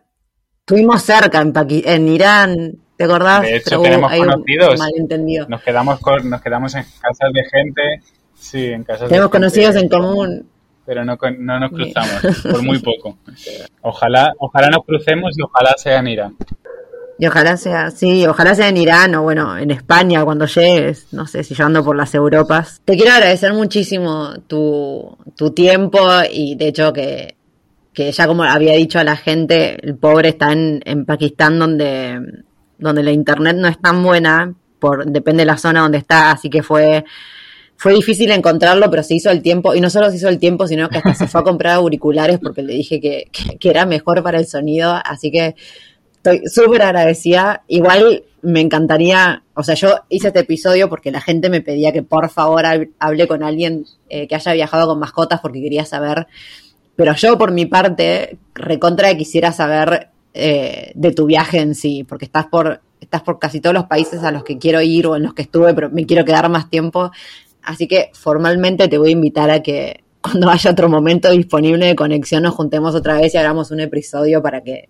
Estuvimos 0.61 1.01
cerca 1.03 1.41
en, 1.41 1.53
Paqui- 1.53 1.83
en 1.85 2.07
Irán, 2.07 2.75
¿te 2.97 3.03
acordás? 3.03 3.43
De 3.43 3.57
hecho, 3.57 3.69
Pero 3.69 3.81
tenemos 3.83 4.11
conocidos. 4.11 4.79
malentendido. 4.79 5.45
Nos 5.47 5.61
quedamos 5.61 5.99
con, 5.99 6.27
nos 6.29 6.41
quedamos 6.41 6.73
en 6.73 6.83
casas 6.83 7.31
de 7.33 7.43
gente, 7.51 7.81
sí, 8.33 8.65
en 8.67 8.83
casas 8.83 9.07
Tenemos 9.09 9.31
de 9.31 9.37
gente, 9.37 9.57
conocidos 9.61 9.75
en 9.75 9.89
común. 9.89 10.49
pero 10.85 11.05
no, 11.05 11.15
nos 11.59 11.69
cruzamos 11.69 12.41
por 12.43 12.63
muy 12.63 12.79
poco. 12.89 13.17
Ojalá, 13.81 14.33
ojalá 14.39 14.69
nos 14.69 14.83
crucemos 14.85 15.37
y 15.37 15.43
ojalá 15.43 15.75
sea 15.77 15.99
en 15.99 16.07
Irán. 16.07 16.35
Y 17.17 17.27
ojalá 17.27 17.55
sea, 17.57 17.91
sí, 17.91 18.25
ojalá 18.27 18.55
sea 18.55 18.67
en 18.67 18.77
Irán 18.77 19.13
o 19.15 19.21
bueno, 19.21 19.57
en 19.57 19.69
España 19.71 20.25
cuando 20.25 20.47
llegues, 20.47 21.07
no 21.13 21.27
sé, 21.27 21.43
si 21.43 21.53
yo 21.53 21.65
ando 21.65 21.83
por 21.83 21.95
las 21.95 22.13
Europas. 22.15 22.81
Te 22.83 22.97
quiero 22.97 23.13
agradecer 23.13 23.53
muchísimo 23.53 24.33
tu, 24.47 25.15
tu 25.37 25.51
tiempo 25.51 25.99
y 26.29 26.55
de 26.55 26.67
hecho 26.67 26.91
que, 26.91 27.35
que 27.95 28.11
ya 28.11 28.27
como 28.27 28.43
había 28.43 28.73
dicho 28.73 28.99
a 28.99 29.03
la 29.03 29.15
gente, 29.15 29.77
el 29.81 29.95
pobre 29.97 30.29
está 30.29 30.51
en, 30.51 30.81
en 30.85 31.05
Pakistán 31.05 31.57
donde, 31.57 32.19
donde 32.77 33.01
la 33.01 33.11
internet 33.11 33.55
no 33.57 33.67
es 33.67 33.79
tan 33.81 34.03
buena, 34.03 34.53
por, 34.79 35.05
depende 35.05 35.41
de 35.41 35.47
la 35.47 35.57
zona 35.57 35.81
donde 35.81 35.97
está, 35.97 36.31
así 36.31 36.49
que 36.49 36.61
fue, 36.61 37.05
fue 37.77 37.93
difícil 37.93 38.29
encontrarlo, 38.31 38.91
pero 38.91 39.01
se 39.01 39.15
hizo 39.15 39.31
el 39.31 39.41
tiempo, 39.41 39.73
y 39.73 39.81
no 39.81 39.89
solo 39.89 40.11
se 40.11 40.17
hizo 40.17 40.29
el 40.29 40.37
tiempo, 40.37 40.67
sino 40.67 40.89
que 40.89 40.97
hasta 40.97 41.15
se 41.15 41.27
fue 41.27 41.41
a 41.41 41.45
comprar 41.45 41.75
auriculares 41.75 42.39
porque 42.39 42.61
le 42.61 42.73
dije 42.73 42.99
que, 42.99 43.31
que, 43.59 43.69
era 43.69 43.85
mejor 43.85 44.21
para 44.21 44.37
el 44.37 44.45
sonido, 44.45 44.93
así 45.03 45.31
que 45.31 45.55
Estoy 46.25 46.49
súper 46.49 46.81
agradecida. 46.81 47.63
Igual 47.67 48.23
me 48.41 48.59
encantaría, 48.59 49.43
o 49.53 49.61
sea, 49.61 49.75
yo 49.75 49.99
hice 50.09 50.29
este 50.29 50.39
episodio 50.39 50.89
porque 50.89 51.11
la 51.11 51.21
gente 51.21 51.51
me 51.51 51.61
pedía 51.61 51.91
que 51.91 52.01
por 52.01 52.29
favor 52.31 52.63
hab- 52.63 52.89
hable 52.97 53.27
con 53.27 53.43
alguien 53.43 53.85
eh, 54.09 54.27
que 54.27 54.33
haya 54.33 54.53
viajado 54.53 54.87
con 54.87 54.97
mascotas 54.97 55.39
porque 55.39 55.61
quería 55.61 55.85
saber. 55.85 56.25
Pero 56.95 57.13
yo 57.15 57.37
por 57.37 57.51
mi 57.51 57.65
parte, 57.65 58.37
recontra 58.53 59.15
quisiera 59.15 59.51
saber 59.51 60.09
eh, 60.33 60.91
de 60.95 61.11
tu 61.11 61.25
viaje 61.25 61.59
en 61.59 61.75
sí, 61.75 62.03
porque 62.03 62.25
estás 62.25 62.45
por, 62.47 62.81
estás 63.01 63.21
por 63.21 63.37
casi 63.39 63.59
todos 63.61 63.73
los 63.73 63.85
países 63.85 64.23
a 64.23 64.31
los 64.31 64.43
que 64.43 64.57
quiero 64.57 64.81
ir 64.81 65.07
o 65.07 65.15
en 65.15 65.23
los 65.23 65.33
que 65.33 65.41
estuve, 65.43 65.73
pero 65.73 65.89
me 65.89 66.05
quiero 66.05 66.23
quedar 66.25 66.49
más 66.49 66.69
tiempo. 66.69 67.11
Así 67.63 67.87
que 67.87 68.11
formalmente 68.13 68.87
te 68.87 68.97
voy 68.97 69.09
a 69.09 69.13
invitar 69.13 69.49
a 69.49 69.61
que 69.61 70.03
cuando 70.21 70.49
haya 70.49 70.71
otro 70.71 70.89
momento 70.89 71.29
disponible 71.31 71.85
de 71.85 71.95
conexión 71.95 72.43
nos 72.43 72.55
juntemos 72.55 72.95
otra 72.95 73.19
vez 73.19 73.33
y 73.33 73.37
hagamos 73.37 73.71
un 73.71 73.79
episodio 73.81 74.41
para 74.41 74.61
que 74.61 74.89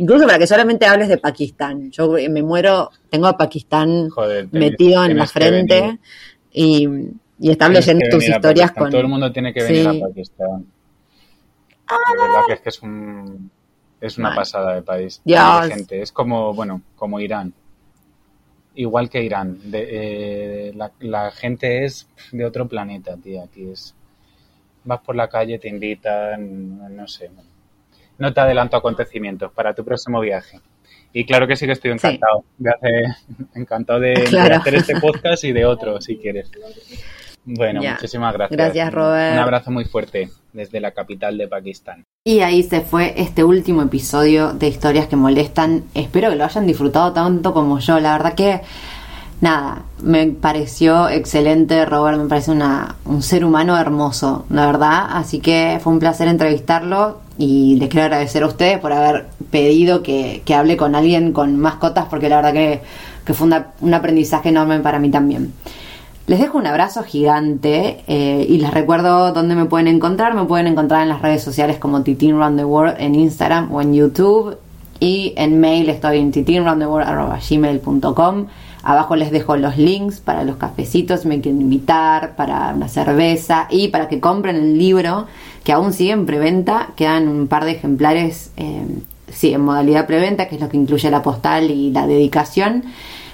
Incluso 0.00 0.26
para 0.26 0.38
que 0.38 0.46
solamente 0.46 0.86
hables 0.86 1.08
de 1.08 1.18
Pakistán. 1.18 1.90
Yo 1.90 2.12
me 2.30 2.40
muero, 2.40 2.90
tengo 3.10 3.26
a 3.26 3.36
Pakistán 3.36 4.08
Joder, 4.10 4.46
tenés- 4.48 4.52
metido 4.70 5.04
en 5.04 5.16
la 5.16 5.26
frente 5.26 5.98
y, 6.52 6.86
y 7.40 7.50
estar 7.50 7.68
leyendo 7.68 8.04
tus 8.08 8.22
historias 8.28 8.68
Pakistán. 8.70 8.84
con... 8.84 8.90
Todo 8.92 9.00
el 9.00 9.08
mundo 9.08 9.32
tiene 9.32 9.52
que 9.52 9.64
venir 9.64 9.90
Sí. 9.90 9.98
a 10.00 10.06
Pakistán. 10.06 10.66
De 11.88 12.22
verdad 12.22 12.40
que 12.46 12.52
es 12.54 12.60
que 12.60 12.68
es 12.68 12.82
un 12.82 13.50
es 14.00 14.18
una 14.18 14.34
pasada 14.34 14.74
de 14.74 14.82
país. 14.82 15.20
Dios. 15.24 15.62
de 15.62 15.74
gente. 15.74 16.02
Es 16.02 16.12
como, 16.12 16.54
bueno, 16.54 16.82
como 16.96 17.20
Irán. 17.20 17.52
igual 18.74 19.10
que 19.10 19.22
Irán. 19.22 19.58
De, 19.70 19.88
eh, 19.90 20.72
la, 20.74 20.92
la, 21.00 21.30
gente 21.30 21.84
es 21.84 22.08
de 22.30 22.44
otro 22.44 22.68
planeta, 22.68 23.16
tía. 23.16 23.44
Aquí 23.44 23.70
es. 23.70 23.94
Vas 24.84 25.00
por 25.00 25.16
la 25.16 25.28
calle, 25.28 25.58
te 25.58 25.68
invitan, 25.68 26.96
no 26.96 27.08
sé. 27.08 27.30
No 28.18 28.32
te 28.32 28.40
adelanto 28.40 28.76
acontecimientos 28.76 29.52
para 29.52 29.74
tu 29.74 29.84
próximo 29.84 30.20
viaje. 30.20 30.60
Y 31.12 31.24
claro 31.24 31.46
que 31.46 31.56
sí 31.56 31.66
que 31.66 31.72
estoy 31.72 31.90
encantado. 31.90 32.40
Sí. 32.40 32.64
De 32.64 32.70
hacer, 32.70 33.04
encantado 33.54 34.00
de, 34.00 34.14
claro. 34.14 34.48
de, 34.48 34.54
hacer 34.54 34.74
este 34.76 35.00
podcast 35.00 35.44
y 35.44 35.52
de 35.52 35.64
otro, 35.66 36.00
si 36.00 36.16
quieres. 36.16 36.50
Bueno, 37.48 37.82
ya. 37.82 37.92
muchísimas 37.92 38.34
gracias. 38.34 38.56
Gracias, 38.56 38.92
Robert. 38.92 39.32
Un 39.32 39.38
abrazo 39.38 39.70
muy 39.70 39.86
fuerte 39.86 40.30
desde 40.52 40.80
la 40.80 40.90
capital 40.90 41.38
de 41.38 41.48
Pakistán. 41.48 42.04
Y 42.24 42.40
ahí 42.40 42.62
se 42.62 42.82
fue 42.82 43.14
este 43.16 43.42
último 43.42 43.80
episodio 43.80 44.52
de 44.52 44.68
Historias 44.68 45.06
que 45.06 45.16
Molestan. 45.16 45.84
Espero 45.94 46.28
que 46.28 46.36
lo 46.36 46.44
hayan 46.44 46.66
disfrutado 46.66 47.12
tanto 47.14 47.54
como 47.54 47.78
yo. 47.78 48.00
La 48.00 48.12
verdad 48.12 48.34
que, 48.34 48.60
nada, 49.40 49.82
me 50.02 50.26
pareció 50.26 51.08
excelente. 51.08 51.86
Robert 51.86 52.18
me 52.18 52.28
parece 52.28 52.50
una, 52.50 52.96
un 53.06 53.22
ser 53.22 53.46
humano 53.46 53.78
hermoso, 53.78 54.44
la 54.50 54.66
verdad. 54.66 55.06
Así 55.10 55.40
que 55.40 55.80
fue 55.82 55.94
un 55.94 56.00
placer 56.00 56.28
entrevistarlo. 56.28 57.22
Y 57.38 57.76
les 57.76 57.88
quiero 57.88 58.04
agradecer 58.04 58.42
a 58.42 58.46
ustedes 58.46 58.78
por 58.78 58.92
haber 58.92 59.26
pedido 59.50 60.02
que, 60.02 60.42
que 60.44 60.54
hable 60.54 60.76
con 60.76 60.94
alguien 60.94 61.32
con 61.32 61.56
mascotas, 61.56 62.06
porque 62.10 62.28
la 62.28 62.36
verdad 62.36 62.52
que, 62.52 62.82
que 63.24 63.32
fue 63.32 63.46
una, 63.46 63.68
un 63.80 63.94
aprendizaje 63.94 64.50
enorme 64.50 64.80
para 64.80 64.98
mí 64.98 65.08
también. 65.10 65.54
Les 66.28 66.38
dejo 66.38 66.56
un 66.58 66.66
abrazo 66.66 67.02
gigante 67.04 68.04
eh, 68.06 68.46
y 68.46 68.58
les 68.58 68.70
recuerdo 68.70 69.32
dónde 69.32 69.54
me 69.54 69.64
pueden 69.64 69.88
encontrar. 69.88 70.34
Me 70.34 70.44
pueden 70.44 70.66
encontrar 70.66 71.00
en 71.00 71.08
las 71.08 71.22
redes 71.22 71.42
sociales 71.42 71.78
como 71.78 72.02
Titin 72.02 72.36
Round 72.36 72.58
the 72.58 72.66
World 72.66 72.96
en 72.98 73.14
Instagram 73.14 73.72
o 73.72 73.80
en 73.80 73.94
YouTube. 73.94 74.58
Y 75.00 75.32
en 75.38 75.58
mail 75.58 75.88
estoy 75.88 76.18
en 76.18 76.30
titinroundtheworld.gmail.com. 76.30 78.46
Abajo 78.82 79.16
les 79.16 79.30
dejo 79.30 79.56
los 79.56 79.78
links 79.78 80.20
para 80.20 80.44
los 80.44 80.56
cafecitos, 80.56 81.24
me 81.24 81.40
quieren 81.40 81.62
invitar, 81.62 82.36
para 82.36 82.74
una 82.74 82.88
cerveza 82.88 83.66
y 83.70 83.88
para 83.88 84.08
que 84.08 84.20
compren 84.20 84.56
el 84.56 84.76
libro 84.76 85.24
que 85.64 85.72
aún 85.72 85.94
sigue 85.94 86.12
en 86.12 86.26
preventa. 86.26 86.90
Quedan 86.94 87.28
un 87.28 87.48
par 87.48 87.64
de 87.64 87.70
ejemplares, 87.70 88.50
eh, 88.58 88.84
sí, 89.32 89.54
en 89.54 89.62
modalidad 89.62 90.06
preventa, 90.06 90.46
que 90.46 90.56
es 90.56 90.60
lo 90.60 90.68
que 90.68 90.76
incluye 90.76 91.10
la 91.10 91.22
postal 91.22 91.70
y 91.70 91.90
la 91.90 92.06
dedicación. 92.06 92.84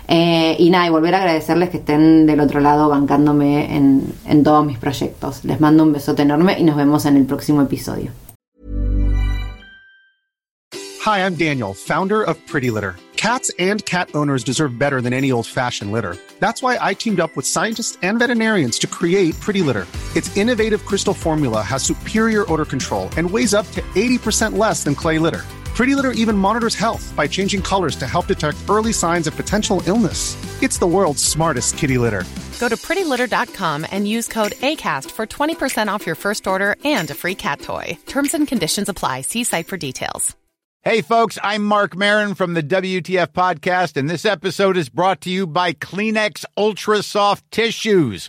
Eh, 0.09 0.57
y 0.59 0.71
nada, 0.71 0.87
y 0.87 0.91
volver 0.91 1.15
a 1.15 1.19
agradecerles 1.19 1.71
que 1.71 1.79
estén 1.79 2.27
del 2.27 2.41
otro 2.41 2.61
lado 2.61 2.89
bancándome 2.89 3.75
en, 3.75 4.13
en 4.27 4.43
todos 4.43 4.65
mis 4.67 4.79
proyectos. 4.79 5.45
Les 5.45 5.61
mando 5.61 5.83
un 5.83 5.93
besote 5.93 6.23
enorme 6.23 6.57
y 6.59 6.65
nos 6.65 6.77
vemos 6.77 7.07
en 7.07 7.17
el 7.17 7.25
próximo 7.25 7.63
episodio. 7.63 8.11
Hi, 11.05 11.19
I'm 11.19 11.35
Daniel, 11.35 11.75
founder 11.75 12.23
of 12.23 12.39
Pretty 12.47 12.71
Litter. 12.71 12.97
Cats 13.17 13.51
and 13.59 13.85
cat 13.87 14.11
owners 14.15 14.45
deserve 14.45 14.79
better 14.79 15.01
than 15.01 15.15
any 15.15 15.33
old-fashioned 15.33 15.93
litter. 15.93 16.17
That's 16.41 16.63
why 16.63 16.79
I 16.81 16.93
teamed 16.95 17.21
up 17.21 17.35
with 17.37 17.47
scientists 17.47 17.97
and 18.03 18.19
veterinarians 18.19 18.79
to 18.81 18.87
create 18.87 19.39
Pretty 19.41 19.63
Litter. 19.63 19.87
Its 20.15 20.35
innovative 20.37 20.85
crystal 20.85 21.15
formula 21.15 21.63
has 21.63 21.83
superior 21.83 22.51
odor 22.53 22.65
control 22.67 23.09
and 23.17 23.31
weighs 23.31 23.55
up 23.55 23.71
to 23.73 23.81
80% 23.95 24.59
less 24.59 24.85
than 24.85 24.95
clay 24.95 25.19
litter. 25.19 25.43
Pretty 25.75 25.97
Litter 25.97 26.13
even 26.13 26.37
monitors 26.37 26.77
health 26.77 27.13
by 27.17 27.27
changing 27.27 27.61
colors 27.61 27.97
to 27.97 28.07
help 28.07 28.29
detect 28.29 28.57
early 28.69 28.93
signs 28.93 29.27
of 29.27 29.35
potential 29.35 29.83
illness. 29.87 30.37
It's 30.63 30.79
the 30.79 30.87
world's 30.87 31.23
smartest 31.23 31.77
kitty 31.77 31.99
litter. 31.99 32.23
Go 32.61 32.69
to 32.69 32.77
prettylitter.com 32.77 33.85
and 33.91 34.07
use 34.07 34.29
code 34.29 34.53
ACAST 34.53 35.11
for 35.11 35.27
20% 35.27 35.89
off 35.89 36.07
your 36.07 36.15
first 36.15 36.47
order 36.47 36.77
and 36.85 37.11
a 37.11 37.15
free 37.15 37.35
cat 37.35 37.61
toy. 37.61 37.99
Terms 38.07 38.35
and 38.35 38.47
conditions 38.47 38.89
apply. 38.89 39.23
See 39.23 39.43
site 39.45 39.67
for 39.67 39.77
details. 39.77 40.37
Hey, 40.83 41.01
folks, 41.01 41.39
I'm 41.43 41.65
Mark 41.65 41.97
Marin 41.97 42.35
from 42.35 42.53
the 42.53 42.63
WTF 42.63 43.29
Podcast, 43.29 43.97
and 43.97 44.09
this 44.09 44.27
episode 44.27 44.77
is 44.77 44.91
brought 44.91 45.23
to 45.23 45.31
you 45.31 45.47
by 45.47 45.73
Kleenex 45.73 46.45
Ultra 46.59 47.03
Soft 47.03 47.51
Tissues 47.51 48.29